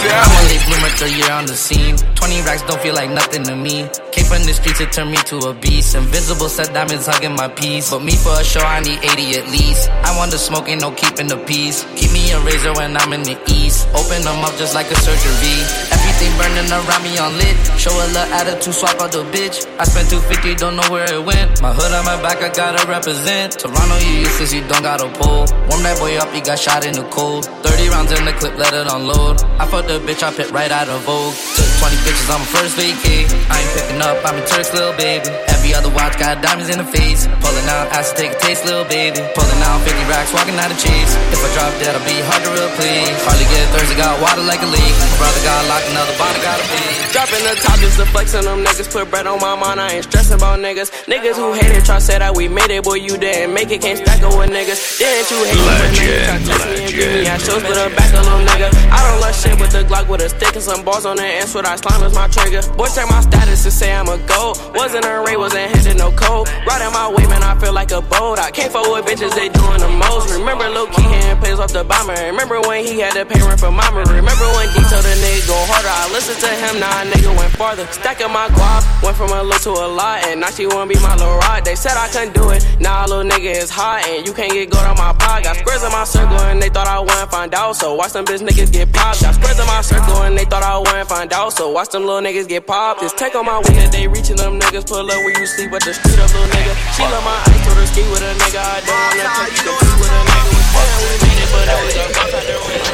50 0.00 0.16
I'm 0.16 0.32
a 0.32 0.48
late 0.48 0.64
bloomer, 0.64 0.88
third 0.96 1.12
year 1.12 1.32
on 1.32 1.46
the 1.46 1.56
scene. 1.56 1.96
20 1.96 2.42
racks 2.42 2.62
don't 2.62 2.80
feel 2.80 2.94
like 2.94 3.10
nothing 3.10 3.44
to 3.44 3.54
me. 3.56 3.88
Came 4.12 4.24
from 4.24 4.42
the 4.48 4.52
streets, 4.52 4.80
it 4.80 4.92
turned 4.92 5.10
me 5.10 5.18
to 5.28 5.36
a 5.48 5.54
beast. 5.54 5.94
Invisible 5.94 6.48
set 6.48 6.72
diamonds 6.72 7.06
hugging 7.06 7.36
my 7.36 7.48
piece. 7.48 7.90
But 7.90 8.02
me 8.02 8.12
for 8.12 8.32
a 8.32 8.44
show, 8.44 8.60
I 8.60 8.80
need 8.80 8.98
80 8.98 9.40
at 9.40 9.46
least. 9.52 9.90
I 9.90 10.16
want 10.16 10.30
the 10.32 10.38
smoke, 10.38 10.68
ain't 10.68 10.80
no 10.80 10.92
keeping 10.92 11.28
the 11.28 11.36
peace. 11.44 11.84
Keep 11.96 12.12
me 12.12 12.32
a 12.32 12.40
razor 12.40 12.72
when 12.74 12.96
I'm 12.96 13.12
in 13.12 13.22
the 13.22 13.36
east. 13.52 13.88
Open 13.92 14.22
them 14.24 14.40
up 14.40 14.56
just 14.56 14.74
like 14.74 14.90
a 14.90 14.96
surgery. 14.96 15.56
Everything 15.92 16.32
burning 16.40 16.70
around 16.72 17.02
me 17.04 17.18
on 17.18 17.36
lit. 17.36 17.56
Show 17.76 17.92
a 17.92 18.06
little 18.08 18.32
attitude, 18.40 18.74
swap 18.74 19.00
out 19.00 19.12
the 19.12 19.24
bitch. 19.32 19.68
I 19.76 19.84
spent 19.84 20.08
250, 20.08 20.54
don't 20.56 20.76
know 20.76 20.88
where 20.88 21.08
it 21.08 21.24
went. 21.24 21.60
My 21.60 21.72
hood 21.72 21.92
on 21.92 22.04
my 22.04 22.16
back, 22.24 22.40
I 22.40 22.48
gotta 22.48 22.88
represent. 22.88 23.58
Toronto, 23.58 23.96
you 24.00 24.24
useless, 24.24 24.52
you 24.52 24.64
don't 24.64 24.82
got 24.82 25.00
a 25.04 25.08
pull. 25.12 25.44
Warm 25.68 25.82
that 25.84 25.96
boy 26.00 26.16
up, 26.16 26.32
he 26.32 26.40
got 26.40 26.58
shot 26.58 26.84
in 26.86 26.92
the 26.92 27.04
cold. 27.10 27.44
30 27.44 27.88
rounds 27.88 28.12
in 28.12 28.24
the 28.24 28.32
clip, 28.32 28.56
let 28.56 28.72
it 28.72 28.86
unload. 28.88 29.42
I 29.60 29.66
fucked 29.66 29.89
the 29.90 29.98
bitch, 30.06 30.22
I 30.22 30.30
pit 30.30 30.50
right 30.52 30.70
out 30.70 30.88
of 30.88 31.02
Vogue. 31.02 31.34
Took 31.34 31.66
20 31.82 31.96
pictures 32.06 32.30
on 32.30 32.38
my 32.38 32.46
first 32.46 32.78
vacay. 32.78 33.26
I 33.50 33.58
ain't 33.58 33.72
picking 33.74 34.00
up, 34.02 34.22
I'm 34.24 34.38
a 34.38 34.46
Turk's 34.46 34.72
little 34.72 34.94
baby. 34.94 35.26
Every 35.70 35.86
other 35.86 35.94
watch 35.94 36.18
got 36.18 36.42
diamonds 36.42 36.66
in 36.66 36.82
the 36.82 36.88
face. 36.90 37.30
Pulling 37.38 37.68
out, 37.70 37.94
ass 37.94 38.10
to 38.10 38.18
take 38.18 38.34
a 38.34 38.38
taste, 38.42 38.66
little 38.66 38.82
baby. 38.90 39.22
Pulling 39.38 39.62
out 39.62 39.78
50 39.86 40.02
racks, 40.10 40.34
walking 40.34 40.58
out 40.58 40.66
of 40.66 40.74
chase. 40.82 41.14
If 41.30 41.38
I 41.38 41.48
drop 41.54 41.70
dead, 41.78 41.94
I'll 41.94 42.02
be 42.02 42.18
hard 42.26 42.42
to 42.42 42.50
replace. 42.58 43.14
Hardly 43.22 43.46
get 43.46 43.70
thirsty, 43.70 43.94
got 43.94 44.18
water 44.18 44.42
like 44.50 44.58
a 44.58 44.66
leak. 44.66 44.94
My 44.98 45.06
brother 45.22 45.38
got 45.46 45.62
locked, 45.70 45.86
another 45.94 46.16
body 46.18 46.42
got 46.42 46.58
a 46.58 46.66
beat. 46.74 46.90
Dropping 47.14 47.42
the 47.46 47.54
top 47.62 47.78
just 47.78 48.02
to 48.02 48.06
flex 48.10 48.34
on 48.34 48.50
them 48.50 48.66
niggas. 48.66 48.90
Put 48.90 49.14
bread 49.14 49.30
on 49.30 49.38
my 49.38 49.54
mind, 49.54 49.78
I 49.78 50.02
ain't 50.02 50.10
stressing 50.10 50.42
about 50.42 50.58
niggas. 50.58 50.90
Niggas 51.06 51.38
who 51.38 51.54
hate 51.54 51.70
it, 51.70 51.86
try 51.86 52.02
say 52.02 52.18
that 52.18 52.34
we 52.34 52.50
made 52.50 52.74
it, 52.74 52.82
boy, 52.82 52.98
you 52.98 53.14
didn't 53.14 53.54
make 53.54 53.70
it. 53.70 53.78
Can't 53.78 54.02
stack 54.02 54.26
up 54.26 54.34
with 54.34 54.50
niggas. 54.50 54.98
Didn't 54.98 55.30
you 55.30 55.38
hate 55.46 55.54
it 55.54 55.70
when 55.70 55.90
niggas 55.94 56.18
try 56.26 56.34
to 56.34 56.46
test 56.50 56.66
me 56.66 56.78
and 56.82 56.94
beat 56.98 57.10
me? 57.14 57.30
I 57.30 57.38
shows 57.38 57.62
with 57.62 57.78
a 57.78 57.86
back, 57.94 58.10
a 58.10 58.18
little 58.26 58.42
nigga. 58.42 58.74
I 58.90 58.98
don't 59.06 59.22
love 59.22 59.38
shit 59.38 59.54
with 59.54 59.70
the 59.70 59.86
Glock 59.86 60.10
with 60.10 60.26
a 60.26 60.34
stick 60.34 60.58
and 60.58 60.66
some 60.66 60.82
balls 60.82 61.06
on 61.06 61.14
it. 61.22 61.30
And 61.38 61.46
sweat 61.46 61.62
I 61.62 61.78
slime 61.78 62.02
is 62.02 62.14
my 62.14 62.26
trigger. 62.26 62.66
Boys 62.74 62.90
check 62.98 63.06
my 63.06 63.22
status 63.22 63.62
to 63.62 63.70
say 63.70 63.94
I'm 63.94 64.10
a 64.10 64.18
gold. 64.26 64.58
Wasn't 64.74 65.06
a 65.06 65.22
ray, 65.22 65.38
was 65.38 65.54
wasn't 65.60 65.86
handed 65.86 65.98
no 65.98 66.10
code. 66.12 66.48
Riding 66.66 66.92
my 66.92 67.08
way, 67.12 67.26
man, 67.26 67.42
I 67.42 67.58
feel 67.58 67.72
like 67.72 67.90
a 67.90 68.00
boat. 68.00 68.38
I 68.38 68.50
can't 68.50 68.72
fuck 68.72 68.84
bitches, 69.04 69.34
they 69.34 69.48
doing 69.48 69.80
the 69.80 69.88
most. 69.88 70.32
Remember 70.32 70.68
Lil 70.68 70.86
Key 70.88 71.02
hand 71.02 71.40
plays 71.40 71.58
off 71.58 71.72
the 71.72 71.84
bomber. 71.84 72.14
Remember 72.14 72.60
when 72.62 72.84
he 72.84 73.00
had 73.00 73.12
to 73.14 73.24
pay 73.24 73.40
rent 73.40 73.60
for 73.60 73.70
mama. 73.70 74.04
Remember 74.08 74.46
when 74.56 74.68
D 74.72 74.80
told 74.88 75.04
the 75.04 75.14
nigga 75.20 75.46
go 75.46 75.56
harder. 75.68 75.88
I 75.88 76.08
listened 76.12 76.40
to 76.40 76.48
him, 76.48 76.80
now 76.80 77.02
a 77.02 77.04
nigga 77.06 77.36
went 77.36 77.52
farther. 77.52 77.86
Stacking 77.92 78.32
my 78.32 78.48
guap, 78.48 78.82
went 79.02 79.16
from 79.16 79.30
a 79.30 79.42
little 79.42 79.74
to 79.74 79.84
a 79.84 79.88
lot. 79.88 80.24
And 80.26 80.40
now 80.40 80.50
she 80.50 80.66
wanna 80.66 80.86
be 80.86 80.98
my 81.00 81.14
little 81.16 81.36
ride. 81.48 81.64
They 81.64 81.74
said 81.74 81.96
I 81.96 82.08
couldn't 82.08 82.34
do 82.34 82.50
it. 82.50 82.64
Now 82.80 83.04
a 83.04 83.06
little 83.08 83.24
nigga 83.24 83.52
is 83.52 83.70
hot, 83.70 84.06
and 84.06 84.26
you 84.26 84.32
can't 84.32 84.52
get 84.52 84.70
gold 84.70 84.84
on 84.84 84.96
my 84.96 85.12
pod. 85.12 85.44
Got 85.44 85.56
squares 85.56 85.82
in 85.82 85.92
my 85.92 86.04
circle, 86.04 86.40
and 86.48 86.60
they 86.62 86.68
thought 86.68 86.86
I 86.86 87.00
wouldn't 87.00 87.30
find 87.30 87.54
out. 87.54 87.76
So 87.76 87.94
watch 87.94 88.12
them 88.12 88.24
bitch 88.24 88.40
niggas 88.40 88.72
get 88.72 88.92
popped. 88.92 89.22
Got 89.22 89.34
squares 89.34 89.58
in 89.58 89.66
my 89.66 89.80
circle, 89.80 90.22
and 90.22 90.36
they 90.36 90.44
thought 90.44 90.62
I 90.62 90.78
wouldn't 90.78 91.08
find 91.08 91.32
out. 91.32 91.52
So 91.52 91.70
watch 91.70 91.90
them 91.90 92.04
little 92.04 92.22
niggas 92.22 92.48
get 92.48 92.66
popped. 92.66 93.00
Just 93.00 93.16
take 93.18 93.34
on 93.34 93.46
my 93.46 93.58
weed, 93.58 93.92
they 93.92 94.08
reaching 94.08 94.36
them 94.36 94.58
niggas. 94.60 94.86
Pull 94.86 95.10
up 95.10 95.18
where 95.24 95.38
you 95.38 95.46
sleep, 95.50 95.70
but 95.70 95.82
the 95.82 95.92
street 95.92 96.18
up, 96.22 96.30
little 96.30 96.46
nigga. 96.46 96.72
She 96.94 97.02
love 97.02 97.24
my 97.26 97.34
ice, 97.50 97.60
told 97.66 97.76
her 97.76 97.86
ski 97.90 98.02
with 98.06 98.22
a 98.22 98.32
nigga. 98.38 98.62
I 98.62 98.78
don't 98.86 98.94
wanna 98.94 99.34
take 99.34 99.58
you 99.58 99.74
ski 99.74 99.90
with 99.98 100.14
a 100.14 100.20
nigga. 100.30 100.50
Was 100.54 100.86
down, 100.86 101.00
we 101.02 101.14
made 101.18 101.40
it, 101.42 101.50
but 101.50 101.64
there 101.66 101.82
with 101.82 102.78
a 102.78 102.90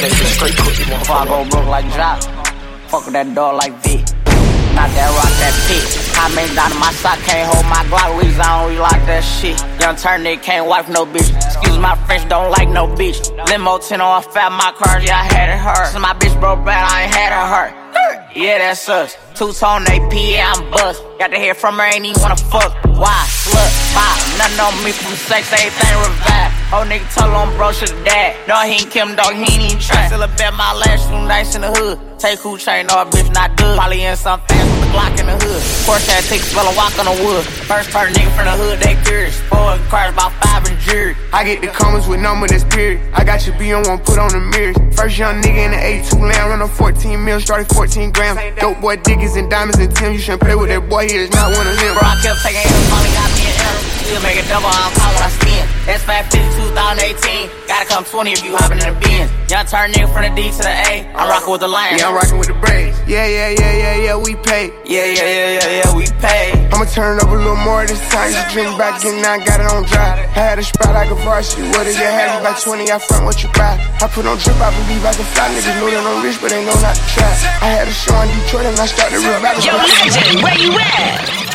that 0.00 0.12
shit 0.14 0.30
straight. 0.30 0.56
Before 0.56 1.16
I 1.16 1.26
go 1.26 1.42
broke 1.50 1.66
like 1.66 1.86
Jock. 1.98 2.22
Fuck 2.86 3.04
with 3.06 3.14
that 3.14 3.34
dog 3.34 3.58
like 3.58 3.74
Vic. 3.82 4.06
Not 4.78 4.92
that 4.92 5.08
rock, 5.16 5.32
that 5.40 5.56
pit. 5.66 5.82
I 6.20 6.28
make 6.36 6.52
down 6.54 6.70
in 6.70 6.78
my 6.78 6.92
sock, 7.00 7.18
can't 7.24 7.48
hold 7.48 7.64
my 7.66 7.82
Glock. 7.90 8.12
We 8.20 8.28
zone, 8.36 8.70
we 8.70 8.78
like 8.78 9.02
that 9.08 9.24
shit. 9.24 9.58
Young 9.80 9.96
turn 9.96 10.22
nigga 10.22 10.42
can't 10.42 10.66
wipe 10.66 10.88
no 10.88 11.06
bitch. 11.06 11.32
Excuse 11.34 11.78
my 11.78 11.96
French, 12.06 12.28
don't 12.28 12.50
like 12.52 12.68
no 12.68 12.86
bitch. 12.86 13.18
Limo 13.48 13.78
10 13.78 14.00
on 14.00 14.22
fat, 14.22 14.52
my 14.52 14.70
cars, 14.76 15.02
yeah, 15.02 15.18
I 15.18 15.24
had 15.24 15.48
it 15.48 15.58
hurt. 15.58 15.90
So 15.92 15.98
my 15.98 16.12
bitch 16.14 16.38
broke 16.38 16.64
bad, 16.64 16.84
I 16.86 17.04
ain't 17.04 17.14
had 17.14 17.32
her 17.32 17.46
hurt. 17.48 17.85
Yeah, 18.36 18.58
that 18.60 18.76
sucks. 18.76 19.16
Two 19.32 19.48
tone 19.56 19.88
AP, 19.88 20.12
yeah, 20.12 20.52
I'm 20.52 20.68
bust. 20.68 21.00
Got 21.18 21.32
to 21.32 21.38
hear 21.40 21.54
from 21.54 21.80
her, 21.80 21.88
ain't 21.88 22.04
even 22.04 22.20
wanna 22.20 22.36
fuck. 22.36 22.68
Why? 22.92 23.24
Slut, 23.32 23.72
pop, 23.96 24.12
nothing 24.36 24.60
on 24.60 24.76
me 24.84 24.92
from 24.92 25.16
sex, 25.16 25.48
everything 25.56 25.96
revive. 26.04 26.52
Oh, 26.68 26.84
nigga 26.84 27.08
told 27.16 27.32
him 27.32 27.56
bro 27.56 27.72
should 27.72 27.96
dad. 28.04 28.36
No, 28.44 28.60
he 28.68 28.84
ain't 28.84 28.90
Kim, 28.92 29.16
dog, 29.16 29.32
he 29.32 29.40
ain't 29.40 29.72
even 29.72 29.80
try. 29.80 30.04
Still 30.12 30.20
a 30.20 30.28
bet 30.36 30.52
my 30.52 30.76
last 30.76 31.08
two 31.08 31.16
nights 31.24 31.56
in 31.56 31.62
the 31.64 31.72
hood. 31.72 31.96
Take 32.20 32.40
who 32.40 32.58
chain, 32.58 32.92
no, 32.92 33.08
bitch 33.08 33.32
not 33.32 33.56
good. 33.56 33.72
Probably 33.72 34.04
in 34.04 34.16
some 34.16 34.38
fast 34.44 34.68
with 34.68 34.75
the 34.92 35.20
in 35.20 35.26
the 35.26 35.36
hood. 35.38 35.62
Porsche 35.86 36.10
had 36.12 36.24
take 36.24 36.42
spell 36.42 36.66
a 36.66 36.74
walk 36.76 36.94
on 36.98 37.06
the 37.06 37.16
wood. 37.24 37.44
First 37.66 37.90
part 37.90 38.10
nigga 38.12 38.30
from 38.34 38.46
the 38.46 38.56
hood, 38.56 38.78
they 38.80 38.94
curious. 39.04 39.38
Four 39.50 39.78
cars, 39.90 40.12
about 40.12 40.32
five 40.42 40.66
and 40.66 40.78
jury. 40.80 41.16
I 41.32 41.44
get 41.44 41.60
the 41.60 41.68
comments 41.68 42.06
with 42.06 42.20
number 42.20 42.46
that's 42.46 42.64
period. 42.64 43.00
I 43.14 43.24
got 43.24 43.46
your 43.46 43.56
B 43.58 43.72
on 43.72 43.82
one, 43.86 43.98
put 44.00 44.18
on 44.18 44.30
the 44.30 44.40
mirrors. 44.40 44.76
First 44.96 45.18
young 45.18 45.42
nigga 45.42 45.62
in 45.66 45.70
the 45.72 45.80
A2 45.80 46.20
land, 46.20 46.50
run 46.50 46.62
on 46.62 46.68
14 46.68 47.24
mil, 47.24 47.40
started 47.40 47.68
14 47.74 48.12
grams. 48.12 48.38
Dope 48.60 48.80
boy 48.80 48.96
diggers 48.96 49.36
and 49.36 49.50
diamonds 49.50 49.78
and 49.78 49.94
Tim. 49.94 50.12
You 50.12 50.18
shouldn't 50.18 50.42
play 50.42 50.54
with 50.54 50.70
that 50.70 50.88
boy, 50.88 51.08
he 51.08 51.16
is 51.16 51.30
not 51.30 51.52
one 51.52 51.66
of 51.66 51.76
them. 51.76 51.94
Bro, 51.94 52.02
I 52.06 52.16
kept 52.22 52.40
taking 52.42 52.62
L's, 52.62 52.92
only 52.92 53.12
got 53.12 53.30
me 53.34 53.44
an 53.46 53.56
error. 53.60 53.82
Still 54.06 54.22
make 54.22 54.38
it 54.38 54.46
double, 54.48 54.70
I'm 54.70 54.92
call 54.94 55.12
when 55.14 55.22
I 55.22 55.30
spin. 55.34 55.66
That's 55.86 56.02
550 56.02 56.46
2018. 56.74 57.50
Gotta 57.66 57.86
come 57.86 58.04
20 58.04 58.32
if 58.32 58.44
you 58.44 58.56
hopping 58.56 58.78
in 58.78 58.94
the 58.94 59.00
Benz. 59.00 59.30
Young 59.50 59.66
turn 59.66 59.90
nigga 59.92 60.10
from 60.12 60.22
the 60.22 60.32
D 60.34 60.50
to 60.50 60.62
the 60.62 60.70
A. 60.70 61.06
I'm 61.14 61.28
rocking 61.28 61.50
with 61.50 61.60
the 61.60 61.68
Lions. 61.68 62.00
Yeah, 62.00 62.08
I'm 62.08 62.14
rocking 62.14 62.38
with 62.38 62.48
the 62.48 62.54
braids. 62.54 62.98
Yeah, 63.06 63.26
yeah, 63.26 63.50
yeah, 63.50 63.74
yeah, 63.74 63.96
yeah, 64.02 64.16
we 64.16 64.34
pay. 64.34 64.70
Yeah, 64.86 65.02
yeah, 65.02 65.18
yeah, 65.18 65.50
yeah, 65.50 65.82
yeah, 65.82 65.96
we 65.98 66.06
pay. 66.22 66.54
I'ma 66.70 66.84
turn 66.86 67.18
it 67.18 67.24
up 67.24 67.30
a 67.30 67.34
little 67.34 67.56
more 67.56 67.84
this 67.86 67.98
time. 68.06 68.30
Just 68.30 68.54
drink 68.54 68.70
back 68.78 69.04
in, 69.04 69.20
now 69.20 69.32
I 69.34 69.44
got 69.44 69.58
it 69.58 69.66
on 69.66 69.82
dry. 69.82 70.22
I 70.30 70.54
had 70.54 70.60
a 70.60 70.62
spot 70.62 70.94
like 70.94 71.10
a 71.10 71.16
varsity. 71.26 71.66
What 71.74 71.88
is 71.88 71.98
your 71.98 72.06
heavy 72.06 72.38
by 72.44 72.54
20? 72.54 72.92
I 72.92 72.98
front 73.00 73.24
what 73.24 73.42
you 73.42 73.50
buy. 73.50 73.82
I 73.98 74.06
put 74.06 74.26
on 74.26 74.38
drip, 74.38 74.54
I 74.62 74.70
believe 74.70 75.02
I 75.02 75.12
can 75.12 75.26
fly. 75.34 75.50
Niggas 75.50 75.74
know 75.82 75.90
that 75.90 76.06
I'm 76.06 76.22
rich, 76.22 76.38
but 76.40 76.50
they 76.50 76.62
know 76.64 76.78
not 76.78 76.94
to 76.94 77.02
try. 77.18 77.26
I 77.66 77.68
had 77.74 77.88
a 77.88 77.90
show 77.90 78.14
in 78.14 78.30
Detroit 78.38 78.66
and 78.66 78.78
I 78.78 78.86
started 78.86 79.18
real 79.26 79.42
back. 79.42 79.58
Yo, 79.58 79.74
legend, 79.74 80.44
where 80.46 80.54
you 80.54 80.70
at? 80.78 81.45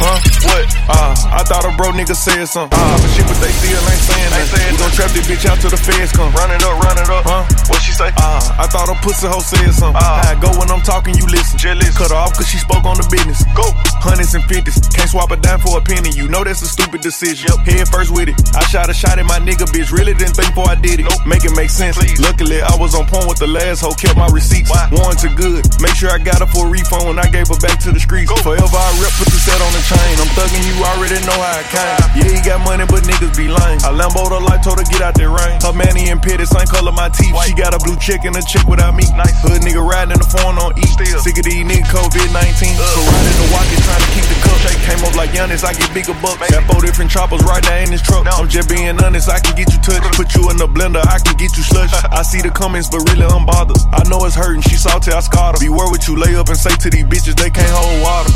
Huh? 0.00 0.16
What? 0.48 0.64
Uh, 0.88 1.12
I 1.36 1.44
thought 1.44 1.68
a 1.68 1.76
bro 1.76 1.92
nigga 1.92 2.16
said 2.16 2.48
something. 2.48 2.72
Uh, 2.72 2.96
but 2.96 3.10
shit, 3.12 3.28
but 3.28 3.36
they 3.36 3.52
still 3.52 3.84
ain't 3.84 4.00
saying 4.00 4.32
ain't 4.32 4.48
that. 4.48 4.68
We 4.72 4.76
gon' 4.80 4.92
trap 4.96 5.12
this 5.12 5.28
bitch 5.28 5.44
out 5.44 5.60
till 5.60 5.68
the 5.68 5.76
feds 5.76 6.08
come. 6.16 6.32
Run 6.32 6.48
it 6.48 6.64
up, 6.64 6.80
run 6.80 6.96
it 6.96 7.08
up. 7.12 7.28
Huh? 7.28 7.44
What 7.68 7.84
she 7.84 7.92
say? 7.92 8.08
Uh, 8.16 8.40
I 8.56 8.64
thought 8.64 8.88
a 8.88 8.96
pussy 9.04 9.28
hoe 9.28 9.44
said 9.44 9.68
something. 9.76 10.00
Uh, 10.00 10.24
I 10.24 10.40
go 10.40 10.48
when 10.56 10.72
I'm 10.72 10.80
talking, 10.80 11.12
you 11.20 11.28
listen. 11.28 11.60
Jealous. 11.60 11.92
Cut 11.92 12.08
her 12.08 12.16
off 12.16 12.32
cause 12.32 12.48
she 12.48 12.56
spoke 12.56 12.88
on 12.88 12.96
the 12.96 13.04
business. 13.12 13.44
Go. 13.52 13.68
Hundreds 14.00 14.32
and 14.32 14.44
fifties. 14.48 14.80
Can't 14.88 15.12
swap 15.12 15.28
a 15.30 15.36
dime 15.36 15.60
for 15.60 15.76
a 15.76 15.82
penny. 15.84 16.08
You 16.16 16.32
know 16.32 16.40
that's 16.48 16.64
a 16.64 16.70
stupid 16.70 17.04
decision. 17.04 17.52
Yep. 17.52 17.68
Head 17.68 17.86
first 17.92 18.08
with 18.08 18.32
it. 18.32 18.40
I 18.56 18.64
shot 18.72 18.88
a 18.88 18.96
shot 18.96 19.20
at 19.20 19.28
my 19.28 19.36
nigga, 19.36 19.68
bitch. 19.68 19.92
Really 19.92 20.16
didn't 20.16 20.32
think 20.32 20.56
before 20.56 20.72
I 20.72 20.80
did 20.80 21.04
it. 21.04 21.04
Nope. 21.04 21.28
Make 21.28 21.44
it 21.44 21.52
make 21.52 21.68
sense. 21.68 22.00
Please. 22.00 22.16
Luckily, 22.16 22.64
I 22.64 22.72
was 22.80 22.96
on 22.96 23.04
point 23.04 23.28
with 23.28 23.36
the 23.36 23.52
last 23.52 23.84
hoe. 23.84 23.92
Kept 23.92 24.16
my 24.16 24.32
receipts. 24.32 24.72
Why? 24.72 24.88
One 24.96 25.12
to 25.20 25.28
good. 25.36 25.68
Make 25.84 25.92
sure 25.92 26.08
I 26.08 26.16
got 26.16 26.40
her 26.40 26.48
for 26.48 26.64
a 26.64 26.70
refund 26.72 27.04
when 27.04 27.20
I 27.20 27.28
gave 27.28 27.52
her 27.52 27.60
back 27.60 27.76
to 27.84 27.92
the 27.92 28.00
streets. 28.00 28.32
Go. 28.32 28.40
Forever 28.40 28.80
I 28.80 28.90
rep, 28.96 29.12
put 29.20 29.28
the 29.28 29.36
set 29.36 29.60
on 29.60 29.72
the 29.76 29.82
chain. 29.90 30.14
I'm 30.22 30.30
thugging 30.38 30.62
you 30.62 30.76
already 30.86 31.18
know 31.26 31.34
how 31.34 31.58
I 31.58 31.64
came. 31.66 31.98
Yeah, 32.22 32.30
he 32.30 32.38
got 32.46 32.62
money, 32.62 32.86
but 32.86 33.02
niggas 33.02 33.34
be 33.34 33.50
lame. 33.50 33.82
I 33.82 33.90
Lambo 33.90 34.30
the 34.30 34.38
light, 34.38 34.62
told 34.62 34.78
her 34.78 34.86
get 34.86 35.02
out 35.02 35.18
that 35.18 35.26
rain. 35.26 35.58
Her 35.58 35.74
manny 35.74 36.08
and 36.10 36.22
pitty, 36.22 36.46
same 36.46 36.66
color 36.70 36.94
my 36.94 37.10
teeth. 37.10 37.34
She 37.46 37.54
got 37.58 37.74
a 37.74 37.80
blue 37.82 37.98
chick 37.98 38.22
and 38.22 38.36
a 38.38 38.42
chick 38.46 38.62
without 38.70 38.94
me. 38.94 39.04
Nice. 39.18 39.34
Hood 39.42 39.62
nigga 39.66 39.82
riding 39.82 40.14
in 40.14 40.20
the 40.22 40.30
phone 40.30 40.56
on 40.62 40.78
E. 40.78 40.86
Still. 40.86 41.18
Sick 41.20 41.38
of 41.38 41.44
these 41.44 41.66
niggas 41.66 41.90
COVID 41.90 42.28
19. 42.30 42.38
Uh. 42.38 42.86
So 42.94 43.00
riding 43.02 43.38
the 43.42 43.46
walkie 43.50 43.78
trying 43.82 44.02
to 44.04 44.10
keep 44.14 44.26
the 44.30 44.38
cup. 44.46 44.50
Came 44.60 45.00
up 45.06 45.14
like 45.16 45.30
Giannis, 45.30 45.64
I 45.64 45.72
get 45.72 45.88
bigger 45.94 46.12
bucks. 46.20 46.36
Got 46.50 46.64
four 46.68 46.82
different 46.84 47.10
choppers 47.10 47.40
right 47.48 47.62
there 47.64 47.80
in 47.84 47.90
this 47.90 48.02
truck. 48.02 48.26
I'm 48.28 48.48
just 48.48 48.68
being 48.68 48.98
honest, 49.00 49.30
I 49.30 49.40
can 49.40 49.56
get 49.56 49.72
you 49.72 49.80
touched. 49.80 50.04
Put 50.20 50.34
you 50.36 50.50
in 50.50 50.56
the 50.56 50.68
blender, 50.68 51.00
I 51.06 51.16
can 51.16 51.36
get 51.40 51.56
you 51.56 51.64
slush. 51.64 51.92
I 52.12 52.20
see 52.22 52.42
the 52.42 52.50
comments, 52.50 52.90
but 52.92 53.00
really 53.08 53.24
I'm 53.24 53.46
bothered. 53.46 53.80
I 53.92 54.04
know 54.08 54.20
it's 54.28 54.36
hurting, 54.36 54.60
she 54.62 54.76
salty, 54.76 55.12
I 55.12 55.20
scarred 55.20 55.56
her. 55.56 55.60
Beware 55.64 55.88
what 55.88 56.04
you 56.08 56.16
lay 56.16 56.36
up 56.36 56.48
and 56.48 56.58
say 56.58 56.74
to 56.76 56.88
these 56.90 57.08
bitches, 57.08 57.36
they 57.40 57.48
can't 57.48 57.72
hold 57.72 58.02
water. 58.04 58.28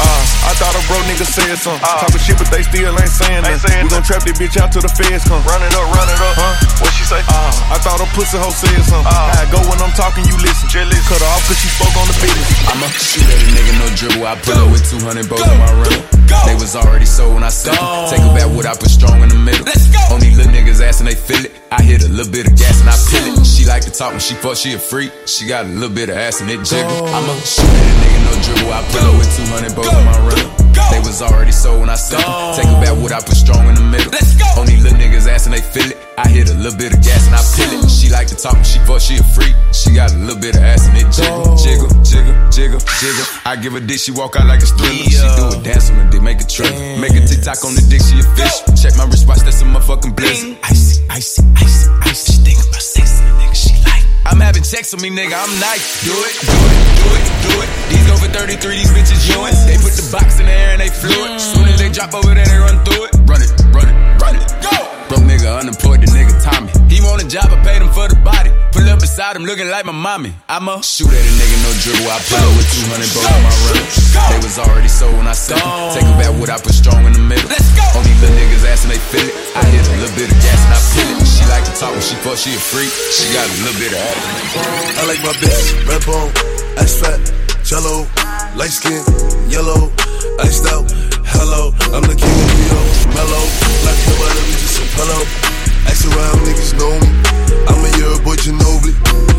Uh, 0.00 0.22
I 0.48 0.56
thought 0.56 0.72
a 0.72 0.82
bro 0.88 0.96
niggas 1.04 1.30
said 1.30 1.54
something. 1.60 1.84
Uh. 1.84 2.02
Talking 2.02 2.22
shit, 2.24 2.36
but 2.40 2.48
they 2.48 2.64
still 2.64 2.96
ain't 2.96 3.12
saying 3.12 3.44
nothing. 3.44 3.84
We 3.84 3.92
gon' 3.92 4.02
trap 4.02 4.24
this 4.24 4.34
bitch 4.40 4.56
out 4.56 4.72
till 4.72 4.82
the 4.82 4.90
feds 4.90 5.22
come. 5.28 5.44
Run 5.44 5.60
it 5.60 5.72
up, 5.76 5.86
run 5.92 6.08
it 6.08 6.18
up. 6.18 6.34
Huh? 6.34 6.82
What 6.82 6.90
she 6.96 7.04
say? 7.04 7.20
Uh, 7.28 7.74
I 7.74 7.78
thought 7.78 8.00
a 8.00 8.08
pussy 8.16 8.40
hoe 8.40 8.50
said 8.50 8.74
something. 8.88 9.06
Uh, 9.06 9.38
I 9.38 9.44
go 9.52 9.60
when 9.68 9.78
I'm 9.84 9.92
talking, 9.92 10.24
you 10.24 10.34
listen. 10.40 10.66
Jealous. 10.72 11.04
Cut 11.06 11.20
her 11.20 11.30
off 11.30 11.44
cause 11.46 11.60
she 11.60 11.68
spoke 11.68 11.94
on 11.94 12.08
the 12.08 12.16
business. 12.18 12.48
I'ma 12.72 12.88
shoot 12.96 13.28
at 13.28 13.38
a 13.38 13.48
nigga, 13.52 13.72
no 13.78 13.86
dribble. 13.94 14.24
I 14.26 14.34
pull 14.40 14.58
up 14.58 14.68
with 14.72 14.84
200 14.88 15.28
bows 15.28 15.44
in 15.44 15.58
my 15.60 15.72
rental. 15.76 16.18
They 16.44 16.54
was 16.54 16.76
already 16.76 17.06
sold 17.06 17.34
when 17.34 17.42
I 17.44 17.48
said 17.48 17.72
Take 18.08 18.20
it 18.20 18.32
back 18.36 18.48
what 18.52 18.66
I 18.66 18.74
put 18.76 18.90
strong 18.90 19.22
in 19.22 19.28
the 19.28 19.40
middle. 19.40 19.64
Let's 19.64 19.88
go. 19.88 20.00
Only 20.12 20.30
little 20.36 20.52
niggas 20.52 20.80
ass 20.80 21.00
and 21.00 21.08
they 21.08 21.14
feel 21.14 21.44
it. 21.44 21.52
I 21.72 21.82
hit 21.82 22.04
a 22.04 22.08
little 22.08 22.30
bit 22.30 22.46
of 22.46 22.56
gas 22.56 22.80
and 22.80 22.88
I 22.88 22.96
feel 22.96 23.24
it. 23.32 23.46
She 23.46 23.64
like 23.64 23.82
to 23.84 23.90
talk 23.90 24.12
when 24.12 24.20
she 24.20 24.34
fuck, 24.34 24.56
she 24.56 24.72
a 24.74 24.78
freak. 24.78 25.12
She 25.26 25.46
got 25.48 25.64
a 25.64 25.68
little 25.68 25.94
bit 25.94 26.08
of 26.08 26.16
ass 26.16 26.40
and 26.40 26.50
it 26.50 26.64
jiggle. 26.64 27.08
I'ma 27.08 27.32
shoot 27.44 27.64
at 27.64 27.72
a 27.72 27.94
nigga, 28.04 28.17
no 28.28 28.36
dribble. 28.44 28.72
I 28.72 28.80
pull 28.92 29.04
up 29.08 29.16
with 29.16 29.30
200 29.36 29.74
bows 29.74 29.88
in 29.88 30.04
my 30.04 30.18
rental. 30.28 30.58
They 30.90 31.00
was 31.00 31.20
already 31.20 31.52
sold 31.52 31.80
when 31.80 31.90
I 31.90 31.96
said 31.96 32.22
Take 32.56 32.64
it 32.64 32.80
back 32.80 32.96
what 32.96 33.12
I 33.12 33.20
put 33.20 33.36
strong 33.36 33.68
in 33.68 33.74
the 33.74 33.84
middle. 33.84 34.08
Only 34.56 34.76
little 34.80 34.96
niggas 34.96 35.28
ass 35.28 35.44
and 35.44 35.52
they 35.52 35.60
feel 35.60 35.90
it. 35.90 35.98
I 36.16 36.26
hit 36.28 36.48
a 36.50 36.54
little 36.54 36.76
bit 36.78 36.94
of 36.94 37.00
gas 37.02 37.26
and 37.26 37.36
I 37.36 37.42
feel 37.42 37.68
it. 37.76 37.90
She 37.90 38.08
like 38.08 38.26
to 38.28 38.36
talk 38.36 38.56
she 38.64 38.78
fuck, 38.88 39.00
she 39.00 39.18
a 39.18 39.22
freak. 39.22 39.54
She 39.72 39.92
got 39.92 40.12
a 40.12 40.16
little 40.16 40.40
bit 40.40 40.56
of 40.56 40.62
ass 40.62 40.88
and 40.88 40.96
it 40.96 41.06
jiggle, 41.12 41.56
jiggle, 41.60 41.90
jiggle, 42.02 42.34
jiggle, 42.50 42.80
jiggle. 42.80 43.26
I 43.44 43.56
give 43.60 43.74
a 43.74 43.80
dick, 43.80 44.00
she 44.00 44.12
walk 44.12 44.36
out 44.36 44.46
like 44.46 44.62
a 44.62 44.66
thriller. 44.66 44.96
She 45.12 45.28
do 45.36 45.44
a 45.52 45.60
dance 45.62 45.90
on 45.90 45.98
the 45.98 46.06
dick, 46.10 46.22
make 46.22 46.40
a 46.40 46.46
trip. 46.48 46.72
Make 46.98 47.12
a 47.14 47.22
TikTok 47.26 47.60
on 47.64 47.74
the 47.76 47.84
dick, 47.84 48.00
she 48.00 48.18
a 48.18 48.26
fish. 48.34 48.56
Check 48.80 48.96
my 48.96 49.04
wristwatch, 49.04 49.44
that's 49.44 49.60
a 49.60 49.66
motherfucking 49.68 50.16
blizzard. 50.16 50.56
Icy, 50.64 51.04
icy, 51.10 51.42
icy, 51.54 51.90
icy. 52.02 52.32
She 52.32 52.38
think 52.42 52.58
about 52.64 52.82
sex, 52.82 53.20
nigga. 53.38 53.67
I'm 54.28 54.40
having 54.40 54.62
sex 54.62 54.92
with 54.92 55.00
me, 55.00 55.08
nigga, 55.08 55.32
I'm 55.32 55.54
nice. 55.58 56.04
Do 56.04 56.12
it, 56.12 56.36
do 56.44 56.52
it, 56.52 56.76
do 57.00 57.08
it, 57.16 57.24
do 57.48 57.52
it. 57.64 57.70
These 57.88 58.04
go 58.04 58.14
for 58.20 58.28
33, 58.28 58.76
these 58.76 58.92
bitches 58.92 59.24
yours. 59.24 59.56
They 59.64 59.80
put 59.80 59.96
the 59.96 60.04
box 60.12 60.38
in 60.38 60.44
the 60.44 60.52
air 60.52 60.76
and 60.76 60.80
they 60.80 60.92
flew 60.92 61.16
it. 61.16 61.40
Soon 61.40 61.64
as 61.64 61.80
they 61.80 61.88
drop 61.88 62.12
over 62.12 62.34
there, 62.34 62.44
they 62.44 62.60
run 62.60 62.76
through 62.84 63.08
it. 63.08 63.16
Run 63.24 63.40
it, 63.40 63.48
run 63.72 63.88
it, 63.88 63.96
run 64.20 64.36
it. 64.36 64.44
Go! 64.60 64.76
Broke 65.08 65.24
nigga, 65.24 65.48
unemployed, 65.48 66.02
the 66.02 66.12
nigga 66.12 66.36
Tommy. 66.44 66.68
He 66.92 67.00
want 67.00 67.24
a 67.24 67.26
job, 67.26 67.48
I 67.48 67.56
paid 67.64 67.80
him 67.80 67.88
for 67.88 68.06
the 68.06 68.20
body. 68.20 68.47
Pull 69.18 69.26
up 69.26 69.34
beside 69.34 69.42
him, 69.42 69.50
looking 69.50 69.66
like 69.66 69.82
my 69.82 69.90
mommy. 69.90 70.30
I'ma 70.46 70.78
shoot 70.78 71.10
at 71.10 71.18
a 71.18 71.32
nigga, 71.34 71.58
no 71.66 71.70
dribble. 71.82 72.06
I 72.06 72.22
pull 72.22 72.38
up 72.38 72.54
with 72.54 72.70
200 72.70 73.02
bows 73.10 73.26
in 73.26 73.42
my 73.42 73.54
runner. 73.66 73.86
They 74.30 74.38
was 74.46 74.56
already 74.62 74.86
sold 74.86 75.10
when 75.18 75.26
I 75.26 75.34
said 75.34 75.58
Take 75.90 76.06
it 76.06 76.18
back 76.22 76.30
what 76.38 76.50
I 76.54 76.58
put 76.62 76.70
strong 76.70 77.02
in 77.02 77.18
the 77.18 77.24
middle. 77.26 77.50
Let's 77.50 77.66
go. 77.74 77.82
Only 77.98 78.14
little 78.22 78.38
niggas 78.38 78.62
asking 78.62 78.94
they 78.94 79.02
feel 79.10 79.26
it. 79.26 79.34
I 79.58 79.66
hit 79.74 79.82
a 79.90 79.94
little 79.98 80.14
bit 80.14 80.30
of 80.30 80.38
gas 80.38 80.62
and 80.62 80.70
I 80.70 80.78
feel 80.94 81.10
it. 81.18 81.26
She 81.26 81.42
like 81.50 81.66
to 81.66 81.74
talk 81.74 81.90
when 81.98 82.04
she 82.06 82.14
fuck, 82.22 82.38
she 82.38 82.54
a 82.54 82.62
freak. 82.62 82.94
She 82.94 83.26
got 83.34 83.42
a 83.42 83.54
little 83.66 83.78
bit 83.82 83.90
of 83.90 83.98
ass. 83.98 84.22
I 84.94 85.02
like 85.10 85.20
my 85.26 85.34
bitch, 85.42 85.66
red 85.90 86.02
bone, 86.06 86.30
ass 86.78 86.94
fat, 87.02 87.18
jello, 87.66 88.06
light 88.54 88.70
skin, 88.70 89.02
yellow, 89.50 89.90
iced 90.38 90.62
out. 90.70 90.86
Hello, 91.26 91.74
I'm 91.90 92.06
the 92.06 92.14
king 92.14 92.30
of 92.38 92.48
New 92.54 92.70
York, 92.70 92.94
mellow, 93.18 93.44
like 93.82 93.98
him 93.98 94.14
out 94.14 94.38
of 94.38 94.44
me 94.46 94.54
just 94.62 94.78
a 94.78 94.86
pillow. 94.94 95.58
Ask 95.88 96.04
around, 96.04 96.38
niggas 96.44 96.76
know 96.76 96.92
me. 97.00 97.08
I'm 97.66 97.80
a 97.80 97.90
year 97.96 98.12
boy 98.22 98.36
Ginobili. 98.36 98.92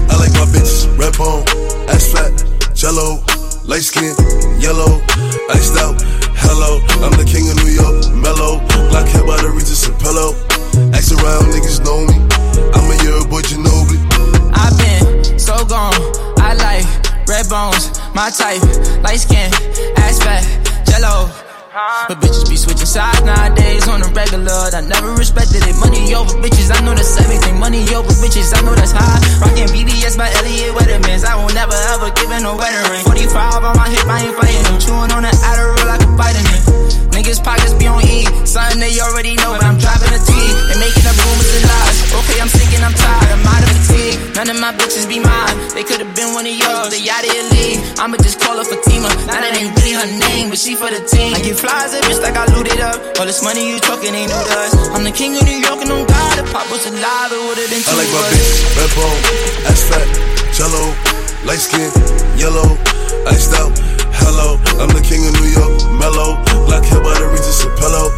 I 0.10 0.18
like 0.18 0.34
my 0.34 0.50
bitches, 0.50 0.90
red 0.98 1.14
bone, 1.16 1.46
ass 1.88 2.10
fat, 2.12 2.34
jello, 2.74 3.22
light 3.66 3.86
skin, 3.86 4.16
yellow, 4.60 5.00
iced 5.54 5.78
out. 5.78 6.02
Hello, 6.42 6.82
I'm 7.06 7.14
the 7.22 7.28
king 7.30 7.46
of 7.54 7.56
New 7.62 7.70
York, 7.70 8.10
mellow, 8.18 8.58
like 8.90 9.08
him 9.08 9.30
out 9.30 9.46
of 9.46 9.54
Regis 9.54 9.88
a 9.88 9.94
pillow. 10.02 10.34
Ask 10.92 11.14
around, 11.14 11.54
niggas 11.54 11.86
know 11.86 12.02
me. 12.10 12.18
I'm 12.74 12.90
a 12.90 12.98
year 13.06 13.22
boy 13.30 13.42
Ginobili. 13.46 14.02
I've 14.52 14.76
been 14.82 15.38
so 15.38 15.64
gone. 15.66 15.94
I 16.42 16.58
like 16.58 16.88
red 17.30 17.48
bones, 17.48 17.94
my 18.16 18.32
type, 18.32 18.64
light 19.04 19.22
skin, 19.22 19.54
ass 20.02 20.18
fat, 20.18 20.44
jello. 20.90 21.30
But 22.08 22.20
bitches 22.20 22.50
be 22.50 22.58
switching 22.58 22.86
sides 22.86 23.24
nowadays 23.24 23.88
on 23.88 24.02
the 24.02 24.10
regular. 24.12 24.52
I 24.76 24.82
never 24.82 25.16
respected 25.16 25.64
it. 25.64 25.76
Money 25.80 26.14
over 26.14 26.36
bitches, 26.44 26.74
I 26.76 26.84
know 26.84 26.94
that's 26.94 27.16
everything. 27.22 27.60
Money 27.60 27.88
over 27.96 28.12
bitches, 28.20 28.52
I 28.52 28.62
know 28.66 28.76
that's 28.76 28.92
high. 28.92 29.20
Rockin' 29.40 29.72
VVS 29.72 30.18
by 30.18 30.28
Elliot 30.44 30.76
Wettermans. 30.76 31.24
I 31.24 31.36
will 31.40 31.54
never 31.56 31.78
ever 31.96 32.12
give 32.12 32.32
in 32.32 32.44
a 32.44 32.54
wedding 32.56 32.84
ring. 32.92 33.06
45 33.06 33.64
on 33.64 33.78
my 33.78 33.88
hip, 33.88 34.08
I 34.08 34.28
ain't 34.28 34.36
fighting. 34.36 34.80
Chewing 34.80 35.12
on 35.16 35.24
the 35.24 35.32
Adderall 35.32 35.88
like 35.88 36.04
a 36.04 36.12
vitamin. 36.20 37.09
Niggas 37.20 37.44
pockets 37.44 37.76
be 37.76 37.84
on 37.84 38.00
E. 38.08 38.24
Something 38.48 38.80
they 38.80 38.96
already 39.04 39.36
know, 39.44 39.52
but 39.52 39.68
I'm 39.68 39.76
driving 39.76 40.08
a 40.16 40.22
T. 40.24 40.32
They 40.72 40.80
making 40.80 41.04
up 41.04 41.20
rumors 41.20 41.52
and 41.52 41.68
lies. 41.68 41.98
Okay, 42.16 42.40
I'm 42.40 42.48
sinking, 42.48 42.80
I'm 42.80 42.96
tired. 42.96 43.36
I'm 43.36 43.44
out 43.44 43.60
of 43.60 43.76
fatigue. 43.76 44.16
None 44.40 44.48
of 44.48 44.56
my 44.64 44.72
bitches 44.72 45.04
be 45.04 45.20
mine. 45.20 45.52
They 45.76 45.84
could've 45.84 46.16
been 46.16 46.32
one 46.32 46.48
of 46.48 46.56
yours. 46.56 46.96
They 46.96 47.04
out 47.12 47.20
of 47.20 47.28
your 47.28 47.44
league. 47.52 47.84
I'ma 48.00 48.16
just 48.24 48.40
call 48.40 48.56
her 48.56 48.64
Fatima. 48.64 49.12
Now 49.28 49.44
that 49.44 49.52
ain't 49.52 49.76
really 49.76 50.00
her 50.00 50.08
name, 50.32 50.48
but 50.48 50.64
she 50.64 50.80
for 50.80 50.88
the 50.88 51.04
team. 51.04 51.36
I 51.36 51.44
get 51.44 51.60
flies 51.60 51.92
at 51.92 52.08
bitch 52.08 52.24
like 52.24 52.40
I 52.40 52.48
looted 52.56 52.80
up. 52.80 52.96
All 53.20 53.28
this 53.28 53.44
money 53.44 53.68
you 53.68 53.84
talking 53.84 54.16
ain't 54.16 54.32
new 54.32 54.40
to 54.40 54.56
us. 54.64 54.72
I'm 54.96 55.04
the 55.04 55.12
king 55.12 55.36
of 55.36 55.44
New 55.44 55.60
York 55.60 55.84
and 55.84 55.92
on 55.92 56.08
God. 56.08 56.40
If 56.40 56.48
Pop 56.56 56.72
was 56.72 56.88
alive, 56.88 57.36
it 57.36 57.42
would've 57.44 57.68
been 57.68 57.84
two 57.84 58.00
I 58.00 58.00
like 58.00 58.12
my 58.16 58.24
bitch, 58.32 58.80
red 58.80 58.92
bone, 58.96 59.20
ass 59.68 59.84
fat, 59.92 60.08
jello, 60.56 60.96
light 61.44 61.60
skin, 61.60 61.92
yellow, 62.40 62.80
iced 63.28 63.52
out, 63.60 63.76
hello. 64.30 64.62
I'm 64.78 64.90
the 64.94 65.02
king 65.02 65.26
of 65.26 65.34
New 65.42 65.50
York, 65.50 65.74
mellow, 65.98 66.38
black 66.70 66.86
hair 66.86 67.02
by 67.02 67.18
the 67.18 67.26
Regis 67.34 67.66
Apello. 67.66 68.14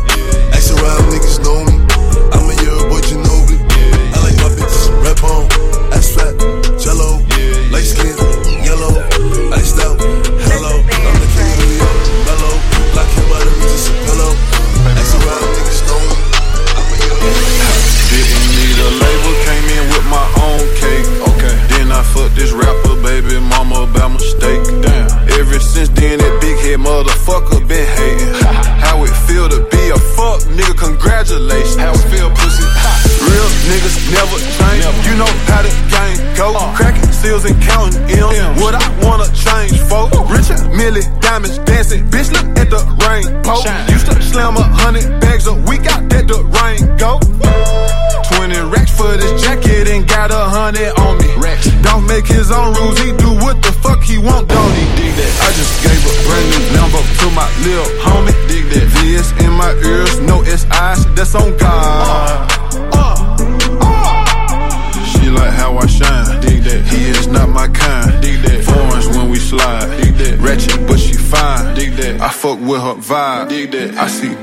Ask 0.51 0.75
around, 0.75 1.07
niggas 1.07 1.39
know 1.39 1.63
me. 1.63 1.79
I'm 2.35 2.51
a 2.51 2.55
year 2.59 2.75
boy, 2.91 2.99
Ginobili. 3.07 3.63
I 4.11 4.17
like 4.19 4.37
my 4.43 4.51
bitch, 4.51 4.91
red 5.03 5.15
bone, 5.23 5.47
ass 5.95 6.11
fat, 6.11 6.35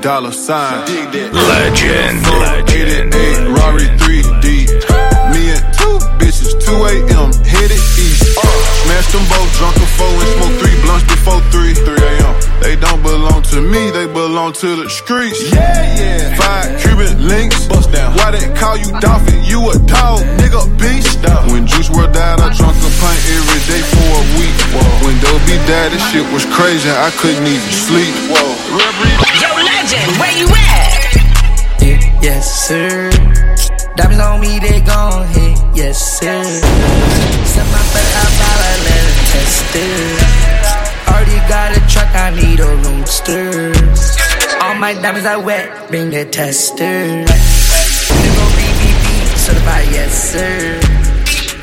Dollar 0.01 0.31
sign. 0.31 0.87
Legend, 0.87 2.23
legend. 2.23 2.23
88 2.69 3.51
Rari 3.51 3.87
3D. 3.99 4.45
Me 5.35 5.51
and 5.51 5.63
two 5.75 5.99
bitches, 6.15 6.55
2 6.55 6.71
a.m. 6.71 7.33
headed 7.43 7.83
east. 7.99 8.23
Smashed 8.87 9.11
them 9.11 9.27
both, 9.27 9.51
drunk 9.59 9.75
a 9.75 9.85
four 9.99 10.07
and 10.07 10.29
smoked 10.39 10.55
three 10.63 10.81
blunts 10.83 11.03
before 11.03 11.41
3. 11.51 11.73
3 11.73 11.95
a.m. 11.99 12.35
They 12.61 12.77
don't 12.77 13.03
belong 13.03 13.41
to 13.51 13.61
me, 13.61 13.91
they 13.91 14.07
belong 14.07 14.53
to 14.63 14.75
the 14.77 14.89
streets. 14.89 15.51
Yeah, 15.51 15.83
yeah. 15.99 16.35
Five 16.35 16.79
Cuban 16.79 17.27
links. 17.27 17.67
Bust 17.67 17.91
down. 17.91 18.15
Why 18.15 18.31
they 18.31 18.47
call 18.55 18.77
you 18.77 18.97
Dolphin? 19.01 19.43
You 19.43 19.69
a 19.69 19.77
dog, 19.83 20.23
nigga, 20.39 20.63
beast. 20.79 21.19
When 21.51 21.67
Juice 21.67 21.89
WRLD 21.89 22.13
died, 22.13 22.39
I 22.39 22.53
drunk 22.55 22.77
a 22.77 22.91
pint 23.03 23.21
every 23.35 23.61
day 23.67 23.83
for 23.83 24.07
a 24.15 24.23
week. 24.39 24.55
When 25.03 25.17
Dobie 25.19 25.59
died, 25.67 25.91
this 25.91 26.03
shit 26.11 26.23
was 26.31 26.45
crazy, 26.55 26.89
I 26.89 27.11
couldn't 27.19 27.43
even 27.43 27.71
sleep. 27.73 28.13
Yo, 28.29 29.38
legend, 29.89 30.17
where 30.19 30.37
you 30.37 30.47
at? 30.47 31.81
Yeah, 31.81 32.21
yes, 32.21 32.67
sir. 32.67 33.09
Diamonds 33.95 34.21
on 34.21 34.41
me, 34.41 34.59
they 34.59 34.81
gon' 34.81 35.27
hit, 35.27 35.57
yes, 35.75 36.19
sir. 36.19 36.43
Set 36.43 37.65
my 37.71 37.81
out 38.21 38.33
while 38.39 38.61
I 38.61 38.75
let 38.85 39.03
it 39.09 39.19
test 39.31 39.75
it. 39.75 40.19
Already 41.07 41.39
got 41.49 41.77
a 41.77 41.81
truck, 41.91 42.13
I 42.15 42.29
need 42.35 42.59
a 42.59 42.75
roadster. 42.83 43.73
All 44.61 44.75
my 44.75 44.93
diamonds 44.93 45.25
are 45.25 45.41
wet, 45.41 45.89
bring 45.89 46.09
the 46.09 46.25
tester. 46.25 47.25
Nigga 48.21 48.45
BBB, 48.57 49.37
certified, 49.37 49.87
yes, 49.91 50.31
sir. 50.31 50.79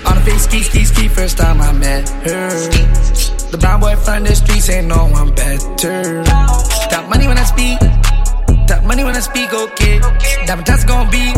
On 0.06 0.14
the 0.16 0.22
face, 0.22 0.44
ski, 0.44 0.62
ski, 0.62 0.84
ski, 0.84 1.08
first 1.08 1.38
time 1.38 1.60
I 1.60 1.72
met 1.72 2.08
her. 2.08 2.50
The 3.50 3.58
brown 3.58 3.80
boy 3.80 3.96
from 3.96 4.24
the 4.24 4.34
streets 4.34 4.68
ain't 4.68 4.88
no 4.88 5.06
one 5.06 5.34
better. 5.34 6.24
Got 6.90 7.08
money 7.08 7.26
when 7.26 7.38
I 7.38 7.44
speak. 7.44 8.05
Got 8.66 8.84
money 8.84 9.04
when 9.04 9.14
I 9.14 9.20
speak, 9.20 9.52
okay. 9.52 10.00
Diamond 10.46 10.66
test 10.66 10.88
gon' 10.88 11.08
be. 11.10 11.32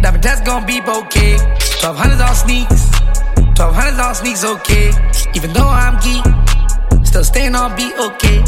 Diamond 0.00 0.22
test 0.22 0.44
gon' 0.46 0.64
be 0.64 0.80
okay. 0.80 1.36
1200s 1.82 2.20
on 2.26 2.34
sneaks. 2.34 2.88
1200s 3.52 3.98
on 4.02 4.14
sneaks, 4.14 4.44
okay. 4.44 4.90
Even 5.34 5.52
though 5.52 5.68
I'm 5.68 6.00
geek, 6.00 6.24
still 7.04 7.24
staying 7.24 7.54
on 7.54 7.76
beat, 7.76 7.92
okay. 7.98 8.38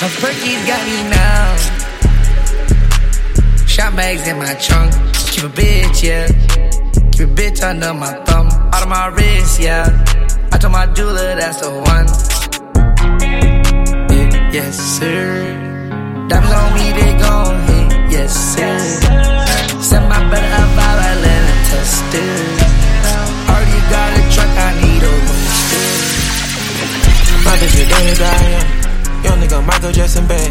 My 0.00 0.08
Perky's 0.20 0.66
got 0.66 0.82
me 0.88 0.96
now. 1.10 1.56
Shot 3.66 3.94
bags 3.94 4.26
in 4.26 4.38
my 4.38 4.54
trunk. 4.54 4.92
Keep 5.32 5.44
a 5.44 5.48
bitch, 5.48 6.02
yeah. 6.02 6.26
Keep 7.12 7.28
a 7.28 7.32
bitch 7.34 7.62
under 7.62 7.92
my 7.92 8.12
thumb. 8.24 8.48
Out 8.72 8.82
of 8.82 8.88
my 8.88 9.08
wrist, 9.08 9.60
yeah. 9.60 9.86
I 10.50 10.56
told 10.56 10.72
my 10.72 10.86
jeweler 10.86 11.36
that's 11.36 11.60
the 11.60 11.70
one. 11.70 12.06
Yes, 14.52 14.78
sir. 14.78 15.73
Diamonds 16.28 16.56
on 16.56 16.72
me, 16.72 16.92
they 16.92 17.12
gon' 17.20 17.60
hit, 17.68 18.10
yes, 18.10 18.32
sir. 18.32 18.78
Send 19.82 20.08
my 20.08 20.20
brother 20.28 20.56
up, 20.56 20.72
I 20.72 21.14
let 21.20 21.44
him 21.44 21.60
test 21.68 22.14
it. 22.16 22.64
Already 23.44 23.80
got 23.92 24.08
a 24.16 24.22
truck, 24.32 24.48
I 24.56 24.72
need 24.80 25.04
a 25.04 25.12
rooster. 25.28 25.84
My 27.44 27.54
bitch 27.60 27.76
as 27.76 28.20
I 28.20 28.24
am. 28.56 28.84
Young 29.24 29.38
nigga 29.40 29.66
Michael 29.66 29.92
Jackson 29.92 30.26
bad. 30.26 30.50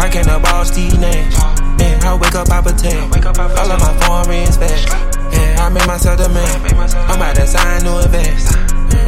I 0.00 0.08
can't 0.08 0.26
about 0.26 0.66
Steve 0.66 0.98
Nash. 0.98 1.36
Man, 1.78 2.02
I 2.02 2.16
wake 2.16 2.34
up, 2.34 2.50
I 2.50 2.62
pretend. 2.62 3.12
All 3.12 3.72
of 3.72 3.80
my 3.80 3.92
foreign 4.00 4.28
rings 4.28 4.56
back. 4.56 4.88
Yeah, 5.32 5.66
I 5.66 5.68
made 5.68 5.86
myself 5.86 6.18
the 6.18 6.28
man. 6.30 6.80
I'm 7.08 7.16
about 7.16 7.36
to 7.36 7.46
sign 7.46 7.84
new 7.84 7.98
advance. 7.98 8.52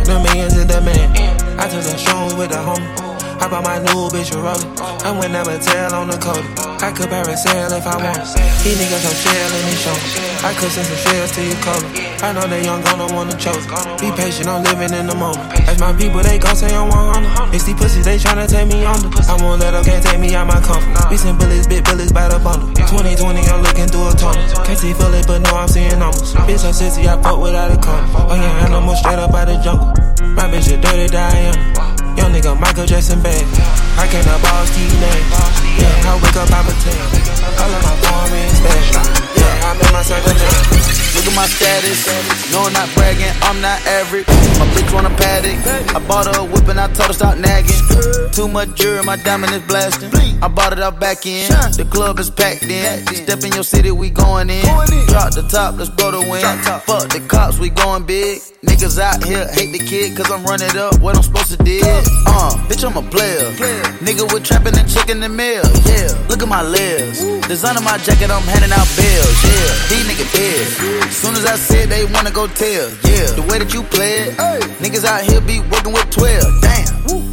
The 0.06 0.20
millions 0.24 0.58
in 0.58 0.68
the 0.68 0.80
man. 0.82 1.58
I 1.58 1.68
took 1.68 1.82
some 1.82 1.96
shrooms 1.96 2.36
with 2.36 2.50
the 2.50 2.56
homie. 2.56 3.11
I 3.42 3.50
bought 3.50 3.66
my 3.66 3.82
new 3.82 4.06
bitch 4.14 4.30
a 4.30 4.38
roller. 4.38 4.70
I 5.02 5.10
went 5.18 5.34
never 5.34 5.58
tell 5.58 5.98
on 5.98 6.06
the 6.06 6.14
code. 6.22 6.46
I 6.78 6.94
could 6.94 7.10
parasail 7.10 7.74
if 7.74 7.82
I 7.90 7.98
want. 7.98 8.22
These 8.62 8.78
niggas 8.78 9.02
some 9.02 9.18
shell 9.18 9.50
in 9.50 9.62
these 9.66 9.82
shows. 9.82 10.04
I 10.46 10.54
could 10.54 10.70
send 10.70 10.86
some 10.86 11.02
shells 11.02 11.34
to 11.34 11.42
your 11.42 11.58
color. 11.58 11.82
I 12.22 12.30
know 12.38 12.46
they 12.46 12.62
young 12.62 12.78
gonna 12.86 13.10
wanna 13.10 13.34
choke. 13.34 13.66
Be 13.98 14.14
patient, 14.14 14.46
I'm 14.46 14.62
living 14.62 14.94
in 14.94 15.10
the 15.10 15.18
moment. 15.18 15.42
As 15.66 15.74
my 15.82 15.90
people, 15.90 16.22
they 16.22 16.38
gon' 16.38 16.54
say 16.54 16.70
I'm 16.70 16.86
100. 16.86 17.50
It's 17.50 17.66
these 17.66 17.74
pussies, 17.74 18.06
they 18.06 18.14
tryna 18.14 18.46
take 18.46 18.70
me 18.70 18.86
under. 18.86 19.10
I 19.26 19.34
won't 19.42 19.58
let 19.58 19.74
them, 19.74 19.82
can't 19.82 20.06
take 20.06 20.22
me 20.22 20.38
out 20.38 20.46
my 20.46 20.62
comfort. 20.62 21.10
We 21.10 21.18
send 21.18 21.34
bullets, 21.42 21.66
big 21.66 21.82
bullets 21.82 22.14
by 22.14 22.30
the 22.30 22.38
bundle. 22.38 22.70
2020, 22.78 23.26
I'm 23.26 23.66
looking 23.66 23.90
through 23.90 24.06
a 24.06 24.14
tunnel. 24.14 24.38
Can't 24.62 24.78
see 24.78 24.94
fully, 24.94 25.18
but 25.26 25.42
know 25.42 25.58
I'm 25.58 25.66
seeing 25.66 25.98
numbers. 25.98 26.30
Bitch, 26.46 26.62
so 26.62 26.70
sissy, 26.70 27.10
I 27.10 27.18
fuck 27.18 27.42
without 27.42 27.74
a 27.74 27.78
condom. 27.82 28.06
Oh 28.22 28.38
yeah, 28.38 28.70
animal 28.70 28.94
straight 28.94 29.18
up 29.18 29.34
out 29.34 29.50
the 29.50 29.58
jungle. 29.58 29.90
My 30.30 30.46
bitch 30.46 30.70
a 30.70 30.78
dirty 30.78 31.10
Diana. 31.10 31.91
Young 32.16 32.32
nigga 32.32 32.58
Michael 32.60 32.86
Jackson 32.86 33.22
bad. 33.22 33.44
I 33.96 34.06
can't 34.06 34.26
up 34.28 34.44
all 34.52 34.66
Steve 34.66 34.92
Nash. 35.00 35.24
Yeah, 35.80 36.10
I 36.10 36.14
wake 36.20 36.36
up, 36.36 36.50
I 36.52 36.60
pretend. 36.64 37.00
All 37.58 37.72
of 37.72 37.80
my 37.82 37.94
foreign 38.04 38.32
rings 38.32 38.60
back. 38.60 38.84
Yeah, 39.36 39.68
I 39.68 39.72
made 39.78 39.92
myself 39.92 40.26
a 40.26 40.32
man. 40.34 40.92
Look 41.12 41.26
at 41.28 41.36
my 41.36 41.46
status. 41.46 42.08
No, 42.52 42.64
I'm 42.64 42.72
not 42.72 42.88
bragging, 42.94 43.32
I'm 43.42 43.60
not 43.60 43.80
average. 43.86 44.26
My 44.58 44.66
bitch 44.72 44.92
want 44.92 45.06
a 45.06 45.10
paddock. 45.10 45.56
I 45.94 45.98
bought 46.06 46.26
her 46.26 46.40
a 46.40 46.44
whip 46.44 46.68
and 46.68 46.80
I 46.80 46.88
told 46.92 47.08
her 47.08 47.14
stop 47.14 47.38
nagging. 47.38 47.80
Too 48.32 48.48
much 48.48 48.74
jewelry, 48.74 49.04
my 49.04 49.16
diamond 49.16 49.52
is 49.52 49.62
blasting. 49.62 50.10
I 50.42 50.48
bought 50.48 50.72
it 50.72 50.80
out 50.80 50.98
back 50.98 51.26
in. 51.26 51.48
The 51.48 51.86
club 51.90 52.18
is 52.18 52.30
packed 52.30 52.64
in. 52.64 53.06
Step 53.06 53.44
in 53.44 53.52
your 53.52 53.64
city, 53.64 53.90
we 53.90 54.10
going 54.10 54.50
in. 54.50 54.62
Drop 55.08 55.32
the 55.34 55.46
top, 55.50 55.76
let's 55.78 55.90
blow 55.90 56.10
the 56.10 56.20
wind. 56.28 56.44
Fuck 56.84 57.08
the 57.08 57.20
cops, 57.28 57.58
we 57.58 57.70
going 57.70 58.04
big. 58.04 58.40
Niggas 58.62 58.96
out 58.98 59.24
here 59.24 59.46
hate 59.58 59.72
the 59.72 59.78
kid, 59.82 60.16
cause 60.16 60.30
I'm 60.30 60.44
running 60.44 60.76
up 60.78 61.00
what 61.00 61.16
I'm 61.16 61.22
supposed 61.22 61.50
to 61.50 61.56
do. 61.58 61.80
Uh, 61.82 62.54
bitch, 62.70 62.86
I'm 62.86 62.96
a 62.96 63.02
player. 63.10 63.50
Nigga 63.98 64.32
with 64.32 64.44
trapping 64.44 64.78
and 64.78 64.88
chicken 64.88 65.18
the 65.18 65.28
mail. 65.28 65.66
Yeah, 65.82 66.14
look 66.28 66.42
at 66.42 66.48
my 66.48 66.62
lips. 66.62 67.18
Design 67.48 67.76
on 67.76 67.82
my 67.82 67.98
jacket, 67.98 68.30
I'm 68.30 68.42
handing 68.42 68.70
out 68.70 68.86
bills. 68.94 69.36
Yeah, 69.42 69.66
these 69.90 70.06
niggas 70.06 70.30
dead. 70.30 71.10
Soon 71.10 71.34
as 71.34 71.44
I 71.44 71.56
said 71.56 71.88
they 71.88 72.04
wanna 72.04 72.30
go 72.30 72.46
tell. 72.46 72.86
Yeah, 73.02 73.34
the 73.34 73.42
way 73.50 73.58
that 73.58 73.74
you 73.74 73.82
play 73.82 74.30
it. 74.30 74.36
Niggas 74.78 75.04
out 75.04 75.22
here 75.22 75.40
be 75.40 75.58
working 75.66 75.92
with 75.92 76.08
12. 76.10 76.62
Damn, 76.62 76.86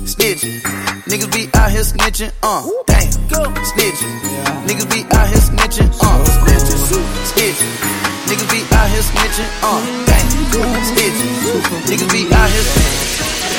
snitching. 0.10 0.62
Niggas 1.06 1.32
be 1.32 1.46
out 1.54 1.70
here 1.70 1.86
snitching. 1.86 2.34
Uh, 2.42 2.66
damn, 2.88 3.06
snitching. 3.70 4.14
Niggas 4.66 4.90
be 4.90 5.06
out 5.14 5.30
here 5.30 5.46
snitching. 5.46 5.90
Uh, 6.02 6.26
snitching. 7.30 8.19
Niggas 8.30 8.50
be 8.54 8.62
out 8.78 8.86
here 8.94 9.02
snitching. 9.02 9.50
Uh, 9.66 9.82
damn, 10.06 10.30
snitching. 10.86 11.34
Niggas 11.90 12.12
be 12.14 12.30
out 12.30 12.50
here 12.54 12.62
snitching. 12.62 13.10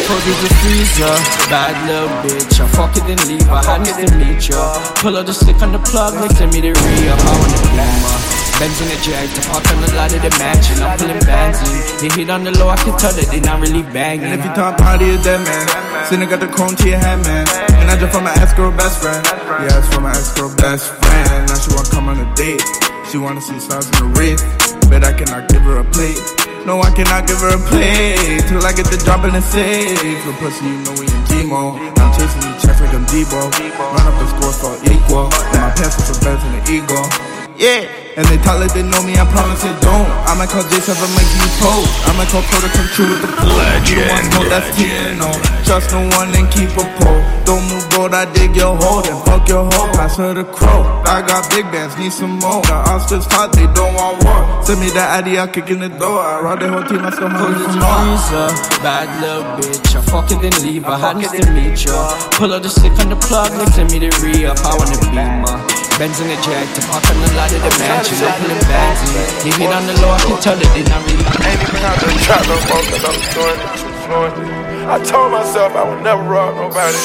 Cold 0.06 0.22
as 0.26 0.42
a 0.46 0.50
freezer, 0.62 1.14
bad 1.50 1.74
little 1.90 2.08
bitch. 2.22 2.58
I 2.62 2.66
fuck 2.74 2.94
it 2.96 3.04
and 3.04 3.20
leave, 3.26 3.50
I 3.50 3.62
had 3.66 3.82
to 3.82 4.06
meet 4.16 4.48
ya. 4.48 4.78
Pull 5.02 5.18
out 5.18 5.26
the 5.26 5.34
stick 5.34 5.60
on 5.60 5.72
the 5.72 5.78
plug, 5.78 6.14
next 6.22 6.38
to 6.38 6.46
me 6.46 6.62
the 6.62 6.70
re-up. 6.70 7.18
I 7.18 7.32
wanna 7.34 7.60
blame 7.74 8.02
her. 8.06 8.18
Benz 8.58 8.78
in 8.80 8.88
the 8.90 8.98
jag, 9.02 9.26
to 9.34 9.40
park 9.50 9.66
on 9.70 9.78
the 9.82 9.90
lot 9.98 10.14
of 10.14 10.22
the 10.22 10.32
mansion. 10.38 10.82
I'm 10.82 10.98
pulling 10.98 11.22
bands 11.26 11.58
in. 11.66 11.78
They 12.00 12.10
hit 12.14 12.30
on 12.30 12.44
the 12.44 12.52
low, 12.54 12.68
I 12.68 12.76
can 12.78 12.96
tell 12.98 13.12
that 13.12 13.26
they 13.26 13.40
not 13.40 13.60
really 13.60 13.82
banging. 13.82 14.30
And 14.30 14.40
if 14.40 14.46
you 14.46 14.52
talk 14.54 14.78
party, 14.78 15.14
it's 15.14 15.24
that 15.24 15.42
man. 15.42 15.66
Sinner 16.06 16.26
got 16.26 16.40
the 16.40 16.48
chrome 16.48 16.74
to 16.78 16.86
your 16.88 16.98
hand, 16.98 17.22
man. 17.22 17.46
And 17.78 17.90
I 17.90 17.98
just 17.98 18.14
from 18.14 18.24
my 18.24 18.34
ex 18.38 18.54
girl 18.54 18.70
best 18.70 19.02
friend. 19.02 19.20
Yeah, 19.66 19.78
it's 19.78 19.90
from 19.94 20.06
my 20.06 20.14
ex 20.14 20.30
girl 20.32 20.54
best 20.56 20.94
friend. 21.02 21.50
Now 21.50 21.58
she 21.58 21.74
wanna 21.74 21.90
come 21.90 22.06
on 22.08 22.18
a 22.22 22.28
date. 22.34 22.62
She 23.10 23.18
wanna 23.18 23.40
see 23.40 23.58
stars 23.58 23.86
in 23.86 23.94
the 23.98 24.18
wrist. 24.18 24.59
Bet 24.90 25.04
I 25.04 25.12
cannot 25.12 25.48
give 25.48 25.62
her 25.62 25.78
a 25.78 25.84
plate. 25.84 26.18
No, 26.66 26.82
I 26.82 26.90
cannot 26.90 27.28
give 27.28 27.38
her 27.38 27.54
a 27.54 27.62
plate 27.70 28.42
till 28.48 28.66
I 28.66 28.72
get 28.74 28.86
the 28.90 28.98
drop 29.04 29.24
in 29.24 29.32
the 29.32 29.40
safe. 29.40 30.18
For 30.24 30.32
pussy, 30.42 30.66
you 30.66 30.82
know 30.82 30.92
we 30.98 31.06
in 31.06 31.22
G-mode. 31.30 31.78
I'm 31.96 32.10
chasing 32.18 32.42
these 32.42 32.60
checks 32.60 32.80
like 32.80 32.92
I'm 32.92 33.06
Debo. 33.06 33.54
Run 33.78 34.02
up 34.02 34.18
the 34.18 34.26
score 34.34 34.52
for 34.52 34.74
equal. 34.90 35.30
And 35.54 35.62
my 35.62 35.70
pants 35.78 36.10
are 36.10 36.20
better 36.20 36.42
than 36.42 36.58
the 36.58 36.72
ego. 36.74 37.39
Yeah. 37.60 37.84
And 38.16 38.24
they 38.32 38.40
talk 38.40 38.56
like 38.56 38.72
they 38.72 38.80
know 38.80 39.04
me, 39.04 39.20
I 39.20 39.28
promise 39.28 39.60
it 39.68 39.76
don't. 39.84 40.08
I 40.24 40.32
might 40.32 40.48
call 40.48 40.64
J7, 40.64 40.96
make 41.12 41.28
you 41.28 41.44
post. 41.60 41.92
I 42.08 42.16
might 42.16 42.32
call 42.32 42.40
Pro 42.48 42.56
to 42.56 42.72
come 42.72 42.88
true 42.88 43.04
with 43.04 43.20
the 43.20 43.28
pool. 43.36 43.52
You 43.84 44.00
don't 44.00 44.08
want 44.08 44.24
smoke, 44.32 44.48
that's 44.48 44.68
Tino. 44.80 45.28
Trust 45.68 45.92
no 45.92 46.08
one 46.16 46.32
and 46.32 46.48
keep 46.48 46.72
a 46.80 46.84
pole. 46.96 47.20
Don't 47.44 47.60
move, 47.68 47.84
boat, 47.92 48.16
I 48.16 48.24
dig 48.32 48.56
your 48.56 48.72
hole. 48.80 49.04
Then 49.04 49.20
fuck 49.28 49.44
your 49.44 49.68
hoe, 49.68 49.92
pass 49.92 50.16
her 50.16 50.32
the 50.32 50.48
crow. 50.48 51.04
I 51.04 51.20
got 51.20 51.52
big 51.52 51.68
bands, 51.68 52.00
need 52.00 52.16
some 52.16 52.40
more. 52.40 52.64
The 52.64 52.80
Oscars 52.88 53.28
hot, 53.28 53.52
they 53.52 53.68
don't 53.76 53.92
want 53.92 54.24
war. 54.24 54.64
Send 54.64 54.80
me 54.80 54.88
that 54.96 55.20
ID, 55.20 55.36
I'll 55.36 55.46
kick 55.46 55.68
in 55.68 55.84
the 55.84 55.92
door. 55.92 56.16
I 56.16 56.40
rob 56.40 56.64
the 56.64 56.68
whole 56.72 56.82
team, 56.88 57.04
I 57.04 57.12
still 57.12 57.28
hungry 57.28 57.60
for 57.60 57.76
more. 57.76 58.00
freezer, 58.08 58.48
bad 58.80 59.08
little 59.20 59.44
bitch. 59.60 59.92
I 59.92 60.00
fuck 60.08 60.32
it 60.32 60.40
and 60.40 60.56
leave, 60.64 60.88
I 60.88 60.96
had 60.96 61.20
to 61.20 61.52
meet 61.52 61.84
ya. 61.84 62.16
Pull 62.40 62.56
out 62.56 62.64
the 62.64 62.72
stick 62.72 62.96
on 63.04 63.12
the 63.12 63.20
plug, 63.20 63.52
next 63.52 63.76
to 63.76 63.84
me 63.84 64.00
the 64.00 64.08
re-up. 64.24 64.56
I 64.64 64.72
wanna 64.80 64.96
be 64.96 65.12
my 65.12 65.79
Benz 66.00 66.18
in 66.18 66.28
the 66.28 66.34
jag, 66.36 66.66
to 66.74 66.80
park 66.88 67.04
on 67.10 67.20
the 67.20 67.28
lot 67.36 67.52
of 67.52 67.60
the 67.60 67.78
mansion. 67.78 68.16
I'm 68.24 68.40
pulling 68.40 68.58
bands 68.60 69.02
in. 69.12 69.20
They 69.44 69.52
hit 69.52 69.70
on 69.70 69.86
the 69.86 69.92
low, 70.00 70.08
I 70.08 70.18
can 70.24 70.40
tell 70.40 70.56
that 70.56 70.72
they 70.72 70.82
not 70.88 71.04
really. 71.04 71.28
Ain't 71.44 71.60
even 71.60 71.76
have 71.84 72.00
to 72.00 72.08
trap 72.24 72.40
no 72.48 72.56
more 72.72 72.80
cause 72.88 73.04
I'm 73.04 73.20
doing 73.36 74.56
it. 74.56 74.59
I 74.90 74.98
told 75.06 75.30
myself 75.30 75.70
I 75.78 75.86
would 75.86 76.02
never 76.02 76.18
rob 76.26 76.58
nobody. 76.58 76.98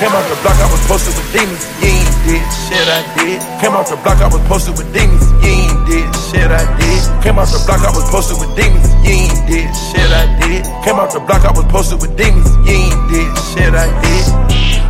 Came 0.00 0.08
off 0.08 0.24
the 0.24 0.40
block, 0.40 0.56
I 0.56 0.64
was 0.72 0.80
posted 0.88 1.12
with 1.12 1.28
demons. 1.36 1.60
You 1.84 1.92
ain't 1.92 2.16
did 2.24 2.40
shit 2.64 2.88
I 2.88 3.04
did. 3.12 3.36
Came 3.60 3.76
off 3.76 3.92
the 3.92 4.00
block, 4.00 4.16
I 4.24 4.32
was 4.32 4.40
posted 4.48 4.72
with 4.80 4.88
demons. 4.96 5.20
You 5.44 5.52
ain't 5.52 5.76
did 5.84 6.08
shit 6.32 6.48
I 6.48 6.64
did. 6.80 7.04
Came 7.20 7.36
off 7.36 7.52
the 7.52 7.60
block, 7.68 7.84
I 7.84 7.92
was 7.92 8.08
posted 8.08 8.40
with 8.40 8.56
demons. 8.56 8.88
You 9.04 9.20
ain't 9.20 9.36
did 9.44 9.68
shit 9.92 10.08
I 10.08 10.32
did. 10.40 10.64
Came 10.80 10.96
off 10.96 11.12
the 11.12 11.20
block, 11.20 11.44
I 11.44 11.52
was 11.52 11.68
posted 11.68 12.00
with 12.00 12.16
demons. 12.16 12.48
You 12.64 12.72
ain't 12.72 13.00
did 13.12 13.28
shit 13.52 13.76
I 13.76 13.92
did. 14.00 14.24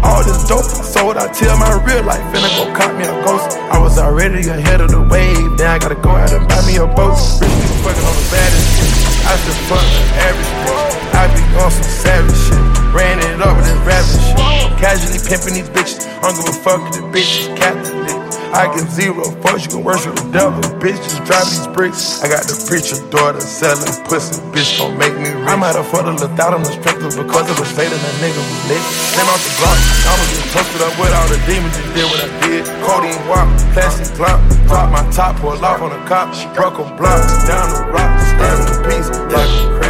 All 0.07 0.23
this 0.23 0.39
dope 0.47 0.71
I 0.71 0.87
sold, 0.87 1.19
I 1.19 1.27
tell 1.35 1.59
my 1.59 1.83
real 1.83 2.07
life, 2.07 2.23
finna 2.31 2.47
go 2.55 2.71
cop 2.79 2.95
me 2.95 3.11
a 3.11 3.15
ghost. 3.27 3.59
I 3.75 3.79
was 3.83 3.99
already 3.99 4.47
ahead 4.47 4.81
of 4.81 4.95
the 4.95 5.03
wave, 5.03 5.59
now 5.59 5.75
I 5.75 5.79
gotta 5.83 5.99
go 5.99 6.11
out 6.15 6.31
and 6.31 6.47
buy 6.47 6.63
me 6.63 6.79
a 6.79 6.87
boat. 6.87 7.19
Rich 7.43 7.51
nigga 7.51 7.77
fucking 7.83 8.07
on 8.07 8.15
the 8.15 8.27
baddest. 8.31 9.03
I 9.23 9.37
just 9.47 9.61
fuck 9.71 9.87
average 10.19 10.53
bitch. 10.67 10.92
I 11.23 11.31
be 11.39 11.43
on 11.63 11.71
some 11.71 11.87
savage 11.87 12.35
shit. 12.35 12.59
Ran 12.91 13.23
it 13.23 13.39
up 13.39 13.55
with 13.55 13.71
this 13.71 13.79
rapping 13.87 14.23
shit. 14.27 14.75
Casually 14.83 15.23
pimping 15.23 15.55
these 15.55 15.71
bitches. 15.71 16.03
I 16.19 16.27
don't 16.27 16.35
give 16.35 16.51
a 16.51 16.57
fuck 16.67 16.83
if 16.91 16.99
the 16.99 17.03
bitch 17.15 17.47
is 17.47 17.49
Catholic. 17.55 18.11
I 18.51 18.67
give 18.75 18.91
zero 18.91 19.31
fucks, 19.39 19.63
you 19.65 19.71
can 19.71 19.87
worship 19.87 20.19
the 20.19 20.27
devil. 20.35 20.59
Bitch, 20.83 20.99
just 20.99 21.23
drive 21.23 21.47
these 21.47 21.71
bricks. 21.71 22.21
I 22.21 22.29
got 22.29 22.43
the 22.51 22.59
preacher 22.67 22.99
daughter 23.07 23.39
selling 23.39 23.87
pussy. 24.03 24.43
Bitch, 24.51 24.83
don't 24.83 24.99
make 24.99 25.15
me 25.15 25.31
rich. 25.31 25.47
I 25.47 25.55
might 25.55 25.79
have 25.79 25.87
fucked 25.87 26.11
a 26.11 26.13
little 26.13 26.35
thought 26.35 26.59
on 26.59 26.67
the 26.67 26.75
strength 26.75 27.07
of 27.07 27.15
because 27.15 27.47
it 27.47 27.55
was 27.55 27.71
fading, 27.71 28.03
that 28.03 28.17
nigga 28.19 28.43
was 28.43 28.61
lit. 28.67 28.83
Came 29.15 29.31
off 29.31 29.39
the 29.47 29.53
block, 29.63 29.79
I 29.79 30.13
was 30.19 30.29
just 30.35 30.47
toasted 30.51 30.83
up 30.83 30.95
with 30.99 31.15
all 31.15 31.29
the 31.31 31.39
demons 31.47 31.77
and 31.79 31.87
did 31.95 32.07
what 32.11 32.19
I 32.19 32.31
did. 32.43 32.67
Codeine 32.83 33.23
walk, 33.31 33.47
plastic 33.79 34.11
clock, 34.19 34.43
drop 34.67 34.91
my 34.91 35.07
top, 35.15 35.39
pull 35.39 35.55
off 35.55 35.79
on 35.79 35.95
the 35.95 36.03
cop. 36.11 36.35
Broke 36.59 36.83
a 36.83 36.85
block, 36.99 37.23
down 37.47 37.71
the 37.79 37.95
rock, 37.95 38.11
stand 38.27 38.59
in 38.67 38.77
peace, 38.91 39.09
like 39.31 39.79
a. 39.79 39.82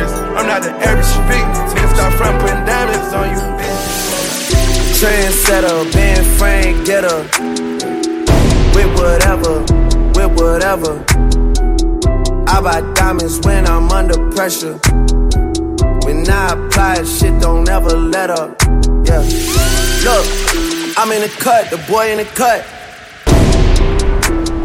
I'm 0.43 0.49
not 0.49 0.63
the 0.65 0.73
average 0.73 1.07
street, 1.07 1.47
till 1.71 1.89
stop 1.95 2.13
front 2.15 2.41
putting 2.41 2.65
diamonds 2.67 3.15
on 3.15 3.31
you, 3.31 3.43
bitch. 3.63 4.99
Trendsetter, 4.99 5.93
Ben 5.93 6.25
Frank, 6.37 6.85
get 6.85 7.05
her. 7.05 7.23
With 8.75 8.91
whatever, 8.99 9.61
with 10.17 10.33
whatever. 10.41 11.05
I 12.49 12.61
buy 12.61 12.81
diamonds 12.95 13.39
when 13.47 13.69
I'm 13.69 13.89
under 13.89 14.19
pressure. 14.33 14.81
When 16.03 16.29
I 16.29 16.55
apply, 16.55 17.05
shit 17.05 17.41
don't 17.41 17.69
ever 17.69 17.97
let 17.97 18.31
up. 18.31 18.61
Yeah. 19.07 19.23
Look, 20.03 20.27
I'm 20.99 21.13
in 21.13 21.23
the 21.23 21.33
cut, 21.39 21.71
the 21.71 21.79
boy 21.89 22.11
in 22.11 22.19
the 22.19 22.25
cut. 22.25 22.67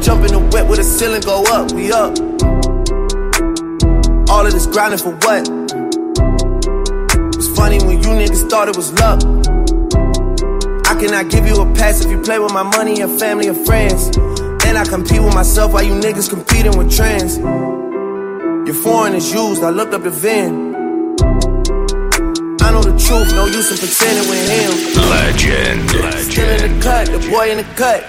Jump 0.02 0.26
in 0.26 0.32
the 0.32 0.40
wet 0.52 0.68
with 0.68 0.80
the 0.80 0.84
ceiling 0.84 1.22
go 1.22 1.44
up, 1.44 1.72
we 1.72 1.92
up. 1.92 2.18
All 4.28 4.44
of 4.44 4.52
this 4.52 4.66
grinding 4.66 4.98
for 4.98 5.12
what? 5.12 5.57
It's 7.58 7.66
funny 7.66 7.80
when 7.88 8.04
you 8.04 8.10
niggas 8.10 8.48
thought 8.52 8.68
it 8.70 8.78
was 8.78 8.94
luck. 9.02 9.20
I 10.86 10.94
cannot 10.94 11.32
give 11.32 11.48
you 11.48 11.60
a 11.60 11.66
pass 11.74 12.06
if 12.06 12.12
you 12.12 12.22
play 12.22 12.38
with 12.38 12.54
my 12.54 12.62
money 12.62 13.02
and 13.02 13.20
family 13.20 13.48
and 13.48 13.66
friends. 13.66 14.16
And 14.64 14.78
I 14.78 14.86
compete 14.86 15.20
with 15.24 15.34
myself 15.34 15.74
while 15.74 15.82
you 15.82 15.94
niggas 15.94 16.30
competing 16.30 16.78
with 16.78 16.96
trends. 16.96 17.40
Your 17.40 18.76
foreign 18.76 19.16
is 19.16 19.34
used, 19.34 19.64
I 19.64 19.72
looked 19.72 19.96
up 19.96 20.04
the 20.04 20.12
VIN. 20.12 20.76
I 22.62 22.70
know 22.70 22.84
the 22.84 22.94
truth, 23.02 23.34
no 23.34 23.48
use 23.48 23.72
in 23.72 23.78
pretending 23.80 24.30
with 24.30 24.48
him. 24.54 24.72
Legend. 25.10 25.90
Still 26.30 26.64
in 26.64 26.78
the 26.78 26.84
cut, 26.84 27.08
the 27.08 27.28
boy 27.28 27.50
in 27.50 27.58
the 27.58 27.64
cut. 27.74 28.04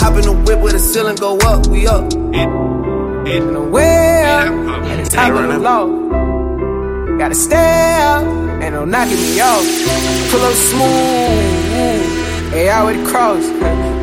Hop 0.00 0.14
in 0.16 0.22
the 0.22 0.32
whip 0.32 0.58
with 0.58 0.72
the 0.72 0.80
ceiling 0.80 1.14
go 1.14 1.38
up, 1.38 1.68
we 1.68 1.86
up. 1.86 2.12
In 2.12 3.52
the 3.54 3.60
well, 3.70 4.68
at 4.84 5.04
the 5.04 5.10
top 5.10 5.30
of 5.30 5.48
the 5.48 5.58
low. 5.60 6.25
Gotta 7.18 7.34
stay 7.34 7.98
up, 8.02 8.26
ain't 8.62 8.74
no 8.74 8.84
knocking 8.84 9.16
me 9.16 9.40
off. 9.40 9.64
Pull 10.30 10.42
up 10.42 10.52
smooth, 10.52 12.52
hey, 12.52 12.68
I 12.68 12.92
the 12.92 13.08
cross. 13.08 13.42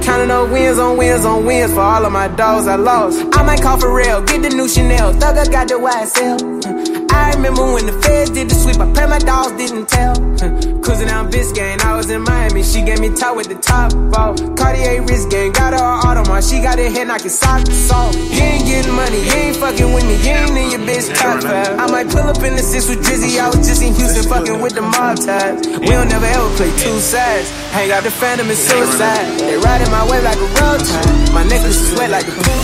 Counting 0.03 0.31
up 0.31 0.49
wins 0.49 0.79
on 0.79 0.97
wins 0.97 1.23
on 1.23 1.45
wins 1.45 1.73
for 1.73 1.81
all 1.81 2.05
of 2.05 2.11
my 2.11 2.27
dogs 2.27 2.65
I 2.65 2.75
lost. 2.75 3.23
I 3.33 3.43
might 3.43 3.61
call 3.61 3.79
for 3.79 3.93
real, 3.93 4.23
get 4.23 4.41
the 4.41 4.49
new 4.49 4.67
Chanel. 4.67 5.13
Thugger 5.13 5.51
got 5.51 5.67
the 5.67 5.75
YSL. 5.75 6.92
I 7.23 7.31
remember 7.31 7.63
when 7.71 7.85
the 7.85 7.95
feds 8.03 8.29
did 8.31 8.49
the 8.49 8.55
sweep, 8.55 8.79
I 8.83 8.91
pray 8.91 9.07
my 9.07 9.17
dogs 9.19 9.55
didn't 9.55 9.87
tell. 9.87 10.13
Cruising 10.83 11.07
down 11.07 11.31
Biscayne, 11.31 11.79
I 11.79 11.95
was 11.95 12.11
in 12.11 12.21
Miami, 12.21 12.63
she 12.63 12.83
gave 12.83 12.99
me 12.99 13.15
top 13.15 13.37
with 13.37 13.47
the 13.47 13.55
top 13.55 13.95
off. 14.11 14.35
Cartier 14.59 15.01
wrist 15.07 15.31
gang, 15.31 15.53
got 15.53 15.71
her 15.71 15.79
Audemars, 15.79 16.51
she 16.51 16.59
got 16.59 16.77
her 16.77 16.89
head 16.91 17.07
knocking 17.07 17.31
socks 17.31 17.89
off. 17.89 18.13
You 18.13 18.43
ain't 18.43 18.65
getting 18.67 18.91
money, 18.91 19.23
you 19.23 19.31
ain't 19.39 19.55
fucking 19.55 19.93
with 19.95 20.03
me, 20.03 20.19
you 20.19 20.35
ain't 20.35 20.51
in 20.51 20.67
your 20.75 20.83
bitch 20.83 21.07
top 21.15 21.41
five. 21.41 21.79
I 21.79 21.87
might 21.87 22.11
pull 22.11 22.27
up 22.27 22.43
in 22.43 22.59
the 22.59 22.61
six 22.61 22.89
with 22.89 22.99
Drizzy, 22.99 23.39
I 23.39 23.47
was 23.47 23.63
just 23.65 23.81
in 23.81 23.95
Houston 23.95 24.27
fucking 24.27 24.59
with 24.59 24.75
the 24.75 24.83
mob 24.83 25.15
ties. 25.15 25.63
We 25.63 25.95
don't 25.95 26.11
never 26.11 26.27
ever 26.27 26.49
play 26.59 26.75
two 26.75 26.99
sides. 26.99 27.47
Hang 27.71 27.91
out 27.95 28.03
the 28.03 28.11
phantom 28.11 28.49
and 28.49 28.59
suicide. 28.59 29.39
They 29.39 29.55
riding 29.57 29.89
my 29.89 30.03
way 30.11 30.21
like 30.21 30.37
a 30.37 30.49
road 30.59 30.83
time. 30.83 31.33
My 31.33 31.43
necklace 31.47 31.79
is 31.79 31.95
wet 31.97 32.11
like 32.11 32.27
a 32.27 32.35
pool. 32.35 32.63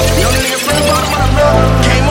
Young 0.00 0.32
nigga 0.32 0.58
from 0.64 0.78
the 0.78 0.84
bottom 0.88 1.12
of 1.12 1.20
the 1.20 1.30
middle. 1.36 1.82
Came 1.84 2.09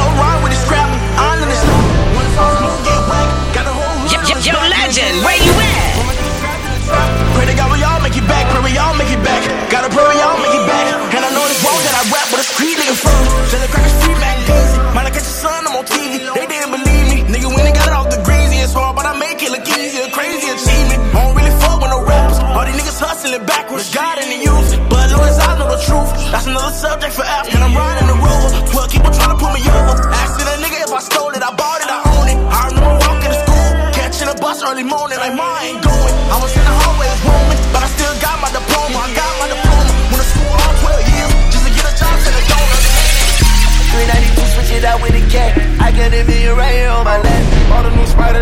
back. 9.47 9.71
Gotta 9.71 9.89
pray 9.89 10.03
we 10.03 10.17
all 10.21 10.37
make 10.41 10.55
it 10.55 10.65
back. 10.67 11.15
And 11.15 11.23
I 11.25 11.29
know 11.31 11.43
it's 11.47 11.61
wrong 11.63 11.79
that 11.85 11.95
I 11.95 12.03
rap 12.11 12.27
with 12.31 12.41
a 12.43 12.47
street 12.47 12.75
nigga 12.79 12.95
first. 12.95 13.51
Tell 13.51 13.61
the 13.61 13.69
crackers 13.71 13.95
free 14.03 14.17
Mac 14.19 14.37
Daisy. 14.47 14.77
Might 14.95 15.05
I 15.07 15.11
catch 15.13 15.27
your 15.27 15.39
son, 15.43 15.59
I'm 15.67 15.75
on 15.79 15.85
TV. 15.85 16.13
They 16.35 16.45
didn't 16.47 16.71
believe 16.71 17.05
me. 17.11 17.17
Nigga, 17.29 17.47
when 17.53 17.63
they 17.63 17.73
got 17.73 17.87
it 17.87 17.95
off 17.95 18.09
the 18.09 18.21
greasy, 18.25 18.57
it's 18.59 18.73
hard, 18.73 18.95
but 18.95 19.05
I 19.05 19.13
make 19.17 19.39
it 19.41 19.51
look 19.51 19.67
easier. 19.67 20.09
Crazy 20.11 20.47
achievement. 20.49 20.99
I 21.13 21.23
don't 21.23 21.35
really 21.37 21.55
fuck 21.61 21.77
with 21.81 21.91
no 21.91 22.01
rappers. 22.03 22.39
All 22.41 22.65
these 22.65 22.77
niggas 22.79 22.99
hustling 22.99 23.45
backwards. 23.45 23.87
God 23.93 24.17
in 24.19 24.27
the 24.29 24.39
youth. 24.43 24.69
But 24.89 25.07
as 25.13 25.39
I 25.39 25.51
know 25.59 25.69
the 25.69 25.81
truth, 25.85 26.09
that's 26.33 26.47
another 26.47 26.73
subject 26.73 27.13
for 27.13 27.23
after. 27.23 27.55
And 27.55 27.63
I'm 27.63 27.75
riding 27.75 28.07
the 28.09 28.17
rover. 28.17 28.49
12 28.73 28.91
people 28.91 29.11
trying 29.13 29.33
to 29.33 29.39
put 29.39 29.51
me 29.53 29.61
over. 29.61 29.93
Asking 30.09 30.47
a 30.49 30.55
nigga 30.63 30.77
if 30.85 30.91
I 30.91 31.01
stole 31.05 31.31
it, 31.37 31.43
I 31.43 31.51
bought 31.53 31.81
it, 31.81 31.89
I 31.89 31.99
own 32.17 32.27
it. 32.33 32.37
I 32.49 32.59
remember 32.69 32.93
walking 33.05 33.31
to 33.31 33.39
school, 33.45 33.69
catching 33.93 34.29
a 34.29 34.35
bus 34.41 34.61
early 34.65 34.83
morning, 34.83 35.17
like, 35.21 35.35
Ma, 35.37 35.61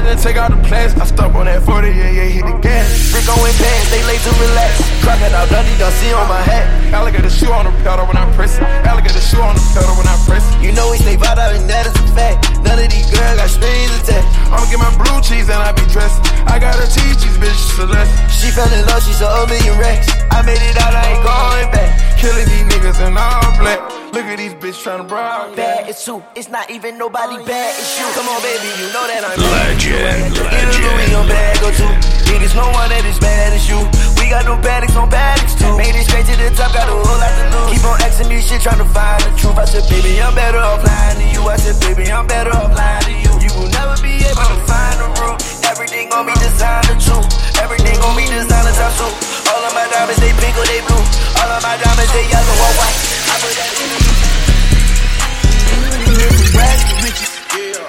done 0.07 0.17
take 0.23 0.37
out 0.39 0.49
the 0.51 0.59
plastic. 0.63 1.01
I 1.01 1.05
stop 1.05 1.35
on 1.35 1.45
that 1.45 1.61
40, 1.63 1.91
yeah, 1.91 2.07
yeah, 2.07 2.31
hit 2.31 2.45
the 2.47 2.55
gas. 2.63 3.11
Rick 3.11 3.27
going 3.27 3.51
pants, 3.59 3.91
they 3.91 4.01
late 4.07 4.23
to 4.23 4.31
relax. 4.39 4.79
Crocodile 5.03 5.47
Dundee, 5.51 5.75
done 5.75 5.91
see 5.99 6.11
on 6.15 6.27
my 6.31 6.39
hat. 6.39 6.65
Alligator 6.95 7.29
shoe 7.29 7.51
on 7.51 7.67
the 7.67 7.73
pedal 7.83 8.07
when 8.07 8.15
I 8.15 8.23
press 8.33 8.55
it. 8.55 8.63
Alligator 8.87 9.19
shoe 9.19 9.43
on 9.43 9.55
the 9.59 9.65
pedal 9.75 9.93
when 9.99 10.07
I 10.07 10.15
press 10.23 10.43
it. 10.47 10.63
You 10.63 10.71
know 10.71 10.87
we 10.91 10.97
stay 10.97 11.19
bought 11.19 11.37
out 11.37 11.51
and 11.51 11.67
that 11.67 11.85
is 11.85 11.95
a 11.99 12.07
fact. 12.15 12.47
None 12.63 12.79
of 12.79 12.87
these 12.87 13.11
girls 13.11 13.35
got 13.35 13.51
strings 13.51 13.91
attached. 13.99 14.31
I'ma 14.47 14.63
get 14.71 14.79
my 14.79 14.91
blue 14.95 15.19
cheese 15.19 15.51
and 15.51 15.59
I 15.59 15.75
be 15.75 15.83
dressed. 15.91 16.23
I 16.47 16.55
got 16.55 16.79
her 16.79 16.87
teach 16.87 17.19
these 17.19 17.37
bitches 17.37 17.75
Celeste. 17.75 18.15
She 18.31 18.47
fell 18.55 18.71
in 18.71 18.87
love, 18.87 19.03
she 19.03 19.11
saw 19.11 19.43
a 19.43 19.47
million 19.47 19.75
racks. 19.75 20.07
I 20.31 20.39
made 20.47 20.61
it 20.63 20.79
out, 20.79 20.95
I 20.95 21.03
ain't 21.11 21.23
going 21.23 21.67
back. 21.75 21.91
Killing 22.15 22.47
these 22.47 22.65
niggas 22.71 23.03
in 23.03 23.11
all 23.11 23.43
black. 23.59 23.96
Look 24.15 24.23
at 24.23 24.39
these 24.39 24.55
bitches 24.55 24.83
trying 24.83 25.03
to 25.03 25.07
bribe. 25.07 25.55
Bad, 25.55 25.89
it's 25.89 26.05
you. 26.07 26.23
It's 26.35 26.47
not 26.47 26.71
even 26.71 26.97
nobody 26.97 27.35
oh, 27.35 27.45
bad, 27.45 27.75
it's 27.75 27.99
you. 27.99 28.07
Come 28.15 28.27
on, 28.31 28.39
baby, 28.39 28.71
you 28.79 28.87
know 28.95 29.03
that 29.03 29.19
I'm 29.27 29.35
Legend, 29.35 30.31
legend. 30.39 31.11
your 31.11 31.27
bag 31.27 31.59
or 31.59 31.73
two. 31.75 31.91
Niggas, 32.31 32.55
no 32.55 32.71
one 32.71 32.87
that 32.87 33.03
is 33.03 33.19
bad 33.19 33.51
as 33.51 33.67
you. 33.67 33.79
We 34.15 34.31
got 34.31 34.47
no 34.47 34.55
baddicks 34.63 34.95
on 34.95 35.11
baddicks 35.11 35.59
too. 35.59 35.75
Made 35.75 35.91
it 35.91 36.07
straight 36.07 36.23
to 36.31 36.35
the 36.39 36.47
top, 36.55 36.71
got 36.71 36.87
a 36.87 36.95
whole 36.95 37.19
lot 37.19 37.33
to 37.35 37.45
lose. 37.51 37.69
Keep 37.75 37.83
on 37.83 37.97
asking 37.99 38.29
me 38.31 38.39
shit, 38.39 38.63
trying 38.63 38.79
to 38.79 38.89
find 38.95 39.19
the 39.27 39.31
truth. 39.35 39.59
I 39.59 39.67
said, 39.67 39.83
baby, 39.91 40.19
I'm 40.23 40.31
better 40.31 40.59
off 40.63 40.83
lying 40.87 41.19
to 41.19 41.27
you. 41.27 41.43
I 41.43 41.59
said, 41.59 41.75
baby, 41.83 42.07
I'm 42.07 42.27
better 42.27 42.55
off 42.55 42.71
lying 42.71 43.11
to 43.11 43.13
you. 43.13 43.31
You 43.43 43.51
will 43.59 43.71
never 43.75 43.99
be 43.99 44.23
able 44.23 44.47
to 44.47 44.59
find 44.63 44.95
the 45.03 45.07
root. 45.19 45.37
Everything 45.67 46.07
gon' 46.07 46.25
be 46.25 46.35
designed 46.39 46.87
the 46.87 46.95
truth. 46.95 47.27
Everything 47.59 47.99
gon' 47.99 48.15
be 48.15 48.23
designed 48.23 48.71
as 48.71 48.79
suit. 48.95 49.13
All 49.51 49.63
of 49.67 49.73
my 49.75 49.83
diamonds, 49.91 50.19
they 50.23 50.31
pink 50.39 50.55
or 50.55 50.63
they 50.63 50.79
blue. 50.87 51.03
All 51.43 51.51
of 51.51 51.59
my 51.59 51.75
diamonds, 51.75 52.11
they 52.15 52.23
yellow 52.31 52.55
or 52.55 52.73
white. 52.79 53.16
In 53.37 53.43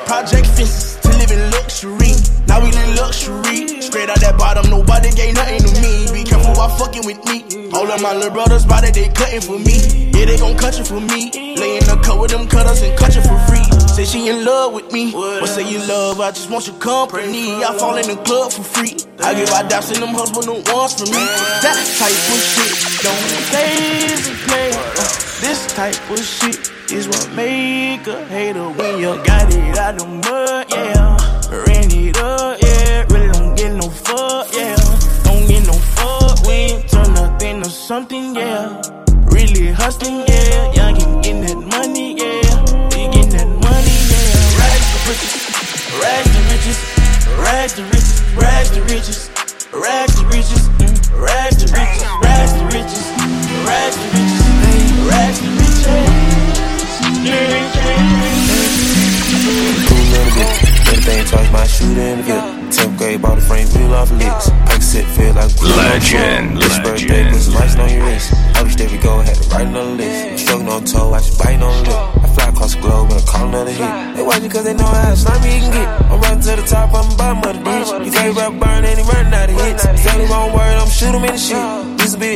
project 0.05 0.47
fences 0.53 1.01
to 1.01 1.09
live 1.09 1.33
in 1.33 1.51
luxury. 1.51 2.13
Now 2.47 2.61
we 2.61 2.71
live 2.71 2.97
luxury. 3.01 3.81
Straight 3.81 4.11
out 4.11 4.21
that 4.21 4.37
bottom, 4.37 4.69
nobody 4.69 5.11
gave 5.13 5.35
nothing 5.35 5.61
to 5.65 5.81
me. 5.81 6.13
Be 6.13 6.25
careful 6.29 6.53
while 6.53 6.69
fucking 6.77 7.07
with 7.07 7.25
me. 7.25 7.73
All 7.73 7.91
of 7.91 8.03
my 8.03 8.13
little 8.15 8.31
brothers 8.31 8.67
body, 8.67 8.91
they 8.91 9.09
cutting 9.09 9.41
for 9.41 9.59
me. 9.59 10.11
Yeah, 10.13 10.27
they 10.27 10.37
gon' 10.37 10.57
cut 10.59 10.77
you 10.77 10.85
for 10.85 11.01
me. 11.01 11.33
Lay 11.57 11.79
in 11.79 11.85
the 11.89 11.99
cut 12.05 12.21
with 12.21 12.31
them 12.31 12.47
cutters 12.47 12.83
and 12.83 12.99
cut 12.99 13.17
you 13.17 13.23
for 13.23 13.39
free. 13.49 13.65
Say 13.89 14.05
she 14.05 14.29
in 14.29 14.45
love 14.45 14.75
with 14.75 14.93
me. 14.93 15.13
What 15.13 15.49
say 15.49 15.65
you 15.65 15.79
love, 15.89 16.21
I 16.21 16.31
just 16.31 16.51
want 16.51 16.67
your 16.67 16.77
company. 16.77 17.65
I 17.65 17.73
fall 17.79 17.97
in 17.97 18.07
the 18.07 18.17
club 18.23 18.53
for 18.53 18.63
free. 18.63 18.97
I 19.21 19.33
give 19.33 19.49
my 19.49 19.63
daps 19.65 19.95
in 19.95 20.01
them 20.01 20.13
but 20.13 20.45
no 20.45 20.61
ones 20.77 20.93
for 20.93 21.07
me. 21.07 21.25
That 21.65 21.81
type 21.97 22.13
of 22.13 22.41
shit 22.53 23.01
don't 23.03 23.25
phase 23.49 24.29
a 24.29 24.35
play. 24.47 25.08
This 25.41 25.73
type 25.75 26.11
of 26.11 26.19
shit 26.19 26.73
is 26.91 27.07
what 27.07 27.31
make 27.35 28.07
a 28.07 28.25
hater 28.27 28.69
when 28.71 28.99
you 28.99 29.15
got 29.25 29.53
it 29.55 29.79
out 29.79 29.99
the 29.99 30.07
mud, 30.07 30.67
yeah. 30.71 31.17
Ran 31.65 31.91
it 31.93 32.17
up, 32.17 32.59
yeah. 32.61 33.05
Really 33.11 33.31
don't 33.33 33.55
get 33.55 33.73
no 33.75 33.89
fuck, 33.89 34.53
yeah. 34.53 34.77
Don't 35.25 35.47
get 35.47 35.67
no 35.67 35.73
fuck, 35.73 36.47
we 36.47 36.53
ain't 36.53 36.89
turn 36.89 37.15
nothing 37.15 37.63
to 37.63 37.71
something, 37.71 38.35
yeah. 38.35 38.83
Really 39.31 39.71
hustling, 39.71 40.25
yeah. 40.27 40.73
Young 40.73 41.03
and 41.03 41.23
getting 41.23 41.43
that 41.43 41.57
money, 41.57 42.17
yeah. 42.19 42.48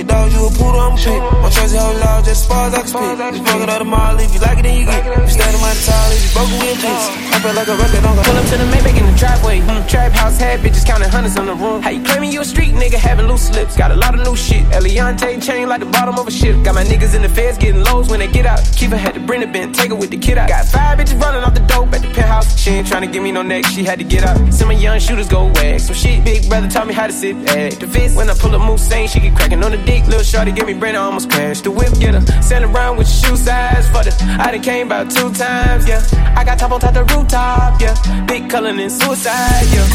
These 0.03 0.11
a 0.11 0.15
big 0.15 0.17
dog, 0.17 0.22
a 0.47 0.51
poodle, 0.51 0.81
I'm 0.81 0.97
pit. 0.97 1.21
My 1.43 1.51
choice 1.51 1.75
hold 1.75 1.99
loud, 1.99 2.25
just 2.25 2.51
as 2.51 2.75
I 2.75 2.79
can 2.79 2.87
spit. 2.87 3.19
Just 3.19 3.45
fuck 3.45 3.61
it 3.63 3.69
up 3.69 3.79
the 3.79 3.85
mall, 3.85 4.19
if 4.19 4.35
you 4.35 4.41
like 4.41 4.59
it, 4.59 4.63
then 4.63 4.79
you 4.79 4.87
get. 4.87 5.05
You 5.05 5.29
stand 5.29 5.55
in 5.55 5.61
my 5.61 5.75
tall, 5.85 6.11
if 6.13 6.23
you 6.23 6.31
broke, 6.33 6.53
we'll 6.63 6.77
fix. 6.79 7.01
I 7.33 7.41
feel 7.43 7.55
like 7.55 7.69
a 7.69 7.77
record 7.77 8.05
on 8.05 8.15
Pull 8.23 8.37
up 8.37 8.47
to 8.47 8.57
the 8.57 8.69
Maybach 8.71 8.99
in 8.99 9.07
the 9.07 9.17
driveway. 9.19 9.61
Mm, 9.61 9.89
trap 9.89 10.13
house 10.13 10.39
had 10.39 10.61
bitches 10.61 10.87
counting 10.87 11.09
hundreds 11.09 11.37
on 11.39 11.47
the 11.47 11.55
room. 11.55 11.83
How 11.83 11.91
you 11.91 12.03
claiming 12.05 12.31
you 12.31 12.41
a 12.41 12.45
street 12.45 12.75
nigga 12.75 12.99
having 12.99 13.27
loose 13.27 13.49
slips? 13.49 13.77
Got 13.77 13.91
a 13.91 13.97
lot 13.97 14.15
of 14.15 14.25
new 14.25 14.37
shit. 14.37 14.65
Eliante 14.77 15.43
chain 15.43 15.69
like 15.69 15.81
the 15.81 15.87
bottom 15.87 16.19
of 16.19 16.27
a 16.27 16.31
ship. 16.31 16.63
Got 16.65 16.75
my 16.75 16.85
niggas 16.85 17.15
in 17.15 17.23
the 17.23 17.29
feds 17.29 17.59
getting 17.59 17.83
lows 17.83 18.09
when 18.09 18.21
they 18.21 18.29
get 18.29 18.47
out. 18.47 18.61
Keep 18.77 18.93
had 18.93 19.15
to 19.15 19.21
bring 19.21 19.41
the 19.41 19.47
bin, 19.47 19.73
take 19.73 19.91
her 19.91 19.97
with 19.97 20.11
the 20.11 20.17
kid 20.17 20.39
out. 20.39 20.49
Got 20.49 20.67
five 20.67 20.99
bitches 20.99 21.21
running 21.21 21.43
off 21.43 21.55
the 21.55 21.61
dope 21.61 21.93
at 21.93 22.03
the 22.03 22.09
penthouse. 22.09 22.59
She 22.59 22.71
ain't 22.71 22.87
trying 22.87 23.03
to 23.03 23.09
give 23.09 23.23
me 23.23 23.33
no 23.33 23.43
neck, 23.43 23.65
she 23.67 23.83
had 23.83 23.99
to 23.99 24.05
get 24.05 24.23
out. 24.25 24.53
Some 24.53 24.71
of 24.71 24.81
young 24.81 24.99
shooters 25.01 25.29
go 25.29 25.47
wag. 25.55 25.81
Some 25.81 25.97
shit, 25.97 26.25
big 26.25 26.49
brother 26.49 26.69
taught 26.69 26.87
me 26.87 26.95
how 26.95 27.07
to 27.07 27.13
sit 27.13 27.37
at 27.49 27.81
the 27.81 27.87
fist. 27.87 28.17
When 28.17 28.29
I 28.31 28.35
pull 28.35 28.55
up 28.55 28.63
moose, 28.63 28.83
saying 28.83 29.09
she 29.09 29.21
get 29.21 29.35
cracking 29.35 29.65
on 29.65 29.73
the 29.73 29.79
dick. 29.79 30.07
Little 30.07 30.25
shorty 30.33 30.53
give 30.53 30.67
me 30.67 30.73
brain, 30.73 30.97
I 30.97 31.01
almost 31.01 31.31
crashed. 31.31 31.65
The 31.65 31.71
whip 31.71 31.93
get 32.01 32.15
her. 32.15 32.25
Send 32.43 32.65
around 32.65 32.97
with 32.97 33.09
shoe 33.09 33.37
size 33.37 33.87
for 33.89 34.03
the. 34.03 34.13
I 34.41 34.51
done 34.51 34.63
came 34.63 34.87
about 34.87 35.11
two 35.11 35.31
times, 35.33 35.87
yeah. 35.87 36.03
I 36.37 36.43
got 36.45 36.59
top 36.59 36.73
on 36.73 36.81
top 36.81 36.95
the 36.95 37.05
rooftop, 37.05 37.81
yeah. 37.81 37.95
Big 38.27 38.49
color 38.49 38.71
and 38.71 38.91
suicide, 38.91 39.67
yeah. 39.75 39.87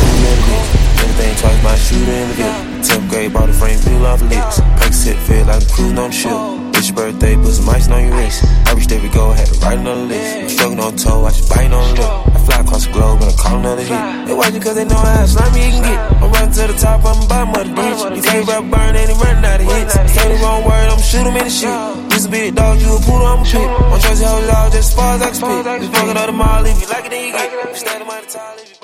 Everything 1.02 1.36
twice, 1.38 1.64
my 1.64 1.76
shooter 1.76 2.12
in 2.12 2.28
the 2.30 2.36
VIP. 2.36 2.56
10th 2.86 3.10
grade, 3.10 3.34
bought 3.34 3.50
a 3.50 3.54
frame, 3.54 3.80
wheel 3.86 4.06
off 4.06 4.22
licks. 4.22 4.60
Pike 4.80 4.94
sit, 4.94 5.18
feel 5.26 5.46
like 5.46 5.64
a 5.64 5.66
cruise 5.74 5.98
on 5.98 6.10
the 6.10 6.12
ship. 6.12 6.67
It's 6.78 6.90
your 6.90 6.96
birthday, 6.96 7.36
put 7.36 7.54
some 7.58 7.70
ice 7.70 7.90
on 7.90 8.06
your 8.06 8.14
wrist. 8.14 8.46
I 8.70 8.74
reached 8.74 8.92
every 8.92 9.10
goal, 9.10 9.34
had 9.34 9.48
to 9.48 9.58
write 9.66 9.80
another 9.80 10.06
list. 10.06 10.38
I'm 10.38 10.50
struggling 10.50 10.80
on 10.80 10.96
toe, 10.96 11.26
I 11.26 11.30
just 11.34 11.50
biting 11.50 11.74
on 11.74 11.90
lip. 11.98 12.06
I 12.06 12.38
fly 12.46 12.60
across 12.62 12.86
the 12.86 12.94
globe 12.94 13.18
and 13.18 13.34
I 13.34 13.36
call 13.36 13.58
another 13.58 13.82
hit. 13.82 14.28
They 14.28 14.34
watch 14.38 14.54
you 14.54 14.62
cause 14.62 14.76
they 14.76 14.86
know 14.86 15.02
how 15.02 15.26
slimy 15.26 15.66
you 15.66 15.72
can 15.74 15.82
get. 15.90 16.22
I'm 16.22 16.32
running 16.32 16.54
to 16.54 16.68
the 16.70 16.78
top, 16.78 17.02
I'm 17.02 17.28
bottom 17.28 17.50
of 17.58 17.66
the 17.66 17.74
ditch. 17.82 18.02
You 18.18 18.22
can't 18.22 18.48
rap 18.48 18.64
burn 18.70 18.94
and 18.94 19.10
he 19.10 19.16
running 19.18 19.46
out 19.46 19.60
of 19.60 19.66
hits. 19.66 19.94
Say 20.14 20.28
the 20.30 20.38
wrong 20.38 20.62
word, 20.70 20.88
I'm 20.94 21.02
shoot 21.02 21.26
him 21.26 21.34
in 21.34 21.46
the 21.46 21.50
shit. 21.50 22.10
This 22.14 22.26
a 22.26 22.30
big 22.30 22.54
dog, 22.54 22.78
you 22.78 22.94
a 22.94 23.00
poodle, 23.02 23.26
I'm 23.26 23.42
a 23.42 23.46
pit. 23.50 23.70
My 23.90 23.98
choice 23.98 24.22
hold 24.22 24.46
loud 24.46 24.72
just 24.72 24.94
as 24.94 24.94
far 24.94 25.16
as 25.18 25.22
I 25.22 25.26
can 25.26 25.34
spit. 25.34 25.82
Just 25.82 25.94
fuck 25.98 26.08
it 26.14 26.18
up 26.18 26.28
the 26.30 26.34
mall, 26.38 26.62
if 26.62 26.78
you 26.78 26.88
like 26.94 27.06
it, 27.06 27.10
then 27.10 27.26
you 27.26 27.34
get 27.34 27.54
it. 27.58 27.70
You 27.74 27.76
stand 27.76 28.02
on 28.04 28.08
my 28.08 28.22
tall, 28.22 28.54
if 28.54 28.70
you 28.70 28.77